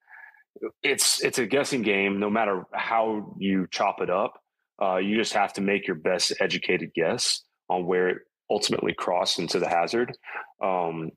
it's 0.83 1.23
it's 1.23 1.39
a 1.39 1.45
guessing 1.45 1.81
game. 1.81 2.19
No 2.19 2.29
matter 2.29 2.63
how 2.73 3.35
you 3.37 3.67
chop 3.71 4.01
it 4.01 4.09
up, 4.09 4.39
uh, 4.81 4.97
you 4.97 5.17
just 5.17 5.33
have 5.33 5.53
to 5.53 5.61
make 5.61 5.87
your 5.87 5.95
best 5.95 6.33
educated 6.39 6.91
guess 6.95 7.43
on 7.69 7.85
where 7.85 8.09
it 8.09 8.17
ultimately 8.49 8.93
crossed 8.93 9.39
into 9.39 9.59
the 9.59 9.69
hazard. 9.69 10.15
Um, 10.63 11.11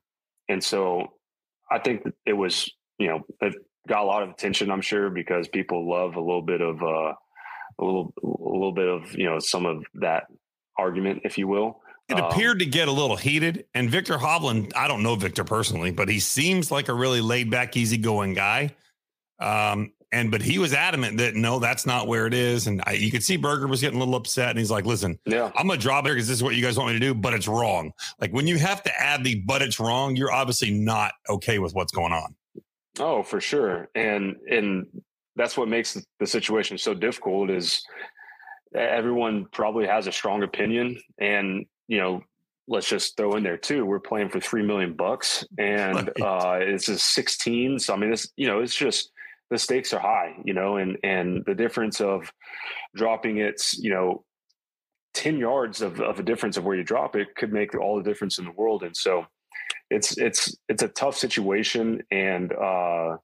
and 0.47 0.63
so, 0.63 1.07
I 1.71 1.79
think 1.79 2.03
it 2.25 2.33
was, 2.33 2.71
you 2.97 3.07
know, 3.07 3.21
it 3.41 3.55
got 3.87 4.03
a 4.03 4.05
lot 4.05 4.23
of 4.23 4.29
attention. 4.29 4.71
I'm 4.71 4.81
sure 4.81 5.09
because 5.09 5.47
people 5.47 5.89
love 5.89 6.15
a 6.15 6.21
little 6.21 6.43
bit 6.43 6.61
of. 6.61 6.81
Uh, 6.81 7.13
a 7.79 7.85
little 7.85 8.13
a 8.23 8.53
little 8.53 8.71
bit 8.71 8.87
of 8.87 9.13
you 9.15 9.25
know 9.25 9.39
some 9.39 9.65
of 9.65 9.83
that 9.95 10.25
argument, 10.77 11.21
if 11.23 11.37
you 11.37 11.47
will. 11.47 11.81
It 12.07 12.19
um, 12.19 12.25
appeared 12.25 12.59
to 12.59 12.65
get 12.65 12.87
a 12.87 12.91
little 12.91 13.15
heated, 13.15 13.65
and 13.73 13.89
Viktor 13.89 14.17
Hovland. 14.17 14.73
I 14.75 14.87
don't 14.87 15.03
know 15.03 15.15
Viktor 15.15 15.43
personally, 15.43 15.91
but 15.91 16.07
he 16.07 16.19
seems 16.19 16.71
like 16.71 16.87
a 16.87 16.93
really 16.93 17.21
laid 17.21 17.49
back, 17.49 17.75
easygoing 17.75 18.33
guy. 18.33 18.75
Um, 19.39 19.91
and 20.11 20.31
but 20.31 20.41
he 20.41 20.59
was 20.59 20.73
adamant 20.73 21.17
that 21.17 21.35
no, 21.35 21.59
that's 21.59 21.85
not 21.85 22.07
where 22.07 22.27
it 22.27 22.33
is. 22.33 22.67
And 22.67 22.81
I, 22.85 22.93
you 22.93 23.11
could 23.11 23.23
see 23.23 23.37
Berger 23.37 23.67
was 23.67 23.81
getting 23.81 23.97
a 23.97 23.99
little 23.99 24.15
upset, 24.15 24.51
and 24.51 24.59
he's 24.59 24.71
like, 24.71 24.85
"Listen, 24.85 25.19
yeah, 25.25 25.51
I'm 25.55 25.67
gonna 25.67 25.79
drop 25.79 26.05
it 26.05 26.09
because 26.09 26.27
this 26.27 26.37
is 26.37 26.43
what 26.43 26.55
you 26.55 26.63
guys 26.63 26.77
want 26.77 26.93
me 26.93 26.99
to 26.99 27.05
do, 27.05 27.13
but 27.13 27.33
it's 27.33 27.47
wrong. 27.47 27.91
Like 28.21 28.31
when 28.31 28.47
you 28.47 28.57
have 28.57 28.81
to 28.83 29.01
add 29.01 29.23
the 29.23 29.41
but 29.45 29.61
it's 29.61 29.79
wrong, 29.79 30.15
you're 30.15 30.31
obviously 30.31 30.71
not 30.71 31.13
okay 31.29 31.59
with 31.59 31.73
what's 31.73 31.91
going 31.91 32.13
on." 32.13 32.35
Oh, 32.99 33.23
for 33.23 33.41
sure, 33.41 33.89
and 33.93 34.35
and 34.49 34.85
that's 35.35 35.57
what 35.57 35.67
makes 35.67 35.97
the 36.19 36.27
situation 36.27 36.77
so 36.77 36.93
difficult 36.93 37.49
is 37.49 37.83
everyone 38.75 39.47
probably 39.51 39.85
has 39.87 40.07
a 40.07 40.11
strong 40.11 40.43
opinion, 40.43 40.99
and 41.19 41.65
you 41.87 41.97
know, 41.97 42.21
let's 42.67 42.89
just 42.89 43.17
throw 43.17 43.35
in 43.35 43.43
there 43.43 43.57
too. 43.57 43.85
We're 43.85 43.99
playing 43.99 44.29
for 44.29 44.39
three 44.39 44.63
million 44.63 44.93
bucks, 44.93 45.45
and 45.57 46.09
uh, 46.21 46.57
it's 46.61 46.87
a 46.87 46.97
sixteen. 46.97 47.79
So 47.79 47.93
I 47.93 47.97
mean, 47.97 48.13
it's 48.13 48.27
you 48.35 48.47
know, 48.47 48.61
it's 48.61 48.75
just 48.75 49.11
the 49.49 49.57
stakes 49.57 49.93
are 49.93 49.99
high, 49.99 50.35
you 50.43 50.53
know, 50.53 50.77
and 50.77 50.97
and 51.03 51.43
the 51.45 51.55
difference 51.55 52.01
of 52.01 52.31
dropping 52.95 53.37
it's 53.37 53.77
you 53.77 53.91
know 53.91 54.23
10 55.15 55.37
yards 55.37 55.81
of, 55.81 55.99
of 56.01 56.19
a 56.19 56.23
difference 56.23 56.57
of 56.57 56.65
where 56.65 56.75
you 56.75 56.83
drop 56.83 57.15
it 57.15 57.35
could 57.35 57.51
make 57.51 57.73
all 57.73 57.97
the 57.97 58.03
difference 58.03 58.37
in 58.37 58.45
the 58.45 58.51
world. 58.51 58.83
And 58.83 58.95
so 58.95 59.25
it's, 59.89 60.17
it's, 60.17 60.55
it's 60.69 60.83
a 60.83 60.89
tough 60.89 61.17
situation. 61.17 62.03
And, 62.11 62.51
uh, 62.53 63.17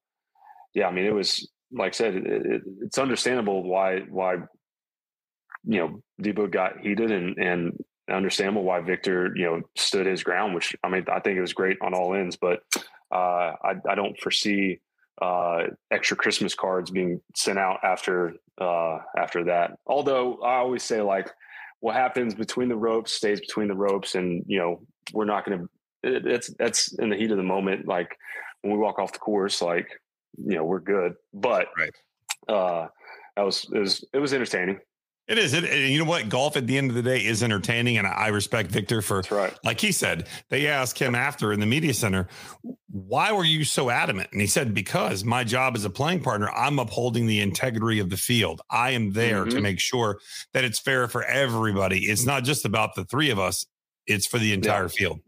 yeah, 0.73 0.87
I 0.87 0.91
mean, 0.91 1.05
it 1.05 1.13
was, 1.13 1.47
like 1.71 1.93
I 1.93 1.97
said, 1.97 2.15
it, 2.15 2.25
it, 2.27 2.61
it's 2.81 2.97
understandable 2.97 3.63
why, 3.63 4.01
why, 4.09 4.35
you 5.63 5.79
know, 5.79 6.01
Debo 6.21 6.51
got 6.51 6.79
heated 6.79 7.11
and, 7.11 7.37
and 7.37 7.83
understandable 8.09 8.63
why 8.63 8.81
Viktor, 8.81 9.33
you 9.35 9.45
know, 9.45 9.61
stood 9.75 10.05
his 10.05 10.23
ground, 10.23 10.55
which 10.55 10.75
I 10.83 10.89
mean, 10.89 11.05
I 11.11 11.19
think 11.19 11.37
it 11.37 11.41
was 11.41 11.53
great 11.53 11.77
on 11.81 11.93
all 11.93 12.13
ends, 12.13 12.37
but, 12.39 12.61
uh, 13.11 13.53
I, 13.63 13.75
I 13.89 13.95
don't 13.95 14.19
foresee, 14.19 14.79
uh, 15.21 15.65
extra 15.91 16.17
Christmas 16.17 16.55
cards 16.55 16.89
being 16.89 17.21
sent 17.35 17.59
out 17.59 17.79
after 17.83 18.33
uh, 18.59 18.99
after 19.15 19.43
that. 19.45 19.77
Although 19.85 20.39
I 20.41 20.55
always 20.55 20.83
say 20.83 21.01
like 21.01 21.31
what 21.79 21.95
happens 21.95 22.33
between 22.33 22.69
the 22.69 22.75
ropes 22.75 23.13
stays 23.13 23.39
between 23.39 23.67
the 23.67 23.75
ropes, 23.75 24.15
and 24.15 24.43
you 24.47 24.57
know 24.57 24.81
we're 25.13 25.25
not 25.25 25.45
going 25.45 25.59
to. 25.59 25.69
It, 26.03 26.25
it's 26.25 26.53
that's 26.57 26.93
in 26.93 27.09
the 27.09 27.15
heat 27.15 27.31
of 27.31 27.37
the 27.37 27.43
moment. 27.43 27.87
Like 27.87 28.17
when 28.61 28.73
we 28.73 28.79
walk 28.79 28.97
off 28.99 29.13
the 29.13 29.19
course, 29.19 29.61
like 29.61 29.87
you 30.37 30.55
know 30.55 30.63
we're 30.63 30.79
good. 30.79 31.13
But 31.33 31.67
right. 31.77 31.93
uh, 32.47 32.87
that 33.35 33.43
was 33.43 33.67
it 33.73 33.79
was 33.79 34.05
it 34.13 34.19
was 34.19 34.33
entertaining. 34.33 34.79
It 35.27 35.37
is. 35.37 35.53
It, 35.53 35.63
you 35.89 35.99
know 35.99 36.09
what? 36.09 36.27
Golf 36.27 36.57
at 36.57 36.67
the 36.67 36.77
end 36.77 36.89
of 36.89 36.95
the 36.95 37.01
day 37.01 37.23
is 37.23 37.41
entertaining. 37.41 37.97
And 37.97 38.05
I 38.05 38.27
respect 38.27 38.69
Viktor 38.69 39.01
for, 39.01 39.23
right. 39.31 39.53
like 39.63 39.79
he 39.79 39.93
said, 39.93 40.27
they 40.49 40.67
asked 40.67 40.99
him 40.99 41.15
after 41.15 41.53
in 41.53 41.61
the 41.61 41.65
media 41.65 41.93
center, 41.93 42.27
why 42.89 43.31
were 43.31 43.45
you 43.45 43.63
so 43.63 43.89
adamant? 43.89 44.29
And 44.33 44.41
he 44.41 44.47
said, 44.47 44.73
because 44.73 45.23
my 45.23 45.45
job 45.45 45.77
as 45.77 45.85
a 45.85 45.89
playing 45.89 46.21
partner, 46.21 46.49
I'm 46.49 46.79
upholding 46.79 47.27
the 47.27 47.39
integrity 47.39 47.99
of 47.99 48.09
the 48.09 48.17
field. 48.17 48.61
I 48.69 48.89
am 48.89 49.11
there 49.11 49.41
mm-hmm. 49.43 49.55
to 49.55 49.61
make 49.61 49.79
sure 49.79 50.19
that 50.53 50.65
it's 50.65 50.79
fair 50.79 51.07
for 51.07 51.23
everybody. 51.23 51.99
It's 51.99 52.25
not 52.25 52.43
just 52.43 52.65
about 52.65 52.95
the 52.95 53.05
three 53.05 53.29
of 53.29 53.39
us, 53.39 53.65
it's 54.07 54.27
for 54.27 54.39
the 54.39 54.51
entire 54.51 54.83
yeah. 54.83 54.87
field. 54.89 55.19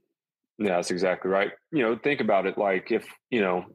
Yeah, 0.58 0.76
that's 0.76 0.92
exactly 0.92 1.32
right. 1.32 1.52
You 1.72 1.84
know, 1.84 1.98
think 1.98 2.20
about 2.20 2.46
it 2.46 2.58
like 2.58 2.92
if, 2.92 3.08
you 3.30 3.40
know, 3.40 3.66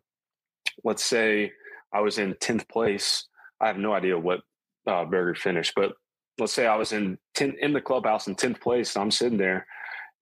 let's 0.84 1.04
say 1.04 1.52
I 1.92 2.00
was 2.00 2.18
in 2.18 2.34
10th 2.34 2.68
place. 2.68 3.26
I 3.60 3.66
have 3.66 3.78
no 3.78 3.92
idea 3.92 4.18
what 4.18 4.40
uh, 4.86 5.04
Berger 5.04 5.34
finished, 5.34 5.72
but 5.74 5.92
let's 6.38 6.52
say 6.52 6.66
I 6.66 6.76
was 6.76 6.92
in 6.92 7.18
10, 7.34 7.56
in 7.60 7.72
the 7.72 7.80
clubhouse 7.80 8.26
in 8.26 8.34
10th 8.36 8.60
place, 8.60 8.96
I'm 8.96 9.10
sitting 9.10 9.38
there 9.38 9.66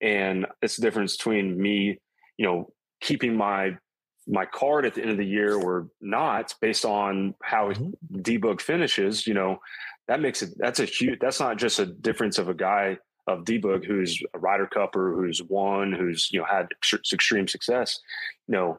and 0.00 0.46
it's 0.62 0.76
the 0.76 0.82
difference 0.82 1.16
between 1.16 1.60
me, 1.60 1.98
you 2.36 2.46
know, 2.46 2.70
keeping 3.00 3.36
my 3.36 3.76
my 4.28 4.44
card 4.44 4.84
at 4.84 4.94
the 4.94 5.02
end 5.02 5.10
of 5.12 5.18
the 5.18 5.26
year 5.26 5.54
or 5.54 5.86
not 6.00 6.52
based 6.60 6.84
on 6.84 7.32
how 7.44 7.70
mm-hmm. 7.70 8.20
D-Book 8.22 8.60
finishes, 8.60 9.24
you 9.24 9.34
know, 9.34 9.58
that 10.08 10.20
makes 10.20 10.42
it 10.42 10.50
that's 10.56 10.80
a 10.80 10.84
huge 10.84 11.18
that's 11.20 11.40
not 11.40 11.58
just 11.58 11.78
a 11.78 11.86
difference 11.86 12.38
of 12.38 12.48
a 12.48 12.54
guy 12.54 12.98
of 13.28 13.44
D-Book 13.44 13.84
who's 13.84 14.20
a 14.34 14.38
Ryder 14.38 14.68
Cupper, 14.72 15.14
who's 15.14 15.42
won, 15.42 15.92
who's, 15.92 16.28
you 16.32 16.38
know, 16.38 16.46
had 16.48 16.68
extreme 17.12 17.48
success. 17.48 17.98
You 18.46 18.52
know, 18.52 18.78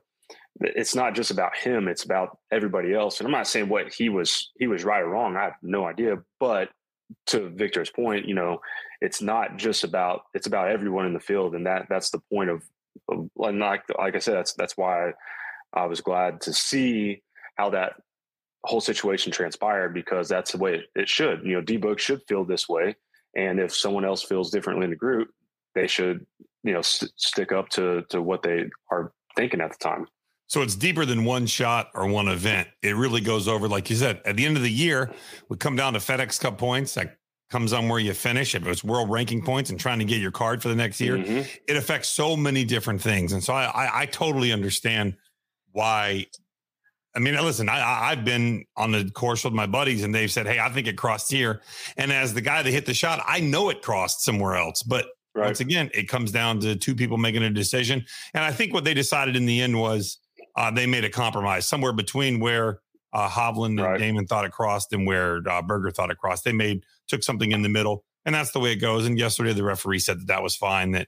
it's 0.62 0.95
not 0.95 1.16
just 1.16 1.32
about 1.32 1.55
him, 1.55 1.88
it's 1.88 2.03
about 2.03 2.38
everybody 2.51 2.93
else. 2.93 3.20
And 3.20 3.28
I'm 3.28 3.32
not 3.32 3.47
saying 3.47 3.70
what 3.70 3.93
he 3.93 4.10
was 4.10 4.51
he 4.60 4.68
was 4.68 4.84
right 4.84 5.01
or 5.01 5.10
wrong. 5.10 5.36
I 5.36 5.43
have 5.43 5.53
no 5.62 5.86
idea, 5.86 6.18
but 6.39 6.70
to 7.28 7.49
Viktor's 7.49 7.89
point, 7.89 8.28
you 8.28 8.36
know, 8.36 8.60
it's 9.01 9.22
not 9.22 9.58
just 9.58 9.84
about 9.84 10.22
it's 10.34 10.47
about 10.47 10.70
everyone 10.70 11.05
in 11.05 11.14
the 11.14 11.20
field, 11.20 11.55
and 11.55 11.66
that 11.66 11.88
that's 11.89 12.10
the 12.10 12.22
point 12.32 12.49
of, 12.49 12.64
of 13.10 13.30
like 13.36 13.84
like 13.97 14.16
I 14.16 14.20
said, 14.20 14.36
that's 14.36 14.53
that's 14.53 14.78
why 14.78 15.12
I 15.74 15.86
was 15.86 16.01
glad 16.01 16.41
to 16.41 16.53
see 16.53 17.22
how 17.55 17.70
that 17.72 17.93
whole 18.64 18.82
situation 18.82 19.32
transpired 19.32 19.93
because 19.93 20.28
that's 20.28 20.51
the 20.51 20.58
way 20.58 20.76
it, 20.76 20.86
it 20.95 21.10
should. 21.10 21.41
You 21.43 21.55
know, 21.55 21.62
D-Book 21.62 21.99
should 21.99 22.22
feel 22.28 22.43
this 22.43 22.68
way, 22.68 22.95
and 23.36 23.60
if 23.60 23.74
someone 23.76 24.05
else 24.05 24.24
feels 24.24 24.49
differently 24.49 24.86
in 24.86 24.89
the 24.89 24.95
group, 24.95 25.30
they 25.76 25.88
should 25.88 26.26
you 26.64 26.74
know 26.74 26.82
st- 26.82 27.12
stick 27.16 27.51
up 27.51 27.70
to 27.70 28.03
to 28.10 28.22
what 28.22 28.41
they 28.41 28.66
are 28.91 29.14
thinking 29.36 29.62
at 29.62 29.72
the 29.72 29.78
time. 29.78 30.08
So 30.48 30.62
it's 30.62 30.76
deeper 30.76 31.06
than 31.06 31.26
one 31.26 31.45
shot 31.45 31.89
or 31.93 32.08
one 32.08 32.30
event. 32.30 32.70
It 32.82 32.95
really 32.95 33.20
goes 33.20 33.48
over, 33.50 33.68
like 33.68 33.89
you 33.89 33.98
said, 33.98 34.22
at 34.26 34.38
the 34.38 34.45
end 34.45 34.56
of 34.56 34.64
the 34.64 34.72
year, 34.72 35.14
we 35.50 35.58
come 35.58 35.76
down 35.76 35.93
to 35.93 36.00
FedEx 36.00 36.39
Cup 36.39 36.58
points. 36.58 36.93
That 36.93 37.18
comes 37.50 37.74
on 37.74 37.89
where 37.89 38.00
you 38.00 38.14
finish. 38.14 38.56
If 38.56 38.66
it's 38.66 38.84
world 38.84 39.10
ranking 39.10 39.41
points 39.43 39.70
and 39.70 39.80
trying 39.80 40.00
to 40.00 40.06
get 40.06 40.22
your 40.22 40.32
card 40.32 40.62
for 40.62 40.70
the 40.70 40.76
next 40.76 41.02
year, 41.02 41.18
mm-hmm. 41.18 41.41
it 41.68 41.78
affects 41.78 42.10
so 42.10 42.38
many 42.38 42.64
different 42.64 43.02
things. 43.02 43.34
And 43.34 43.43
so 43.43 43.54
I, 43.54 43.66
I, 43.66 44.02
I 44.02 44.06
totally 44.06 44.52
understand 44.54 45.16
why. 45.72 46.28
I 47.14 47.20
mean, 47.20 47.36
listen, 47.36 47.68
I, 47.68 48.12
I've 48.12 48.24
been 48.24 48.64
on 48.76 48.91
the 48.91 49.10
course 49.10 49.43
with 49.43 49.54
my 49.54 49.66
buddies 49.66 50.04
and 50.04 50.14
they've 50.14 50.32
said, 50.32 50.45
Hey, 50.45 50.60
I 50.60 50.70
think 50.70 50.88
it 50.88 50.98
crossed 50.98 51.32
here. 51.32 51.62
And 51.98 52.12
as 52.12 52.34
the 52.34 52.41
guy 52.41 52.62
that 52.62 52.72
hit 52.72 52.86
the 52.86 52.93
shot, 52.93 53.24
I 53.26 53.39
know 53.39 53.70
it 53.70 53.82
crossed 53.82 54.24
somewhere 54.24 54.56
else. 54.56 54.84
But 54.84 55.08
right. 55.34 55.45
once 55.45 55.60
again, 55.60 55.89
it 55.93 56.08
comes 56.08 56.32
down 56.32 56.60
to 56.62 56.76
two 56.76 56.95
people 56.95 57.18
making 57.18 57.43
a 57.43 57.50
decision. 57.50 58.06
And 58.34 58.43
I 58.43 58.52
think 58.52 58.74
what 58.74 58.84
they 58.84 58.93
decided 58.93 59.36
in 59.36 59.45
the 59.45 59.62
end 59.62 59.80
was, 59.80 60.20
uh, 60.58 60.72
they 60.72 60.88
made 60.88 61.05
a 61.05 61.10
compromise 61.10 61.68
somewhere 61.68 61.93
between 61.93 62.39
where 62.39 62.82
uh, 63.14 63.30
Hovland 63.30 63.82
right. 63.82 64.01
and 64.01 64.18
Dahmen 64.18 64.28
thought 64.28 64.43
it 64.43 64.51
crossed 64.51 64.91
and 64.91 65.05
where 65.05 65.41
uh, 65.47 65.62
Berger 65.62 65.91
thought 65.91 66.12
it 66.12 66.18
crossed. 66.18 66.43
They 66.43 66.51
made 66.51 66.84
took 67.08 67.24
something 67.24 67.51
in 67.51 67.62
the 67.62 67.70
middle, 67.70 68.03
and 68.26 68.36
that's 68.36 68.51
the 68.51 68.60
way 68.60 68.74
it 68.74 68.78
goes. 68.78 69.05
And 69.05 69.18
yesterday, 69.18 69.53
the 69.53 69.64
referee 69.64 69.99
said 69.99 70.20
that 70.20 70.28
that 70.28 70.43
was 70.43 70.55
fine. 70.55 70.91
That 70.91 71.08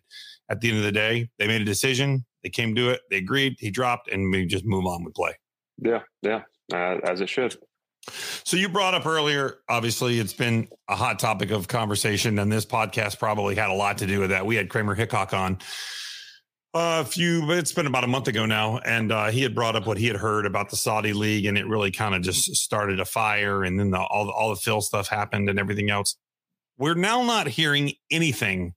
at 0.50 0.62
the 0.62 0.70
end 0.70 0.78
of 0.78 0.84
the 0.84 0.92
day, 0.92 1.30
they 1.40 1.48
made 1.48 1.62
a 1.62 1.66
decision. 1.66 2.26
They 2.44 2.50
came 2.50 2.76
to 2.76 2.92
it. 2.92 3.02
They 3.10 3.18
agreed. 3.18 3.56
He 3.60 3.72
dropped, 3.72 4.10
and 4.10 4.32
we 4.32 4.46
just 4.46 4.66
move 4.66 4.86
on 4.86 5.04
with 5.04 5.16
play. 5.16 5.34
Yeah, 5.78 6.04
yeah, 6.22 6.44
uh, 6.72 7.00
as 7.04 7.20
it 7.20 7.28
should. 7.28 7.58
So 8.44 8.58
you 8.58 8.70
brought 8.70 8.94
up 8.94 9.06
earlier, 9.06 9.58
obviously 9.68 10.20
it's 10.20 10.34
been 10.34 10.68
a 10.88 10.96
hot 10.96 11.20
topic 11.20 11.52
of 11.52 11.68
conversation 11.68 12.40
and 12.40 12.52
this 12.52 12.66
podcast 12.66 13.20
probably 13.20 13.56
had 13.56 13.70
a 13.70 13.74
lot 13.74 14.00
to 14.00 14.08
do 14.08 14.22
with 14.22 14.30
that. 14.30 14.46
We 14.46 14.56
had 14.56 14.70
Kramer 14.70 14.96
Hickok 14.96 15.34
on 15.34 15.60
a 16.74 17.04
few, 17.04 17.50
it's 17.52 17.72
been 17.72 17.88
about 17.88 18.04
a 18.04 18.08
month 18.08 18.28
ago 18.28 18.46
now, 18.46 18.78
and 18.80 19.12
uh, 19.12 19.28
he 19.28 19.42
had 19.42 19.56
brought 19.56 19.76
up 19.76 19.88
what 19.88 19.98
he 19.98 20.08
had 20.08 20.16
heard 20.16 20.46
about 20.46 20.70
the 20.70 20.76
Saudi 20.76 21.14
league, 21.14 21.46
and 21.46 21.58
it 21.58 21.68
really 21.68 21.92
kind 21.92 22.14
of 22.14 22.22
just 22.22 22.56
started 22.56 23.00
a 23.00 23.06
fire, 23.06 23.64
and 23.64 23.80
then 23.80 23.92
the, 23.92 24.00
all 24.00 24.26
the, 24.26 24.32
all 24.32 24.50
the 24.50 24.56
Phil 24.56 24.82
stuff 24.82 25.08
happened 25.08 25.50
and 25.50 25.60
everything 25.60 25.90
else. 25.90 26.16
We're 26.78 26.96
now 26.96 27.24
not 27.24 27.48
hearing 27.48 27.94
anything 28.12 28.74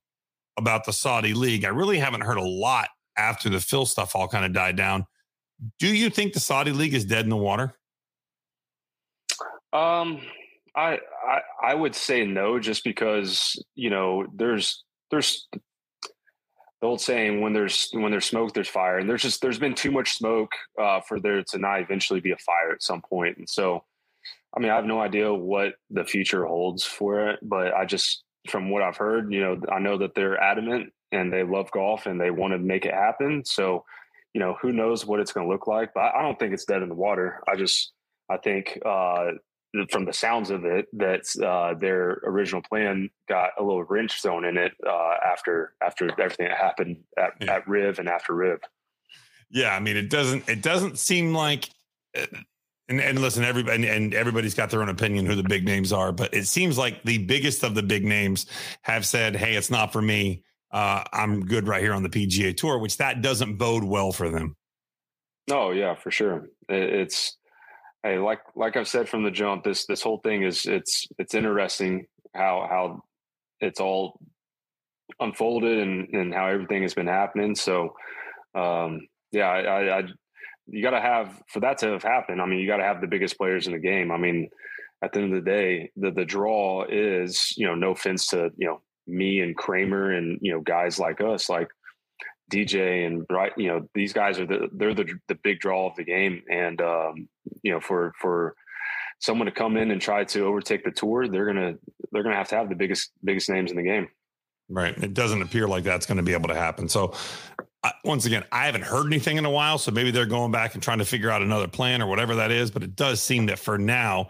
about 0.57 0.85
the 0.85 0.93
Saudi 0.93 1.33
league. 1.33 1.65
I 1.65 1.69
really 1.69 1.99
haven't 1.99 2.21
heard 2.21 2.37
a 2.37 2.43
lot 2.43 2.89
after 3.17 3.49
the 3.49 3.59
Phil 3.59 3.85
stuff 3.85 4.15
all 4.15 4.27
kind 4.27 4.45
of 4.45 4.53
died 4.53 4.75
down. 4.75 5.05
Do 5.79 5.87
you 5.87 6.09
think 6.09 6.33
the 6.33 6.39
Saudi 6.39 6.71
league 6.71 6.93
is 6.93 7.05
dead 7.05 7.25
in 7.25 7.29
the 7.29 7.37
water? 7.37 7.75
Um, 9.71 10.21
I 10.75 10.99
I, 11.25 11.41
I 11.63 11.73
would 11.73 11.95
say 11.95 12.25
no, 12.25 12.59
just 12.59 12.83
because 12.83 13.63
you 13.75 13.89
know 13.89 14.25
there's 14.35 14.83
there's 15.09 15.47
the 16.83 16.89
old 16.89 16.99
saying 16.99 17.39
when 17.39 17.53
there's 17.53 17.87
when 17.93 18.11
there's 18.11 18.25
smoke 18.25 18.53
there's 18.53 18.67
fire. 18.67 18.97
And 18.97 19.09
there's 19.09 19.21
just 19.21 19.41
there's 19.41 19.57
been 19.57 19.73
too 19.73 19.89
much 19.89 20.15
smoke 20.15 20.51
uh, 20.77 20.99
for 20.99 21.17
there 21.17 21.41
to 21.41 21.57
not 21.57 21.79
eventually 21.79 22.19
be 22.19 22.31
a 22.31 22.37
fire 22.37 22.73
at 22.73 22.83
some 22.83 23.01
point. 23.01 23.37
And 23.37 23.49
so 23.49 23.83
i 24.55 24.59
mean 24.59 24.69
i 24.69 24.75
have 24.75 24.85
no 24.85 25.01
idea 25.01 25.33
what 25.33 25.73
the 25.89 26.03
future 26.03 26.45
holds 26.45 26.83
for 26.83 27.27
it 27.29 27.39
but 27.41 27.73
i 27.73 27.83
just 27.85 28.23
from 28.47 28.69
what 28.69 28.83
i've 28.83 28.97
heard 28.97 29.33
you 29.33 29.41
know 29.41 29.59
i 29.71 29.79
know 29.79 29.97
that 29.97 30.13
they're 30.13 30.39
adamant 30.39 30.93
and 31.11 31.33
they 31.33 31.41
love 31.41 31.71
golf 31.71 32.05
and 32.05 32.21
they 32.21 32.29
want 32.29 32.53
to 32.53 32.59
make 32.59 32.85
it 32.85 32.93
happen. 32.93 33.43
So 33.45 33.83
you 34.33 34.39
know 34.39 34.55
who 34.61 34.71
knows 34.71 35.05
what 35.05 35.19
it's 35.19 35.31
going 35.31 35.47
to 35.47 35.51
look 35.51 35.67
like 35.67 35.93
but 35.95 36.13
i 36.13 36.21
don't 36.21 36.37
think 36.37 36.53
it's 36.53 36.65
dead 36.65 36.83
in 36.83 36.89
the 36.89 36.95
water. 36.95 37.41
I 37.47 37.55
just 37.55 37.93
i 38.29 38.37
think 38.37 38.77
uh, 38.85 39.31
from 39.89 40.05
the 40.05 40.13
sounds 40.13 40.49
of 40.49 40.65
it 40.65 40.87
that 40.93 41.23
uh, 41.43 41.73
their 41.79 42.19
original 42.25 42.61
plan 42.61 43.09
got 43.27 43.51
a 43.57 43.63
little 43.63 43.83
wrench 43.83 44.21
thrown 44.21 44.45
in 44.45 44.57
it 44.57 44.73
uh, 44.85 45.15
after 45.25 45.73
after 45.81 46.09
everything 46.19 46.47
that 46.47 46.57
happened 46.57 46.97
at, 47.17 47.31
yeah. 47.41 47.55
at 47.55 47.67
Riv 47.67 47.99
and 47.99 48.07
after 48.07 48.33
Riv. 48.33 48.59
Yeah, 49.49 49.75
I 49.75 49.79
mean, 49.79 49.97
it 49.97 50.09
doesn't 50.09 50.47
it 50.47 50.61
doesn't 50.61 50.99
seem 50.99 51.33
like. 51.33 51.69
Uh, 52.17 52.25
and, 52.89 52.99
and 52.99 53.21
listen, 53.21 53.45
everybody 53.45 53.87
and 53.87 54.13
everybody's 54.13 54.53
got 54.53 54.69
their 54.69 54.81
own 54.81 54.89
opinion 54.89 55.25
who 55.25 55.35
the 55.35 55.43
big 55.43 55.63
names 55.63 55.93
are, 55.93 56.11
but 56.11 56.33
it 56.33 56.47
seems 56.47 56.77
like 56.77 57.01
the 57.03 57.17
biggest 57.19 57.63
of 57.63 57.75
the 57.75 57.83
big 57.83 58.03
names 58.03 58.45
have 58.81 59.05
said, 59.05 59.35
"Hey, 59.35 59.55
it's 59.55 59.71
not 59.71 59.93
for 59.93 60.01
me. 60.01 60.43
Uh, 60.69 61.03
I'm 61.13 61.45
good 61.45 61.67
right 61.67 61.81
here 61.81 61.93
on 61.93 62.03
the 62.03 62.09
PGA 62.09 62.55
Tour," 62.55 62.77
which 62.79 62.97
that 62.97 63.21
doesn't 63.21 63.55
bode 63.55 63.85
well 63.85 64.11
for 64.11 64.29
them. 64.29 64.57
Oh 65.49 65.71
yeah, 65.71 65.95
for 65.95 66.11
sure. 66.11 66.49
It's 66.67 67.37
hey, 68.03 68.19
like 68.19 68.39
like 68.55 68.75
I've 68.77 68.87
said 68.87 69.09
from 69.09 69.23
the 69.23 69.31
jump, 69.31 69.63
this 69.63 69.85
this 69.85 70.01
whole 70.01 70.19
thing 70.19 70.43
is 70.43 70.65
it's 70.65 71.07
it's 71.17 71.33
interesting 71.33 72.05
how 72.35 72.67
how 72.69 73.01
it's 73.59 73.79
all 73.79 74.19
unfolded 75.19 75.79
and 75.79 76.09
and 76.13 76.33
how 76.33 76.47
everything 76.47 76.81
has 76.81 76.93
been 76.93 77.07
happening. 77.07 77.55
So 77.55 77.95
um, 78.55 79.07
yeah, 79.31 79.47
I, 79.47 79.99
I, 79.99 80.03
you 80.67 80.83
got 80.83 80.91
to 80.91 81.01
have 81.01 81.41
for 81.47 81.59
that 81.61 81.79
to 81.79 81.87
have 81.87 82.03
happened. 82.03 82.41
I 82.41 82.45
mean, 82.45 82.59
you 82.59 82.67
got 82.67 82.77
to 82.77 82.83
have 82.83 83.01
the 83.01 83.07
biggest 83.07 83.37
players 83.37 83.67
in 83.67 83.73
the 83.73 83.79
game. 83.79 84.11
I 84.11 84.17
mean, 84.17 84.49
at 85.01 85.11
the 85.11 85.19
end 85.19 85.33
of 85.33 85.43
the 85.43 85.49
day, 85.49 85.91
the 85.95 86.11
the 86.11 86.25
draw 86.25 86.85
is 86.87 87.53
you 87.57 87.65
know 87.65 87.75
no 87.75 87.91
offense 87.91 88.27
to 88.27 88.51
you 88.57 88.67
know 88.67 88.81
me 89.07 89.39
and 89.39 89.55
Kramer 89.55 90.11
and 90.11 90.39
you 90.41 90.51
know 90.51 90.61
guys 90.61 90.99
like 90.99 91.19
us 91.21 91.49
like 91.49 91.67
DJ 92.53 93.07
and 93.07 93.25
right 93.29 93.51
you 93.57 93.67
know 93.67 93.87
these 93.95 94.13
guys 94.13 94.39
are 94.39 94.45
the 94.45 94.69
they're 94.73 94.93
the 94.93 95.07
the 95.27 95.35
big 95.43 95.59
draw 95.59 95.87
of 95.87 95.95
the 95.95 96.03
game 96.03 96.43
and 96.51 96.79
um, 96.81 97.27
you 97.63 97.71
know 97.71 97.79
for 97.79 98.13
for 98.19 98.55
someone 99.19 99.45
to 99.45 99.51
come 99.51 99.77
in 99.77 99.89
and 99.91 100.01
try 100.01 100.23
to 100.23 100.45
overtake 100.45 100.83
the 100.83 100.91
tour 100.91 101.27
they're 101.27 101.45
gonna 101.45 101.73
they're 102.11 102.23
gonna 102.23 102.35
have 102.35 102.49
to 102.49 102.55
have 102.55 102.69
the 102.69 102.75
biggest 102.75 103.11
biggest 103.23 103.49
names 103.49 103.71
in 103.71 103.77
the 103.77 103.83
game. 103.83 104.07
Right. 104.69 104.97
It 104.97 105.13
doesn't 105.13 105.41
appear 105.41 105.67
like 105.67 105.83
that's 105.83 106.05
going 106.05 106.17
to 106.17 106.23
be 106.23 106.33
able 106.33 106.47
to 106.47 106.55
happen. 106.55 106.87
So 106.87 107.13
once 108.05 108.25
again, 108.25 108.45
I 108.51 108.65
haven't 108.65 108.83
heard 108.83 109.07
anything 109.07 109.37
in 109.37 109.45
a 109.45 109.49
while, 109.49 109.77
so 109.77 109.91
maybe 109.91 110.09
they're 110.09 110.25
going 110.25 110.51
back 110.51 110.73
and 110.73 110.81
trying 110.81 110.99
to 110.99 111.05
figure 111.05 111.29
out 111.29 111.41
another 111.41 111.67
plan 111.67 112.01
or 112.01 112.07
whatever 112.07 112.35
that 112.35 112.49
is. 112.49 112.71
But 112.71 112.83
it 112.83 112.95
does 112.95 113.21
seem 113.21 113.47
that 113.47 113.59
for 113.59 113.77
now, 113.77 114.29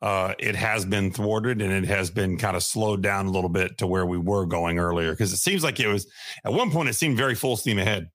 uh, 0.00 0.34
it 0.38 0.54
has 0.54 0.84
been 0.84 1.10
thwarted 1.10 1.60
and 1.60 1.72
it 1.72 1.84
has 1.84 2.10
been 2.10 2.36
kind 2.36 2.56
of 2.56 2.62
slowed 2.62 3.02
down 3.02 3.26
a 3.26 3.30
little 3.30 3.50
bit 3.50 3.78
to 3.78 3.86
where 3.88 4.06
we 4.06 4.18
were 4.18 4.46
going 4.46 4.78
earlier. 4.78 5.10
Because 5.10 5.32
it 5.32 5.38
seems 5.38 5.64
like 5.64 5.80
it 5.80 5.88
was 5.88 6.06
at 6.44 6.52
one 6.52 6.70
point 6.70 6.88
it 6.88 6.94
seemed 6.94 7.16
very 7.16 7.34
full 7.34 7.56
steam 7.56 7.78
ahead. 7.78 8.08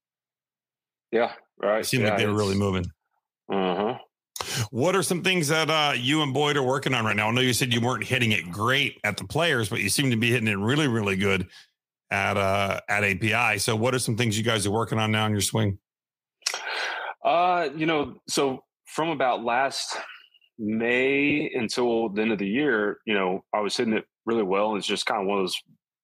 Yeah, 1.12 1.34
right. 1.62 1.82
It 1.82 1.86
seemed 1.86 2.04
yeah, 2.04 2.12
like 2.12 2.20
they 2.20 2.28
were 2.28 2.36
really 2.36 2.58
moving. 2.58 2.86
Uh 3.52 3.76
huh. 3.76 3.98
What 4.72 4.96
are 4.96 5.04
some 5.04 5.24
things 5.24 5.50
that 5.50 5.70
uh, 5.70 5.94
you 5.98 6.22
and 6.22 6.34
Boyd 6.34 6.58
are 6.58 6.64
working 6.64 6.94
on 6.94 7.04
right 7.04 7.16
now? 7.16 7.28
I 7.28 7.32
know 7.32 7.42
you 7.42 7.54
said 7.54 7.74
you 7.74 7.82
weren't 7.82 8.04
hitting 8.04 8.32
it 8.32 8.50
great 8.52 9.00
at 9.04 9.18
the 9.18 9.26
players, 9.26 9.68
but 9.68 9.82
you 9.82 9.90
seem 9.90 10.12
to 10.12 10.18
be 10.18 10.32
hitting 10.32 10.48
it 10.48 10.58
really, 10.58 10.88
really 10.88 11.16
good 11.16 11.48
at 12.12 12.38
uh 12.38 12.80
at 12.90 13.04
API. 13.04 13.60
So 13.60 13.76
what 13.76 13.94
are 13.94 14.00
some 14.00 14.16
things 14.16 14.38
you 14.38 14.44
guys 14.44 14.66
are 14.66 14.72
working 14.72 15.00
on 15.00 15.12
now 15.12 15.26
in 15.26 15.32
your 15.32 15.42
swing? 15.42 15.78
Uh, 17.24 17.70
you 17.76 17.86
know, 17.86 18.16
so 18.28 18.64
from 18.86 19.10
about 19.10 19.44
last 19.44 19.98
May 20.58 21.52
until 21.54 22.10
the 22.10 22.22
end 22.22 22.32
of 22.32 22.40
the 22.40 22.48
year, 22.48 23.00
you 23.06 23.14
know, 23.14 23.44
I 23.54 23.60
was 23.60 23.76
hitting 23.76 23.94
it 23.94 24.06
really 24.26 24.44
well. 24.44 24.76
It's 24.76 24.88
just 24.88 25.06
kind 25.06 25.22
of 25.22 25.28
one 25.28 25.40
of 25.40 25.44
those 25.44 25.58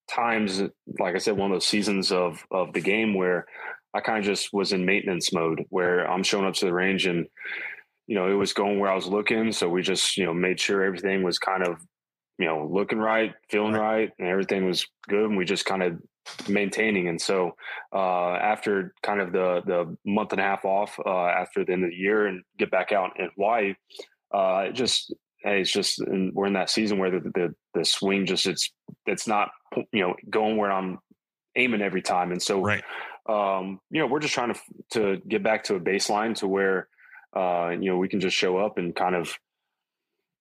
times, 0.10 0.62
like 1.00 1.16
I 1.16 1.20
said, 1.20 1.38
one 1.38 1.52
of 1.52 1.56
those 1.56 1.68
seasons 1.68 2.12
of 2.12 2.44
of 2.52 2.74
the 2.74 2.82
game 2.82 3.14
where 3.14 3.46
I 3.94 4.02
kind 4.02 4.20
of 4.20 4.26
just 4.26 4.52
was 4.54 4.74
in 4.74 4.86
maintenance 4.86 5.32
mode, 5.32 5.64
where 5.70 6.10
I'm 6.10 6.24
showing 6.24 6.46
up 6.46 6.56
to 6.56 6.66
the 6.66 6.74
range 6.74 7.06
and 7.06 7.26
you 8.08 8.16
know 8.16 8.30
it 8.30 8.36
was 8.36 8.54
going 8.54 8.80
where 8.80 8.92
I 8.92 8.96
was 8.96 9.08
looking. 9.08 9.52
So 9.52 9.70
we 9.70 9.82
just 9.82 10.18
you 10.18 10.26
know 10.26 10.34
made 10.34 10.60
sure 10.60 10.84
everything 10.84 11.24
was 11.24 11.40
kind 11.40 11.66
of 11.66 11.78
you 12.38 12.46
know, 12.46 12.68
looking 12.72 13.00
right, 13.00 13.34
feeling 13.50 13.74
right, 13.74 14.12
and 14.20 14.28
everything 14.28 14.66
was 14.66 14.86
good. 15.08 15.26
And 15.26 15.38
we 15.38 15.46
just 15.46 15.66
kind 15.66 15.84
of 15.84 16.00
maintaining. 16.48 17.08
And 17.08 17.22
so 17.22 17.56
uh, 17.94 18.34
after 18.34 18.94
kind 19.04 19.20
of 19.20 19.32
the 19.32 19.62
the 19.66 19.98
month 20.06 20.32
and 20.32 20.42
a 20.42 20.44
half 20.44 20.66
off 20.66 20.98
uh, 21.06 21.28
after 21.28 21.64
the 21.64 21.74
end 21.74 21.84
of 21.84 21.92
the 21.92 21.96
year 21.96 22.28
and 22.28 22.44
get 22.58 22.72
back 22.72 22.92
out 22.92 23.12
in 23.20 23.30
Hawaii, 23.36 23.76
uh, 24.34 24.66
it 24.68 24.74
just 24.74 25.14
hey, 25.44 25.62
it's 25.62 25.72
just 25.72 26.00
and 26.00 26.34
we're 26.34 26.48
in 26.48 26.54
that 26.54 26.70
season 26.70 26.98
where 26.98 27.12
the, 27.12 27.20
the 27.20 27.56
the 27.74 27.86
swing 27.86 28.26
just 28.26 28.46
it's 28.46 28.72
it's 29.06 29.28
not 29.28 29.50
you 29.92 30.02
know 30.02 30.16
going 30.30 30.58
where 30.58 30.72
I'm 30.72 31.00
aiming 31.56 31.82
every 31.82 32.02
time. 32.02 32.32
And 32.32 32.42
so 32.42 32.62
right. 32.62 32.84
um, 33.28 33.80
you 33.92 34.00
know 34.00 34.08
we're 34.08 34.20
just 34.20 34.34
trying 34.34 34.54
to 34.54 34.60
to 34.92 35.22
get 35.28 35.44
back 35.44 35.66
to 35.66 35.76
a 35.76 35.80
baseline 35.80 36.36
to 36.38 36.48
where 36.48 36.88
uh, 37.36 37.70
you 37.70 37.92
know 37.92 37.98
we 37.98 38.10
can 38.10 38.20
just 38.20 38.36
show 38.36 38.58
up 38.58 38.78
and 38.78 38.96
kind 38.96 39.16
of 39.16 39.38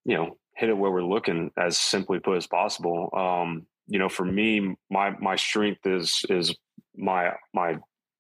you 0.05 0.16
know 0.16 0.36
hit 0.57 0.69
it 0.69 0.77
where 0.77 0.91
we're 0.91 1.03
looking 1.03 1.51
as 1.57 1.79
simply 1.79 2.19
put 2.19 2.37
as 2.37 2.47
possible. 2.47 3.11
Um, 3.17 3.67
you 3.87 3.99
know, 3.99 4.09
for 4.09 4.25
me, 4.25 4.77
my 4.91 5.11
my 5.19 5.37
strength 5.37 5.87
is 5.87 6.25
is 6.29 6.55
my 6.97 7.33
my 7.55 7.77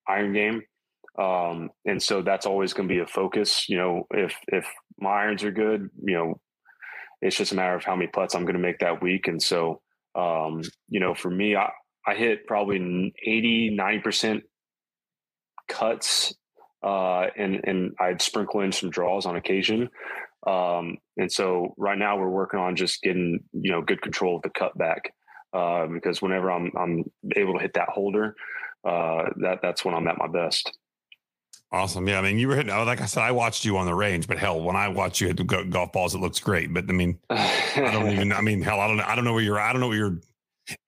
iron 0.08 0.32
game. 0.32 0.62
Um, 1.18 1.70
and 1.84 2.02
so 2.02 2.22
that's 2.22 2.46
always 2.46 2.72
going 2.72 2.88
to 2.88 2.94
be 2.94 3.00
a 3.00 3.06
focus. 3.06 3.68
You 3.68 3.76
know, 3.76 4.06
if 4.10 4.34
if 4.48 4.66
my 4.98 5.10
irons 5.10 5.44
are 5.44 5.52
good, 5.52 5.90
you 6.02 6.14
know, 6.14 6.40
it's 7.22 7.36
just 7.36 7.52
a 7.52 7.54
matter 7.54 7.74
of 7.74 7.84
how 7.84 7.94
many 7.94 8.08
putts 8.08 8.34
I'm 8.34 8.44
going 8.44 8.56
to 8.56 8.60
make 8.60 8.80
that 8.80 9.00
week. 9.00 9.28
And 9.28 9.40
so, 9.40 9.80
um, 10.14 10.62
you 10.88 11.00
know, 11.00 11.14
for 11.14 11.30
me, 11.30 11.54
I, 11.54 11.70
I 12.06 12.14
hit 12.14 12.46
probably 12.46 13.12
80, 13.24 13.76
90% 13.78 14.42
cuts, 15.68 16.34
uh, 16.82 17.26
and, 17.36 17.60
and 17.64 17.92
I'd 18.00 18.20
sprinkle 18.20 18.60
in 18.60 18.72
some 18.72 18.90
draws 18.90 19.24
on 19.24 19.36
occasion. 19.36 19.88
Um, 20.46 20.98
and 21.16 21.30
so 21.30 21.74
right 21.76 21.98
now 21.98 22.18
we're 22.18 22.28
working 22.28 22.60
on 22.60 22.76
just 22.76 23.02
getting, 23.02 23.40
you 23.52 23.70
know, 23.70 23.82
good 23.82 24.02
control 24.02 24.36
of 24.36 24.42
the 24.42 24.50
cutback. 24.50 25.00
Uh, 25.52 25.86
because 25.86 26.22
whenever 26.22 26.50
I'm 26.50 26.72
I'm 26.76 27.04
able 27.36 27.54
to 27.54 27.60
hit 27.60 27.74
that 27.74 27.90
holder, 27.90 28.34
uh, 28.84 29.24
that 29.36 29.60
that's 29.60 29.84
when 29.84 29.94
I'm 29.94 30.08
at 30.08 30.16
my 30.16 30.26
best. 30.26 30.76
Awesome. 31.70 32.06
Yeah. 32.06 32.18
I 32.18 32.22
mean, 32.22 32.38
you 32.38 32.48
were 32.48 32.56
hitting, 32.56 32.74
like 32.74 33.00
I 33.00 33.06
said, 33.06 33.22
I 33.22 33.32
watched 33.32 33.64
you 33.64 33.78
on 33.78 33.86
the 33.86 33.94
range, 33.94 34.28
but 34.28 34.36
hell, 34.36 34.60
when 34.60 34.76
I 34.76 34.88
watch 34.88 35.22
you 35.22 35.28
hit 35.28 35.38
the 35.38 35.44
golf 35.44 35.90
balls, 35.92 36.14
it 36.14 36.18
looks 36.18 36.38
great. 36.38 36.72
But 36.72 36.84
I 36.88 36.92
mean, 36.92 37.18
I 37.30 37.90
don't 37.92 38.08
even, 38.12 38.30
I 38.32 38.42
mean, 38.42 38.60
hell, 38.60 38.78
I 38.78 38.86
don't 38.86 38.98
know. 38.98 39.04
I 39.06 39.14
don't 39.14 39.24
know 39.24 39.32
where 39.32 39.42
you're, 39.42 39.58
I 39.58 39.72
don't 39.72 39.80
know 39.80 39.88
what 39.88 39.96
you're 39.96 40.18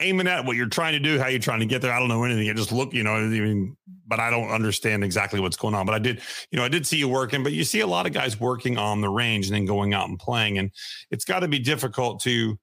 aiming 0.00 0.28
at, 0.28 0.44
what 0.44 0.56
you're 0.56 0.68
trying 0.68 0.92
to 0.92 0.98
do, 0.98 1.18
how 1.18 1.28
you're 1.28 1.40
trying 1.40 1.60
to 1.60 1.66
get 1.66 1.82
there. 1.82 1.92
I 1.92 1.98
don't 1.98 2.08
know 2.08 2.24
anything. 2.24 2.46
It 2.46 2.56
just 2.56 2.72
look, 2.72 2.92
you 2.94 3.02
know, 3.02 3.14
I 3.14 3.20
mean, 3.26 3.76
but 4.06 4.20
I 4.20 4.30
don't 4.30 4.50
understand 4.50 5.04
exactly 5.04 5.40
what's 5.40 5.56
going 5.56 5.74
on. 5.74 5.86
But 5.86 5.94
I 5.94 5.98
did, 5.98 6.20
you 6.50 6.58
know, 6.58 6.64
I 6.64 6.68
did 6.68 6.86
see 6.86 6.96
you 6.96 7.08
working, 7.08 7.42
but 7.42 7.52
you 7.52 7.64
see 7.64 7.80
a 7.80 7.86
lot 7.86 8.06
of 8.06 8.12
guys 8.12 8.38
working 8.38 8.78
on 8.78 9.00
the 9.00 9.08
range 9.08 9.46
and 9.46 9.54
then 9.54 9.64
going 9.64 9.94
out 9.94 10.08
and 10.08 10.18
playing. 10.18 10.58
And 10.58 10.70
it's 11.10 11.24
got 11.24 11.40
to 11.40 11.48
be 11.48 11.58
difficult 11.58 12.20
to 12.22 12.58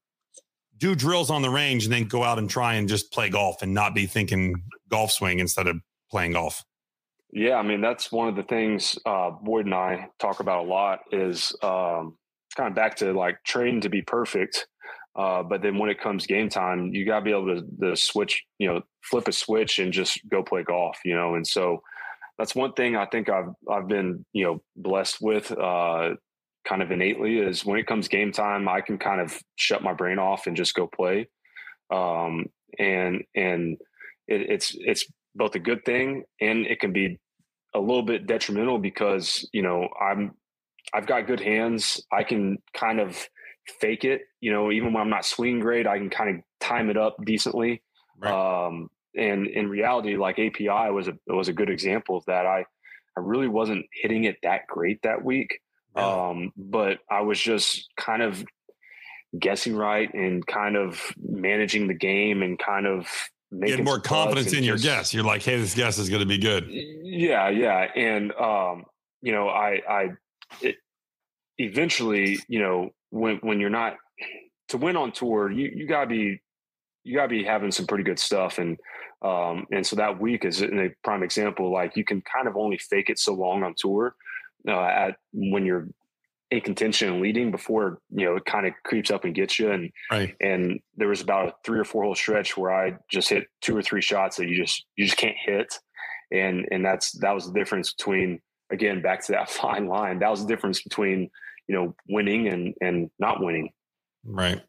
do 0.78 0.94
drills 0.94 1.30
on 1.30 1.42
the 1.42 1.50
range 1.50 1.84
and 1.84 1.92
then 1.92 2.04
go 2.04 2.24
out 2.24 2.38
and 2.38 2.50
try 2.50 2.74
and 2.74 2.88
just 2.88 3.12
play 3.12 3.28
golf 3.28 3.62
and 3.62 3.72
not 3.72 3.94
be 3.94 4.06
thinking 4.06 4.62
golf 4.90 5.12
swing 5.12 5.38
instead 5.38 5.66
of 5.66 5.76
playing 6.10 6.32
golf. 6.32 6.64
Yeah, 7.32 7.54
I 7.54 7.62
mean 7.62 7.80
that's 7.80 8.12
one 8.12 8.28
of 8.28 8.36
the 8.36 8.42
things 8.42 8.98
uh, 9.06 9.30
Boyd 9.30 9.64
and 9.64 9.74
I 9.74 10.08
talk 10.18 10.40
about 10.40 10.66
a 10.66 10.68
lot 10.68 11.00
is 11.12 11.54
um, 11.62 12.18
kind 12.56 12.68
of 12.68 12.74
back 12.74 12.96
to 12.96 13.12
like 13.12 13.42
training 13.44 13.82
to 13.82 13.88
be 13.88 14.02
perfect. 14.02 14.66
Uh, 15.14 15.42
but 15.42 15.62
then 15.62 15.78
when 15.78 15.90
it 15.90 16.00
comes 16.00 16.26
game 16.26 16.48
time, 16.48 16.90
you 16.94 17.04
got 17.04 17.18
to 17.18 17.24
be 17.24 17.32
able 17.32 17.60
to, 17.80 17.96
switch, 17.96 18.42
you 18.58 18.66
know, 18.66 18.80
flip 19.02 19.28
a 19.28 19.32
switch 19.32 19.78
and 19.78 19.92
just 19.92 20.18
go 20.30 20.42
play 20.42 20.62
golf, 20.62 20.98
you 21.04 21.14
know. 21.14 21.34
And 21.34 21.46
so 21.46 21.82
that's 22.38 22.54
one 22.54 22.72
thing 22.72 22.96
I 22.96 23.06
think 23.06 23.28
I've 23.28 23.50
I've 23.70 23.88
been 23.88 24.24
you 24.32 24.44
know 24.44 24.62
blessed 24.76 25.18
with, 25.20 25.52
uh, 25.52 26.14
kind 26.66 26.82
of 26.82 26.90
innately 26.90 27.38
is 27.38 27.64
when 27.64 27.78
it 27.78 27.86
comes 27.86 28.08
game 28.08 28.32
time, 28.32 28.68
I 28.68 28.80
can 28.80 28.98
kind 28.98 29.20
of 29.20 29.38
shut 29.56 29.82
my 29.82 29.92
brain 29.92 30.18
off 30.18 30.46
and 30.46 30.56
just 30.56 30.74
go 30.74 30.86
play. 30.86 31.28
Um, 31.90 32.46
and 32.78 33.22
and 33.34 33.76
it, 34.28 34.50
it's 34.50 34.74
it's 34.78 35.04
both 35.34 35.54
a 35.54 35.58
good 35.58 35.84
thing 35.84 36.24
and 36.40 36.66
it 36.66 36.80
can 36.80 36.92
be 36.92 37.18
a 37.74 37.80
little 37.80 38.02
bit 38.02 38.26
detrimental 38.26 38.78
because 38.78 39.48
you 39.52 39.62
know 39.62 39.88
I'm 40.00 40.32
I've 40.94 41.06
got 41.06 41.26
good 41.26 41.40
hands. 41.40 42.02
I 42.12 42.22
can 42.22 42.58
kind 42.74 43.00
of 43.00 43.26
fake 43.80 44.04
it. 44.04 44.22
You 44.40 44.52
know, 44.52 44.70
even 44.70 44.92
when 44.92 45.02
I'm 45.02 45.10
not 45.10 45.24
swinging 45.24 45.60
great, 45.60 45.86
I 45.86 45.98
can 45.98 46.10
kind 46.10 46.36
of 46.36 46.42
time 46.60 46.90
it 46.90 46.96
up 46.96 47.16
decently. 47.24 47.82
Right. 48.18 48.66
Um, 48.66 48.88
and 49.16 49.46
in 49.46 49.68
reality, 49.68 50.16
like 50.16 50.38
API 50.38 50.90
was 50.90 51.08
a 51.08 51.14
was 51.26 51.48
a 51.48 51.52
good 51.52 51.70
example 51.70 52.16
of 52.16 52.24
that. 52.26 52.46
I 52.46 52.64
I 53.16 53.20
really 53.20 53.48
wasn't 53.48 53.86
hitting 53.92 54.24
it 54.24 54.36
that 54.42 54.66
great 54.68 55.02
that 55.02 55.22
week, 55.22 55.60
um, 55.94 56.52
but 56.56 56.98
I 57.10 57.20
was 57.20 57.38
just 57.38 57.90
kind 57.96 58.22
of 58.22 58.42
guessing 59.38 59.76
right 59.76 60.12
and 60.14 60.46
kind 60.46 60.76
of 60.76 61.00
managing 61.18 61.88
the 61.88 61.94
game 61.94 62.42
and 62.42 62.58
kind 62.58 62.86
of 62.86 63.08
making 63.50 63.84
more 63.84 64.00
confidence 64.00 64.48
in 64.48 64.64
just, 64.64 64.66
your 64.66 64.78
guess. 64.78 65.12
You're 65.12 65.24
like, 65.24 65.42
hey, 65.42 65.58
this 65.60 65.74
guess 65.74 65.98
is 65.98 66.08
going 66.08 66.20
to 66.20 66.26
be 66.26 66.38
good. 66.38 66.66
Yeah, 66.68 67.50
yeah, 67.50 67.88
and 67.94 68.32
um, 68.32 68.84
you 69.20 69.32
know, 69.32 69.48
I 69.48 69.82
I 69.88 70.08
it, 70.62 70.76
eventually, 71.58 72.38
you 72.48 72.60
know, 72.60 72.90
when 73.12 73.36
when 73.42 73.60
you're 73.60 73.70
not 73.70 73.96
to 74.68 74.78
win 74.78 74.96
on 74.96 75.12
tour, 75.12 75.50
you 75.50 75.70
you 75.74 75.86
gotta 75.86 76.08
be 76.08 76.40
you 77.04 77.16
gotta 77.16 77.28
be 77.28 77.44
having 77.44 77.70
some 77.70 77.86
pretty 77.86 78.04
good 78.04 78.18
stuff, 78.18 78.58
and 78.58 78.78
um, 79.22 79.66
and 79.70 79.86
so 79.86 79.96
that 79.96 80.20
week 80.20 80.44
is 80.44 80.62
a 80.62 80.90
prime 81.04 81.22
example. 81.22 81.70
Like 81.70 81.96
you 81.96 82.04
can 82.04 82.22
kind 82.22 82.48
of 82.48 82.56
only 82.56 82.78
fake 82.78 83.10
it 83.10 83.18
so 83.18 83.34
long 83.34 83.62
on 83.62 83.74
tour 83.76 84.14
uh, 84.66 84.80
at 84.80 85.16
when 85.32 85.66
you're 85.66 85.88
in 86.50 86.60
contention 86.60 87.12
and 87.12 87.22
leading 87.22 87.50
before 87.50 87.98
you 88.10 88.24
know 88.24 88.36
it 88.36 88.44
kind 88.46 88.66
of 88.66 88.72
creeps 88.84 89.10
up 89.10 89.24
and 89.24 89.34
gets 89.34 89.58
you. 89.58 89.70
And 89.70 89.90
right. 90.10 90.34
and 90.40 90.80
there 90.96 91.08
was 91.08 91.20
about 91.20 91.48
a 91.48 91.54
three 91.64 91.78
or 91.78 91.84
four 91.84 92.04
hole 92.04 92.14
stretch 92.14 92.56
where 92.56 92.72
I 92.72 92.96
just 93.10 93.28
hit 93.28 93.44
two 93.60 93.76
or 93.76 93.82
three 93.82 94.02
shots 94.02 94.38
that 94.38 94.48
you 94.48 94.56
just 94.56 94.86
you 94.96 95.04
just 95.04 95.18
can't 95.18 95.36
hit, 95.36 95.78
and 96.30 96.66
and 96.70 96.82
that's 96.82 97.12
that 97.18 97.32
was 97.32 97.46
the 97.46 97.58
difference 97.58 97.92
between 97.92 98.40
again 98.70 99.02
back 99.02 99.24
to 99.26 99.32
that 99.32 99.50
fine 99.62 99.86
line. 99.86 100.18
That 100.20 100.30
was 100.30 100.40
the 100.40 100.48
difference 100.48 100.82
between 100.82 101.30
you 101.68 101.74
know, 101.74 101.94
winning 102.08 102.48
and 102.48 102.74
and 102.80 103.10
not 103.18 103.42
winning. 103.42 103.70
Right. 104.24 104.60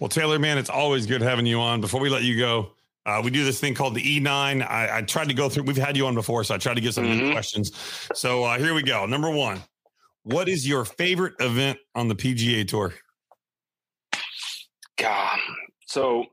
Well, 0.00 0.08
Talor, 0.08 0.40
man, 0.40 0.58
it's 0.58 0.70
always 0.70 1.06
good 1.06 1.20
having 1.20 1.46
you 1.46 1.60
on. 1.60 1.80
Before 1.80 2.00
we 2.00 2.08
let 2.08 2.22
you 2.22 2.38
go, 2.38 2.70
uh, 3.06 3.20
we 3.22 3.30
do 3.30 3.44
this 3.44 3.60
thing 3.60 3.74
called 3.74 3.94
the 3.94 4.20
E9. 4.20 4.26
I, 4.66 4.98
I, 4.98 5.02
tried 5.02 5.28
to 5.28 5.34
go 5.34 5.48
through. 5.48 5.64
We've 5.64 5.76
had 5.76 5.96
you 5.96 6.06
on 6.06 6.14
before, 6.14 6.42
so 6.42 6.54
I 6.54 6.58
tried 6.58 6.74
to 6.74 6.80
get 6.80 6.94
some 6.94 7.04
mm-hmm. 7.04 7.32
questions. 7.32 7.72
So 8.14 8.44
uh, 8.44 8.58
here 8.58 8.72
we 8.72 8.82
go. 8.82 9.04
Number 9.04 9.30
one, 9.30 9.62
what 10.22 10.48
is 10.48 10.66
your 10.66 10.86
favorite 10.86 11.34
event 11.38 11.78
on 11.94 12.08
the 12.08 12.14
PGA 12.14 12.66
Tour? 12.66 12.94
God, 14.96 15.38
so 15.86 16.24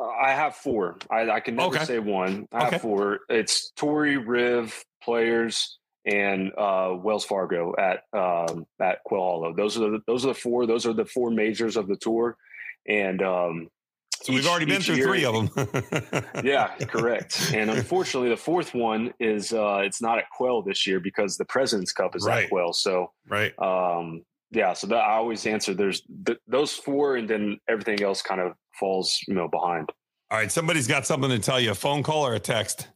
uh, 0.00 0.08
I 0.08 0.32
have 0.32 0.56
four. 0.56 0.96
I, 1.10 1.30
I 1.30 1.40
can 1.40 1.54
never 1.54 1.76
okay. 1.76 1.84
say 1.84 1.98
one. 2.00 2.48
I 2.52 2.62
okay. 2.62 2.70
have 2.72 2.82
four. 2.82 3.20
It's 3.28 3.70
Torrey, 3.76 4.16
Riv, 4.16 4.84
Players, 5.00 5.78
and 6.06 6.52
uh, 6.56 6.94
Wells 6.96 7.24
Fargo 7.24 7.74
at 7.78 8.04
um, 8.12 8.66
at 8.80 9.02
Quail 9.04 9.22
Hollow. 9.22 9.54
Those 9.54 9.76
are 9.76 9.90
the 9.90 10.00
those 10.06 10.24
are 10.24 10.28
the 10.28 10.34
four. 10.34 10.66
Those 10.66 10.86
are 10.86 10.92
the 10.92 11.04
four 11.04 11.30
majors 11.30 11.76
of 11.76 11.88
the 11.88 11.96
tour, 11.96 12.36
and 12.86 13.22
um, 13.22 13.68
so 14.24 14.32
we've 14.32 14.46
already 14.46 14.64
been 14.64 14.80
through 14.80 14.96
year, 14.96 15.06
three 15.06 15.24
of 15.24 15.54
them. 15.54 16.24
yeah, 16.44 16.74
correct. 16.86 17.52
And 17.54 17.70
unfortunately, 17.70 18.30
the 18.30 18.36
fourth 18.36 18.74
one 18.74 19.12
is 19.20 19.52
uh, 19.52 19.82
it's 19.84 20.00
not 20.00 20.18
at 20.18 20.30
Quail 20.30 20.62
this 20.62 20.86
year 20.86 20.98
because 20.98 21.36
the 21.36 21.44
President's 21.44 21.92
Cup 21.92 22.16
is 22.16 22.24
right. 22.24 22.44
at 22.44 22.50
Quail. 22.50 22.72
So 22.72 23.12
right. 23.28 23.52
Um, 23.58 24.22
yeah, 24.50 24.72
so 24.72 24.86
that 24.86 24.96
I 24.96 25.14
always 25.16 25.46
answer. 25.46 25.74
There's 25.74 26.02
th- 26.26 26.38
those 26.46 26.72
four, 26.72 27.16
and 27.16 27.28
then 27.28 27.58
everything 27.68 28.02
else 28.02 28.22
kind 28.22 28.40
of 28.40 28.52
falls, 28.78 29.18
you 29.26 29.34
know, 29.34 29.48
behind. 29.48 29.90
All 30.30 30.38
right, 30.38 30.50
somebody's 30.50 30.86
got 30.86 31.06
something 31.06 31.30
to 31.30 31.38
tell 31.38 31.60
you. 31.60 31.72
A 31.72 31.74
phone 31.74 32.02
call 32.02 32.26
or 32.26 32.34
a 32.34 32.40
text? 32.40 32.88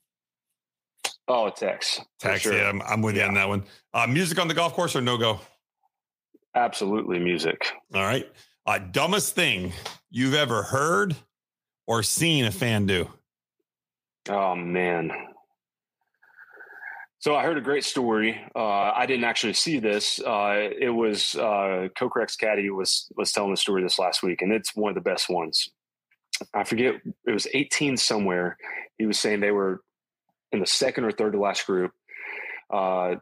Oh, 1.29 1.47
a 1.47 1.51
text. 1.51 2.03
Text. 2.19 2.45
Sure. 2.45 2.57
Yeah, 2.57 2.69
I'm, 2.69 2.81
I'm 2.83 3.03
with 3.03 3.15
yeah. 3.15 3.25
you 3.25 3.29
on 3.29 3.35
that 3.35 3.49
one. 3.49 3.65
Uh, 3.93 4.07
music 4.07 4.39
on 4.39 4.49
the 4.49 4.55
golf 4.55 4.73
course 4.73 4.97
or 4.97 5.03
no 5.03 5.19
go? 5.19 5.41
Absolutely, 6.55 7.19
music. 7.19 7.71
All 7.95 8.03
right. 8.03 8.27
Uh, 8.67 8.79
dumbest 8.79 9.35
thing 9.35 9.73
you've 10.11 10.35
ever 10.35 10.63
heard 10.63 11.15
or 11.87 12.03
seen 12.03 12.47
a 12.47 12.51
fan 12.51 12.87
do? 12.87 13.09
Oh 14.29 14.55
man. 14.55 15.11
So 17.21 17.35
I 17.35 17.43
heard 17.43 17.59
a 17.59 17.63
great 17.63 17.85
story. 17.85 18.41
Uh, 18.55 18.93
I 18.95 19.05
didn't 19.07 19.25
actually 19.25 19.55
see 19.55 19.81
this. 19.81 20.21
Uh, 20.21 20.69
it 20.81 20.91
was 20.91 21.35
uh, 21.35 21.89
caddy 22.39 22.71
was 22.71 23.11
was 23.17 23.33
telling 23.33 23.51
the 23.51 23.57
story 23.57 23.83
this 23.83 23.99
last 23.99 24.23
week, 24.23 24.43
and 24.43 24.53
it's 24.53 24.77
one 24.77 24.91
of 24.91 24.95
the 24.95 25.11
best 25.11 25.29
ones. 25.29 25.69
I 26.55 26.63
forget 26.63 26.95
it 27.27 27.33
was 27.33 27.49
18 27.53 27.97
somewhere. 27.97 28.57
He 28.99 29.07
was 29.07 29.19
saying 29.19 29.41
they 29.41 29.51
were 29.51 29.83
in 30.53 30.61
the 30.61 30.67
second 30.67 31.05
or 31.05 31.13
third 31.13 31.33
to 31.33 31.41
last 31.41 31.67
group. 31.67 31.93
Uh, 32.73 33.17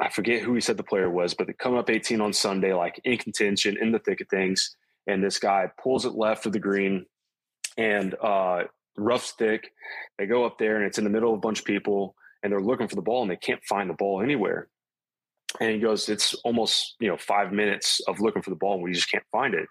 I 0.00 0.08
forget 0.10 0.42
who 0.42 0.54
he 0.54 0.60
said 0.60 0.76
the 0.76 0.82
player 0.82 1.10
was, 1.10 1.34
but 1.34 1.46
they 1.46 1.54
come 1.54 1.76
up 1.76 1.88
18 1.88 2.20
on 2.20 2.32
Sunday, 2.32 2.74
like 2.74 3.00
in 3.04 3.16
contention, 3.16 3.78
in 3.80 3.92
the 3.92 3.98
thick 3.98 4.20
of 4.20 4.28
things. 4.28 4.76
And 5.06 5.24
this 5.24 5.38
guy 5.38 5.70
pulls 5.82 6.04
it 6.04 6.14
left 6.14 6.46
of 6.46 6.52
the 6.52 6.58
green 6.58 7.06
and 7.78 8.14
uh, 8.22 8.64
rough 8.96 9.24
stick. 9.24 9.72
They 10.18 10.26
go 10.26 10.44
up 10.44 10.58
there 10.58 10.76
and 10.76 10.84
it's 10.84 10.98
in 10.98 11.04
the 11.04 11.10
middle 11.10 11.32
of 11.32 11.38
a 11.38 11.40
bunch 11.40 11.60
of 11.60 11.64
people 11.64 12.14
and 12.42 12.52
they're 12.52 12.60
looking 12.60 12.88
for 12.88 12.96
the 12.96 13.02
ball 13.02 13.22
and 13.22 13.30
they 13.30 13.36
can't 13.36 13.64
find 13.64 13.88
the 13.88 13.94
ball 13.94 14.22
anywhere. 14.22 14.68
And 15.60 15.70
he 15.70 15.78
goes, 15.78 16.08
It's 16.08 16.34
almost, 16.44 16.96
you 17.00 17.08
know, 17.08 17.16
five 17.16 17.52
minutes 17.52 18.00
of 18.06 18.20
looking 18.20 18.42
for 18.42 18.50
the 18.50 18.56
ball 18.56 18.74
and 18.74 18.82
we 18.82 18.92
just 18.92 19.10
can't 19.10 19.24
find 19.32 19.54
it. 19.54 19.66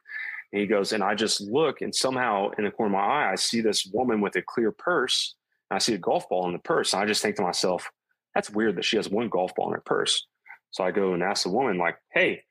And 0.52 0.62
he 0.62 0.68
goes, 0.68 0.92
And 0.92 1.04
I 1.04 1.16
just 1.16 1.42
look 1.42 1.82
and 1.82 1.94
somehow 1.94 2.50
in 2.58 2.66
the 2.66 2.72
corner 2.72 2.96
of 2.96 3.00
my 3.00 3.08
eye, 3.08 3.32
I 3.32 3.36
see 3.36 3.62
this 3.62 3.86
woman 3.94 4.22
with 4.22 4.36
a 4.36 4.42
clear 4.42 4.72
purse. 4.72 5.36
I 5.72 5.78
see 5.80 5.94
a 5.94 6.00
golf 6.00 6.28
ball 6.30 6.48
in 6.48 6.54
the 6.54 6.60
purse. 6.60 6.94
And 6.94 7.02
I 7.02 7.06
just 7.06 7.22
think 7.22 7.36
to 7.38 7.42
myself, 7.42 7.90
That's 8.36 8.50
weird 8.50 8.78
that 8.78 8.86
she 8.86 8.98
has 8.98 9.10
one 9.10 9.30
golf 9.30 9.54
ball 9.56 9.68
in 9.68 9.74
her 9.74 9.84
purse. 9.86 10.26
So 10.72 10.84
I 10.84 10.92
go 10.92 11.14
and 11.14 11.24
ask 11.24 11.44
the 11.44 11.50
woman, 11.50 11.78
like, 11.78 11.98
Hey, 12.14 12.44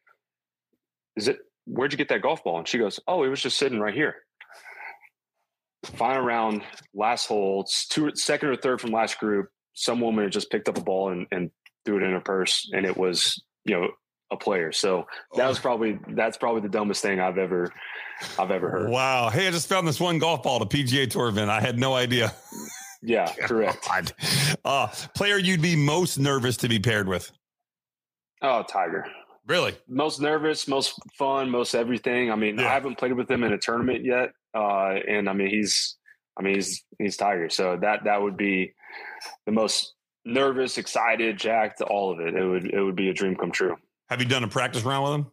is 1.17 1.29
it, 1.29 1.39
where'd 1.67 1.93
you 1.93 1.99
get 1.99 2.09
that 2.09 2.23
golf 2.23 2.45
ball? 2.45 2.59
And 2.59 2.69
she 2.69 2.79
goes, 2.79 3.01
Oh, 3.07 3.25
it 3.25 3.29
was 3.29 3.43
just 3.43 3.59
sitting 3.59 3.81
right 3.81 3.95
here 3.95 4.17
final 5.85 6.23
round, 6.23 6.63
last 6.95 7.27
hole, 7.27 7.67
two, 7.89 8.11
second 8.15 8.49
or 8.49 8.57
third 8.57 8.81
from 8.81 8.91
last 8.91 9.19
group, 9.19 9.49
some 9.75 10.01
woman 10.01 10.25
had 10.25 10.33
just 10.33 10.51
picked 10.51 10.69
up 10.69 10.77
a 10.77 10.83
ball 10.83 11.11
and, 11.11 11.27
and 11.31 11.51
threw 11.85 11.99
it 11.99 12.03
in 12.03 12.13
her 12.13 12.21
purse, 12.21 12.69
and 12.73 12.85
it 12.85 12.97
was 12.97 13.43
you 13.65 13.75
know 13.75 13.89
a 14.31 14.37
player. 14.37 14.73
So 14.73 15.07
that 15.37 15.49
was 15.49 15.59
oh. 15.59 15.63
probably 15.63 15.99
that's 16.09 16.37
probably 16.37 16.63
the 16.63 16.69
dumbest 16.69 17.03
thing 17.03 17.21
I've 17.21 17.39
ever 17.39 17.73
I've 18.39 18.51
ever 18.51 18.71
heard. 18.71 18.91
Wow. 18.91 19.31
Hey, 19.31 19.47
I 19.47 19.51
just 19.51 19.69
found 19.69 19.87
this 19.87 20.01
one 20.01 20.19
golf 20.19 20.43
ball 20.43 20.57
at 20.57 20.63
a 20.63 20.67
PGA 20.67 21.09
Tour 21.09 21.29
event. 21.29 21.51
I 21.51 21.61
had 21.61 21.79
no 21.79 21.95
idea. 21.95 22.35
Yeah, 23.03 23.33
correct. 23.43 23.87
Uh, 24.65 24.89
player 25.15 25.39
you'd 25.39 25.63
be 25.63 25.77
most 25.77 26.19
nervous 26.19 26.57
to 26.59 26.69
be 26.69 26.79
paired 26.79 27.09
with? 27.09 27.31
Oh, 28.43 28.63
Tiger. 28.63 29.07
Really? 29.47 29.77
Most 29.89 30.21
nervous, 30.21 30.69
most 30.69 30.95
fun, 31.17 31.51
most 31.51 31.75
everything. 31.75 32.31
I 32.31 32.37
mean, 32.37 32.59
yeah. 32.59 32.67
I 32.67 32.73
haven't 32.75 32.99
played 32.99 33.15
with 33.15 33.31
him 33.31 33.45
in 33.45 33.53
a 33.53 33.59
tournament 33.59 34.05
yet, 34.05 34.31
uh, 34.55 34.95
and 35.09 35.29
I 35.29 35.33
mean 35.33 35.49
he's, 35.49 35.97
I 36.39 36.43
mean 36.43 36.57
he's 36.57 36.85
he's 36.99 37.17
Tiger. 37.17 37.49
So 37.49 37.79
that 37.81 38.05
that 38.05 38.21
would 38.21 38.37
be 38.37 38.75
the 39.47 39.53
most 39.53 39.95
nervous, 40.27 40.77
excited, 40.77 41.39
jacked, 41.39 41.81
all 41.81 42.13
of 42.13 42.21
it. 42.21 42.35
It 42.35 42.45
would 42.45 42.67
it 42.67 42.83
would 42.83 42.97
be 42.97 43.09
a 43.09 43.15
dream 43.15 43.37
come 43.37 43.51
true. 43.51 43.77
Have 44.11 44.21
you 44.21 44.29
done 44.29 44.45
a 44.45 44.49
practice 44.49 44.83
round 44.83 45.05
with 45.05 45.15
him? 45.15 45.33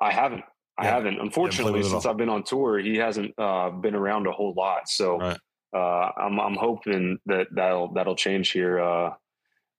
I 0.00 0.12
haven't. 0.12 0.44
I 0.78 0.86
haven't. 0.86 1.20
Unfortunately, 1.20 1.82
since 1.82 2.04
I've 2.04 2.18
been 2.18 2.28
on 2.28 2.44
tour, 2.44 2.78
he 2.78 2.96
hasn't 2.98 3.34
uh, 3.38 3.70
been 3.70 3.94
around 3.94 4.26
a 4.26 4.32
whole 4.32 4.52
lot. 4.54 4.88
So 4.88 5.18
right. 5.18 5.38
Uh, 5.74 6.10
I'm 6.16 6.38
I'm 6.40 6.56
hoping 6.56 7.18
that 7.26 7.48
that'll 7.52 7.92
that'll 7.94 8.16
change 8.16 8.50
here. 8.50 8.80
Uh, 8.80 9.14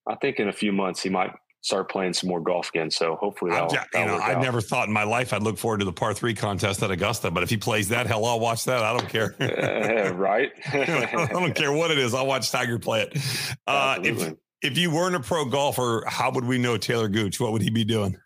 I 0.07 0.15
think 0.15 0.39
in 0.39 0.47
a 0.47 0.53
few 0.53 0.71
months 0.71 1.01
he 1.01 1.09
might 1.09 1.31
start 1.61 1.89
playing 1.89 2.13
some 2.13 2.29
more 2.29 2.39
golf 2.39 2.69
again. 2.69 2.89
So 2.89 3.15
hopefully, 3.15 3.51
that'll, 3.51 3.69
just, 3.69 3.87
you 3.93 4.05
know, 4.05 4.17
I 4.17 4.39
never 4.39 4.61
thought 4.61 4.87
in 4.87 4.93
my 4.93 5.03
life 5.03 5.33
I'd 5.33 5.43
look 5.43 5.57
forward 5.57 5.79
to 5.79 5.85
the 5.85 5.93
par 5.93 6.13
three 6.13 6.33
contest 6.33 6.81
at 6.83 6.91
Augusta, 6.91 7.31
but 7.31 7.43
if 7.43 7.49
he 7.49 7.57
plays 7.57 7.89
that, 7.89 8.07
hell, 8.07 8.25
I'll 8.25 8.39
watch 8.39 8.65
that. 8.65 8.83
I 8.83 8.97
don't 8.97 9.09
care. 9.09 9.35
uh, 9.39 10.13
right? 10.15 10.51
I 10.73 11.27
don't 11.31 11.55
care 11.55 11.71
what 11.71 11.91
it 11.91 11.97
is. 11.97 12.13
I'll 12.13 12.27
watch 12.27 12.51
Tiger 12.51 12.79
play 12.79 13.01
it. 13.01 13.17
Uh, 13.67 13.99
if 14.01 14.33
if 14.61 14.77
you 14.77 14.89
weren't 14.91 15.15
a 15.15 15.19
pro 15.19 15.43
golfer, 15.43 16.03
how 16.07 16.31
would 16.31 16.45
we 16.45 16.57
know 16.57 16.77
Talor 16.77 17.11
Gooch? 17.11 17.39
What 17.39 17.51
would 17.51 17.61
he 17.61 17.69
be 17.69 17.83
doing? 17.83 18.17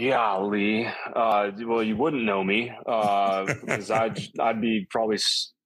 Golly, 0.00 0.86
uh, 1.14 1.50
well, 1.64 1.82
you 1.82 1.94
wouldn't 1.96 2.24
know 2.24 2.42
me 2.42 2.72
because 2.78 3.90
uh, 3.90 3.94
I'd 3.94 4.20
I'd 4.40 4.60
be 4.62 4.86
probably 4.88 5.18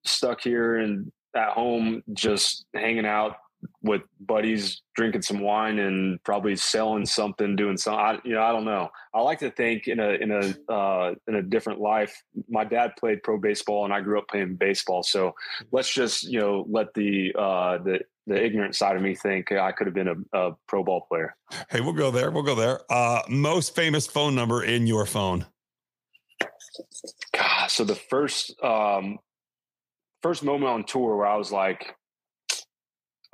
stuck 0.05 0.41
here 0.41 0.79
and 0.79 1.11
at 1.35 1.51
home 1.51 2.03
just 2.13 2.65
hanging 2.75 3.07
out 3.07 3.37
with 3.83 4.03
buddies 4.21 4.83
drinking 4.97 5.23
some 5.23 5.41
wine 5.41 5.79
and 5.79 6.23
probably 6.25 6.57
selling 6.57 7.07
something, 7.07 7.57
doing 7.57 7.77
something 7.77 8.01
I, 8.01 8.19
you 8.25 8.35
know, 8.35 8.43
I 8.43 8.53
don't 8.53 8.65
know. 8.65 8.89
I 9.15 9.21
like 9.21 9.39
to 9.41 9.51
think 9.51 9.87
in 9.87 10.01
a 10.01 10.11
in 10.11 10.31
a 10.31 10.73
uh, 10.73 11.15
in 11.27 11.37
a 11.37 11.43
different 11.43 11.81
life. 11.81 12.23
My 12.49 12.65
dad 12.65 12.93
played 12.99 13.23
pro 13.23 13.39
baseball, 13.39 13.85
and 13.85 13.93
I 13.93 14.01
grew 14.01 14.19
up 14.19 14.29
playing 14.29 14.57
baseball. 14.57 15.03
So 15.03 15.35
let's 15.73 15.93
just 15.93 16.25
you 16.25 16.41
know 16.41 16.67
let 16.69 16.93
the 16.95 17.35
uh, 17.39 17.79
the 17.79 18.01
the 18.27 18.43
ignorant 18.43 18.77
side 18.77 18.97
of 18.97 19.03
me 19.03 19.15
think 19.15 19.53
I 19.53 19.73
could 19.73 19.87
have 19.87 19.95
been 19.95 20.09
a, 20.09 20.39
a 20.39 20.53
pro 20.69 20.85
ball 20.85 21.07
player. 21.09 21.35
Hey, 21.71 21.81
we'll 21.81 21.93
go 21.93 22.11
there. 22.11 22.31
We'll 22.31 22.43
go 22.43 22.55
there. 22.55 22.81
Uh, 22.91 23.23
most 23.29 23.75
famous 23.75 24.07
phone 24.07 24.35
number 24.35 24.63
in 24.63 24.87
your 24.87 25.07
phone. 25.07 25.47
God, 27.35 27.71
so 27.71 27.85
the 27.85 27.97
first 27.97 28.55
um, 28.63 29.19
first 30.23 30.43
moment 30.43 30.71
on 30.71 30.85
tour 30.85 31.16
where 31.16 31.27
I 31.27 31.37
was 31.37 31.53
like, 31.53 31.95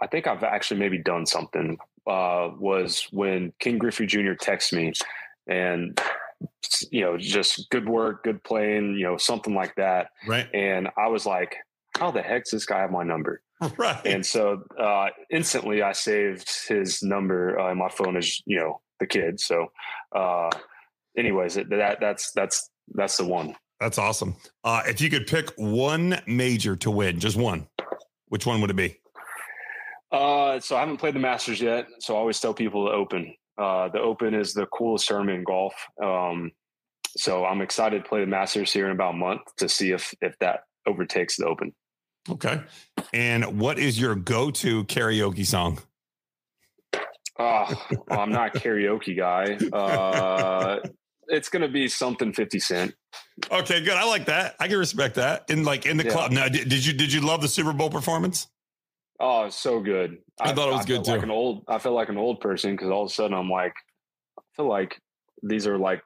I 0.00 0.06
think 0.06 0.26
I've 0.26 0.42
actually 0.42 0.80
maybe 0.80 0.98
done 0.98 1.26
something. 1.26 1.78
Uh, 2.06 2.50
was 2.58 3.08
when 3.10 3.52
Ken 3.58 3.78
Griffey 3.78 4.06
Jr. 4.06 4.34
texted 4.34 4.74
me, 4.74 4.92
and 5.48 6.00
you 6.90 7.00
know, 7.00 7.16
just 7.16 7.68
good 7.70 7.88
work, 7.88 8.24
good 8.24 8.42
playing, 8.44 8.94
you 8.94 9.04
know, 9.04 9.16
something 9.16 9.54
like 9.54 9.74
that. 9.76 10.10
Right. 10.26 10.46
And 10.54 10.88
I 10.96 11.08
was 11.08 11.26
like, 11.26 11.56
how 11.98 12.10
the 12.10 12.22
heck 12.22 12.44
does 12.44 12.52
this 12.52 12.66
guy 12.66 12.80
have 12.80 12.90
my 12.90 13.04
number? 13.04 13.42
Right. 13.78 14.00
And 14.04 14.24
so 14.24 14.64
uh, 14.78 15.08
instantly 15.30 15.80
I 15.80 15.92
saved 15.92 16.46
his 16.68 17.02
number 17.02 17.58
uh, 17.58 17.74
my 17.74 17.88
phone 17.88 18.18
as 18.18 18.42
you 18.44 18.58
know 18.58 18.82
the 19.00 19.06
kid. 19.06 19.40
So, 19.40 19.68
uh, 20.14 20.50
anyways, 21.16 21.54
that 21.54 21.96
that's 21.98 22.32
that's 22.32 22.68
that's 22.94 23.16
the 23.16 23.24
one. 23.24 23.56
That's 23.80 23.98
awesome. 23.98 24.36
Uh, 24.64 24.82
if 24.86 25.00
you 25.00 25.10
could 25.10 25.26
pick 25.26 25.50
one 25.56 26.20
major 26.26 26.76
to 26.76 26.90
win, 26.90 27.20
just 27.20 27.36
one, 27.36 27.68
which 28.28 28.46
one 28.46 28.60
would 28.60 28.70
it 28.70 28.76
be? 28.76 28.98
Uh, 30.10 30.60
so 30.60 30.76
I 30.76 30.80
haven't 30.80 30.96
played 30.96 31.14
the 31.14 31.20
Masters 31.20 31.60
yet. 31.60 31.86
So 32.00 32.14
I 32.14 32.18
always 32.18 32.40
tell 32.40 32.54
people 32.54 32.84
the 32.84 32.92
Open. 32.92 33.34
Uh, 33.58 33.88
the 33.88 34.00
Open 34.00 34.34
is 34.34 34.54
the 34.54 34.66
coolest 34.66 35.08
tournament 35.08 35.38
in 35.38 35.44
golf. 35.44 35.74
Um, 36.02 36.52
so 37.16 37.44
I'm 37.44 37.60
excited 37.60 38.02
to 38.02 38.08
play 38.08 38.20
the 38.20 38.26
Masters 38.26 38.72
here 38.72 38.86
in 38.86 38.92
about 38.92 39.14
a 39.14 39.16
month 39.16 39.42
to 39.56 39.68
see 39.68 39.90
if 39.90 40.14
if 40.20 40.38
that 40.38 40.60
overtakes 40.86 41.36
the 41.36 41.46
Open. 41.46 41.74
Okay. 42.28 42.60
And 43.12 43.58
what 43.58 43.78
is 43.78 44.00
your 44.00 44.14
go-to 44.14 44.84
karaoke 44.84 45.46
song? 45.46 45.78
Uh, 47.38 47.74
well, 48.08 48.20
I'm 48.20 48.32
not 48.32 48.56
a 48.56 48.58
karaoke 48.58 49.16
guy. 49.16 49.58
Uh, 49.72 50.80
it's 51.28 51.48
going 51.48 51.62
to 51.62 51.68
be 51.68 51.88
something 51.88 52.32
50 52.32 52.58
Cent. 52.60 52.94
Okay, 53.50 53.80
good. 53.82 53.94
I 53.94 54.04
like 54.04 54.26
that. 54.26 54.56
I 54.60 54.68
can 54.68 54.78
respect 54.78 55.16
that. 55.16 55.50
In 55.50 55.64
like 55.64 55.86
in 55.86 55.96
the 55.96 56.04
yeah. 56.04 56.10
club. 56.10 56.32
Now, 56.32 56.48
did, 56.48 56.68
did 56.68 56.84
you 56.84 56.92
did 56.92 57.12
you 57.12 57.20
love 57.20 57.42
the 57.42 57.48
Super 57.48 57.72
Bowl 57.72 57.90
performance? 57.90 58.48
Oh, 59.20 59.48
so 59.48 59.80
good. 59.80 60.18
I, 60.40 60.50
I 60.50 60.54
thought 60.54 60.68
it 60.68 60.72
was 60.72 60.84
I 60.84 60.88
good 60.88 61.04
too. 61.04 61.10
Like 61.12 61.22
an 61.22 61.30
old, 61.30 61.64
I 61.68 61.78
feel 61.78 61.92
like 61.92 62.08
an 62.08 62.18
old 62.18 62.40
person 62.40 62.72
because 62.72 62.90
all 62.90 63.04
of 63.04 63.10
a 63.10 63.14
sudden 63.14 63.34
I'm 63.34 63.50
like, 63.50 63.74
I 64.38 64.42
feel 64.56 64.68
like 64.68 65.00
these 65.42 65.66
are 65.66 65.78
like 65.78 66.02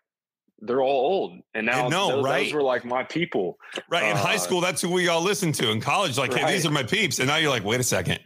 they're 0.61 0.83
all 0.83 1.13
old, 1.13 1.41
and 1.55 1.67
now 1.67 1.89
no, 1.89 2.09
those, 2.09 2.25
right? 2.25 2.45
those 2.45 2.53
were 2.53 2.63
like 2.63 2.85
my 2.85 3.03
people. 3.03 3.59
Right 3.91 4.05
in 4.05 4.17
uh, 4.17 4.21
high 4.21 4.37
school, 4.37 4.61
that's 4.61 4.83
who 4.83 4.91
we 4.91 5.09
all 5.09 5.23
listened 5.23 5.55
to. 5.57 5.71
In 5.71 5.81
college, 5.81 6.19
like, 6.19 6.33
right. 6.33 6.45
hey, 6.45 6.53
these 6.53 6.67
are 6.67 6.71
my 6.71 6.83
peeps, 6.83 7.19
and 7.19 7.29
now 7.29 7.37
you're 7.37 7.51
like, 7.51 7.65
wait 7.65 7.81
a 7.81 7.85
second. 7.85 8.21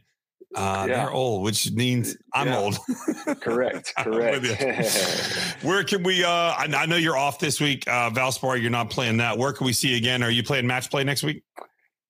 Uh, 0.55 0.87
yeah. 0.89 0.97
They're 0.97 1.13
old, 1.13 1.43
which 1.43 1.73
means 1.73 2.17
I'm 2.33 2.47
yeah. 2.47 2.59
old. 2.59 2.79
correct. 3.41 3.93
Correct. 3.99 5.63
Where 5.63 5.83
can 5.83 6.03
we? 6.03 6.23
Uh, 6.23 6.29
I, 6.29 6.69
I, 6.77 6.87
know 6.87 6.97
you're 6.97 7.17
off 7.17 7.39
this 7.39 7.61
week, 7.61 7.89
uh, 7.89 8.11
Valspar. 8.11 8.61
You're 8.61 8.71
not 8.71 8.89
playing 8.89 9.17
that. 9.17 9.37
Where 9.37 9.53
can 9.53 9.67
we 9.67 9.73
see 9.73 9.89
you 9.89 9.97
again? 9.97 10.23
Are 10.23 10.31
you 10.31 10.45
playing 10.45 10.67
match 10.67 10.91
play 10.91 11.03
next 11.03 11.25
week? 11.25 11.43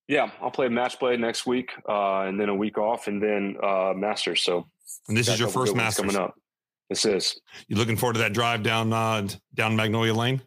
Yeah, 0.09 0.31
I'll 0.43 0.51
play 0.51 0.69
match 0.69 0.99
play 0.99 1.17
next 1.17 1.47
week, 1.47 1.71
uh, 1.89 2.23
and 2.23 2.39
then 2.39 2.51
a 2.51 2.55
week 2.55 2.77
off, 2.77 3.07
and 3.07 3.23
then 3.23 3.57
uh, 3.63 3.95
Masters. 3.97 4.43
So, 4.43 4.67
and 5.09 5.17
this 5.17 5.29
is 5.29 5.41
your 5.41 5.49
first 5.49 5.75
Masters 5.75 6.05
coming 6.05 6.17
up. 6.17 6.35
This 6.91 7.07
is. 7.07 7.41
You 7.69 7.77
looking 7.77 7.97
forward 7.97 8.15
to 8.15 8.19
that 8.21 8.35
drive 8.35 8.63
down 8.63 8.93
uh, 8.93 9.27
down 9.55 9.77
Magnolia 9.77 10.13
Lane? 10.13 10.43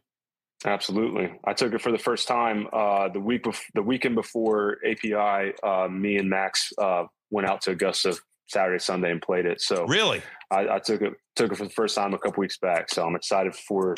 Absolutely. 0.66 1.32
I 1.44 1.54
took 1.54 1.74
it 1.74 1.82
for 1.82 1.92
the 1.92 1.98
first 1.98 2.28
time 2.28 2.68
uh, 2.74 3.10
the 3.10 3.20
week 3.20 3.44
bef- 3.44 3.62
the 3.74 3.82
weekend 3.82 4.16
before 4.16 4.78
API. 4.86 5.54
Uh, 5.64 5.88
me 5.88 6.18
and 6.18 6.30
Max 6.30 6.72
uh, 6.78 7.06
went 7.30 7.48
out 7.48 7.62
to 7.62 7.72
Augusta 7.72 8.16
Saturday, 8.48 8.80
Sunday, 8.80 9.12
and 9.12 9.22
played 9.22 9.46
it. 9.46 9.62
So 9.62 9.86
really, 9.86 10.22
I, 10.52 10.68
I, 10.70 10.80
took 10.80 11.02
it 11.02 11.14
took 11.36 11.52
it 11.52 11.56
for 11.56 11.66
the 11.66 11.70
first 11.70 11.96
time 11.96 12.14
a 12.14 12.18
couple 12.18 12.42
weeks 12.42 12.58
back. 12.58 12.90
So 12.90 13.06
I'm 13.06 13.16
excited 13.16 13.56
for 13.56 13.96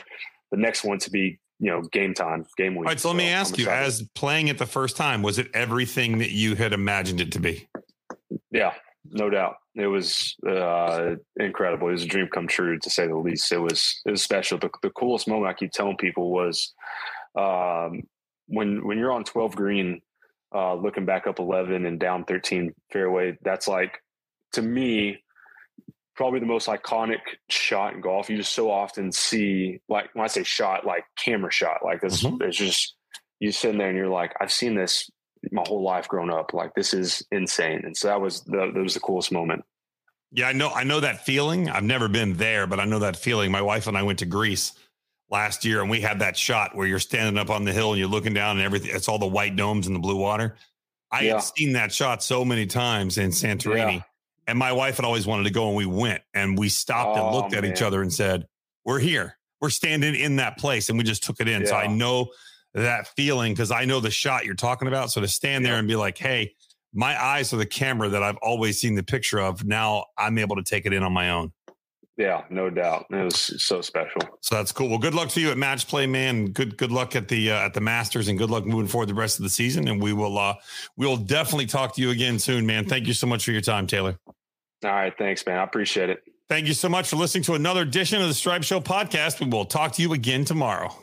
the 0.51 0.57
next 0.57 0.83
one 0.83 0.97
to 0.99 1.11
be 1.11 1.39
you 1.59 1.71
know 1.71 1.81
game 1.81 2.13
time, 2.13 2.45
game 2.57 2.73
week. 2.73 2.87
All 2.87 2.91
right, 2.91 2.99
so, 2.99 3.09
so 3.09 3.09
let 3.09 3.17
me 3.17 3.29
ask 3.29 3.57
you: 3.57 3.69
as 3.69 4.03
playing 4.15 4.47
it 4.47 4.57
the 4.57 4.65
first 4.65 4.97
time, 4.97 5.21
was 5.21 5.37
it 5.37 5.49
everything 5.53 6.17
that 6.19 6.31
you 6.31 6.55
had 6.55 6.73
imagined 6.73 7.21
it 7.21 7.31
to 7.33 7.39
be? 7.39 7.67
Yeah, 8.51 8.73
no 9.05 9.29
doubt. 9.29 9.55
It 9.75 9.87
was 9.87 10.35
uh, 10.47 11.15
incredible. 11.37 11.89
It 11.89 11.93
was 11.93 12.03
a 12.03 12.07
dream 12.07 12.27
come 12.33 12.47
true, 12.47 12.79
to 12.79 12.89
say 12.89 13.07
the 13.07 13.15
least. 13.15 13.51
It 13.51 13.59
was 13.59 14.01
it 14.05 14.11
was 14.11 14.23
special. 14.23 14.57
The, 14.57 14.69
the 14.81 14.89
coolest 14.89 15.27
moment 15.27 15.49
I 15.49 15.53
keep 15.53 15.71
telling 15.71 15.97
people 15.97 16.31
was 16.31 16.73
um, 17.37 18.03
when 18.47 18.85
when 18.85 18.97
you're 18.97 19.11
on 19.11 19.23
12 19.23 19.55
green, 19.55 20.01
uh, 20.53 20.75
looking 20.75 21.05
back 21.05 21.27
up 21.27 21.39
11 21.39 21.85
and 21.85 21.99
down 21.99 22.25
13 22.25 22.73
fairway. 22.91 23.37
That's 23.41 23.67
like 23.67 24.01
to 24.53 24.61
me 24.61 25.23
probably 26.15 26.39
the 26.39 26.45
most 26.45 26.67
iconic 26.67 27.19
shot 27.49 27.93
in 27.93 28.01
golf. 28.01 28.29
You 28.29 28.37
just 28.37 28.53
so 28.53 28.69
often 28.69 29.11
see 29.11 29.79
like 29.87 30.09
when 30.13 30.25
I 30.25 30.27
say 30.27 30.43
shot, 30.43 30.85
like 30.85 31.05
camera 31.17 31.51
shot, 31.51 31.77
like 31.83 32.01
this. 32.01 32.23
Mm-hmm. 32.23 32.43
It's 32.43 32.57
just 32.57 32.95
you 33.39 33.51
sitting 33.51 33.77
there 33.77 33.89
and 33.89 33.97
you're 33.97 34.09
like, 34.09 34.33
I've 34.41 34.51
seen 34.51 34.75
this 34.75 35.09
my 35.51 35.63
whole 35.65 35.83
life 35.83 36.07
growing 36.07 36.29
up. 36.29 36.53
Like 36.53 36.73
this 36.75 36.93
is 36.93 37.25
insane. 37.31 37.83
And 37.85 37.95
so 37.95 38.09
that 38.09 38.19
was 38.19 38.41
the, 38.43 38.71
that 38.73 38.81
was 38.81 38.95
the 38.95 38.99
coolest 38.99 39.31
moment. 39.31 39.63
Yeah, 40.31 40.47
I 40.47 40.53
know. 40.53 40.69
I 40.69 40.83
know 40.83 40.99
that 40.99 41.25
feeling. 41.25 41.69
I've 41.69 41.83
never 41.83 42.07
been 42.07 42.33
there, 42.33 42.67
but 42.67 42.79
I 42.79 42.85
know 42.85 42.99
that 42.99 43.17
feeling. 43.17 43.51
My 43.51 43.61
wife 43.63 43.87
and 43.87 43.97
I 43.97 44.03
went 44.03 44.19
to 44.19 44.25
Greece 44.25 44.73
last 45.29 45.65
year, 45.65 45.81
and 45.81 45.89
we 45.89 46.01
had 46.01 46.19
that 46.19 46.37
shot 46.37 46.75
where 46.75 46.87
you're 46.87 46.99
standing 46.99 47.39
up 47.39 47.49
on 47.49 47.65
the 47.65 47.73
hill 47.73 47.91
and 47.91 47.99
you're 47.99 48.09
looking 48.09 48.33
down, 48.33 48.57
and 48.57 48.65
everything. 48.65 48.91
It's 48.93 49.07
all 49.07 49.19
the 49.19 49.27
white 49.27 49.55
domes 49.55 49.87
and 49.87 49.95
the 49.95 49.99
blue 49.99 50.17
water. 50.17 50.55
I 51.11 51.21
yeah. 51.21 51.33
had 51.33 51.43
seen 51.43 51.73
that 51.73 51.91
shot 51.91 52.21
so 52.21 52.45
many 52.45 52.65
times 52.65 53.17
in 53.17 53.31
Santorini, 53.31 53.95
yeah. 53.95 54.01
and 54.47 54.59
my 54.59 54.71
wife 54.71 54.97
had 54.97 55.05
always 55.05 55.25
wanted 55.25 55.43
to 55.43 55.51
go, 55.51 55.67
and 55.67 55.75
we 55.75 55.85
went, 55.85 56.21
and 56.33 56.57
we 56.57 56.69
stopped 56.69 57.17
oh, 57.17 57.25
and 57.25 57.35
looked 57.35 57.51
man. 57.53 57.65
at 57.65 57.71
each 57.71 57.81
other 57.81 58.01
and 58.01 58.13
said, 58.13 58.47
"We're 58.85 58.99
here. 58.99 59.37
We're 59.61 59.69
standing 59.69 60.15
in 60.15 60.37
that 60.37 60.57
place," 60.57 60.89
and 60.89 60.97
we 60.97 61.03
just 61.03 61.23
took 61.23 61.39
it 61.39 61.47
in. 61.47 61.61
Yeah. 61.61 61.67
So 61.67 61.75
I 61.75 61.87
know 61.87 62.29
that 62.73 63.07
feeling 63.15 63.53
because 63.53 63.71
I 63.71 63.85
know 63.85 63.99
the 63.99 64.11
shot 64.11 64.45
you're 64.45 64.55
talking 64.55 64.87
about. 64.87 65.11
So 65.11 65.21
to 65.21 65.27
stand 65.27 65.65
there 65.65 65.75
and 65.75 65.87
be 65.87 65.95
like, 65.95 66.17
hey, 66.17 66.53
my 66.93 67.21
eyes 67.21 67.53
are 67.53 67.57
the 67.57 67.65
camera 67.65 68.09
that 68.09 68.23
I've 68.23 68.37
always 68.37 68.79
seen 68.79 68.95
the 68.95 69.03
picture 69.03 69.39
of. 69.39 69.63
Now 69.65 70.05
I'm 70.17 70.37
able 70.37 70.55
to 70.55 70.63
take 70.63 70.85
it 70.85 70.93
in 70.93 71.03
on 71.03 71.13
my 71.13 71.31
own. 71.31 71.51
Yeah, 72.19 72.43
no 72.49 72.69
doubt. 72.69 73.05
It 73.11 73.23
was 73.23 73.63
so 73.63 73.79
special. 73.79 74.19
So 74.41 74.55
that's 74.55 74.73
cool. 74.73 74.89
Well, 74.89 74.97
good 74.99 75.13
luck 75.13 75.29
to 75.29 75.39
you 75.39 75.51
at 75.51 75.57
match 75.57 75.87
play, 75.87 76.05
man. 76.05 76.47
Good 76.47 76.77
good 76.77 76.91
luck 76.91 77.15
at 77.15 77.29
the 77.29 77.49
uh, 77.49 77.65
at 77.65 77.73
the 77.73 77.79
Masters, 77.79 78.27
and 78.27 78.37
good 78.37 78.49
luck 78.49 78.65
moving 78.65 78.87
forward 78.87 79.07
the 79.07 79.13
rest 79.13 79.39
of 79.39 79.43
the 79.43 79.49
season. 79.49 79.87
And 79.87 80.03
we 80.03 80.11
will 80.11 80.37
uh 80.37 80.55
we 80.97 81.07
will 81.07 81.15
definitely 81.15 81.65
talk 81.65 81.95
to 81.95 82.01
you 82.01 82.09
again 82.09 82.37
soon, 82.37 82.65
man. 82.65 82.83
Thank 82.83 83.07
you 83.07 83.13
so 83.13 83.25
much 83.25 83.45
for 83.45 83.53
your 83.53 83.61
time, 83.61 83.87
Talor. 83.87 84.17
All 84.83 84.91
right, 84.91 85.13
thanks, 85.17 85.45
man. 85.45 85.59
I 85.59 85.63
appreciate 85.63 86.09
it. 86.09 86.21
Thank 86.49 86.67
you 86.67 86.73
so 86.73 86.89
much 86.89 87.07
for 87.07 87.15
listening 87.15 87.43
to 87.43 87.53
another 87.53 87.83
edition 87.83 88.21
of 88.21 88.27
the 88.27 88.33
Stripe 88.33 88.63
Show 88.63 88.81
podcast. 88.81 89.39
We 89.39 89.47
will 89.47 89.63
talk 89.63 89.93
to 89.93 90.01
you 90.01 90.11
again 90.11 90.43
tomorrow. 90.43 90.93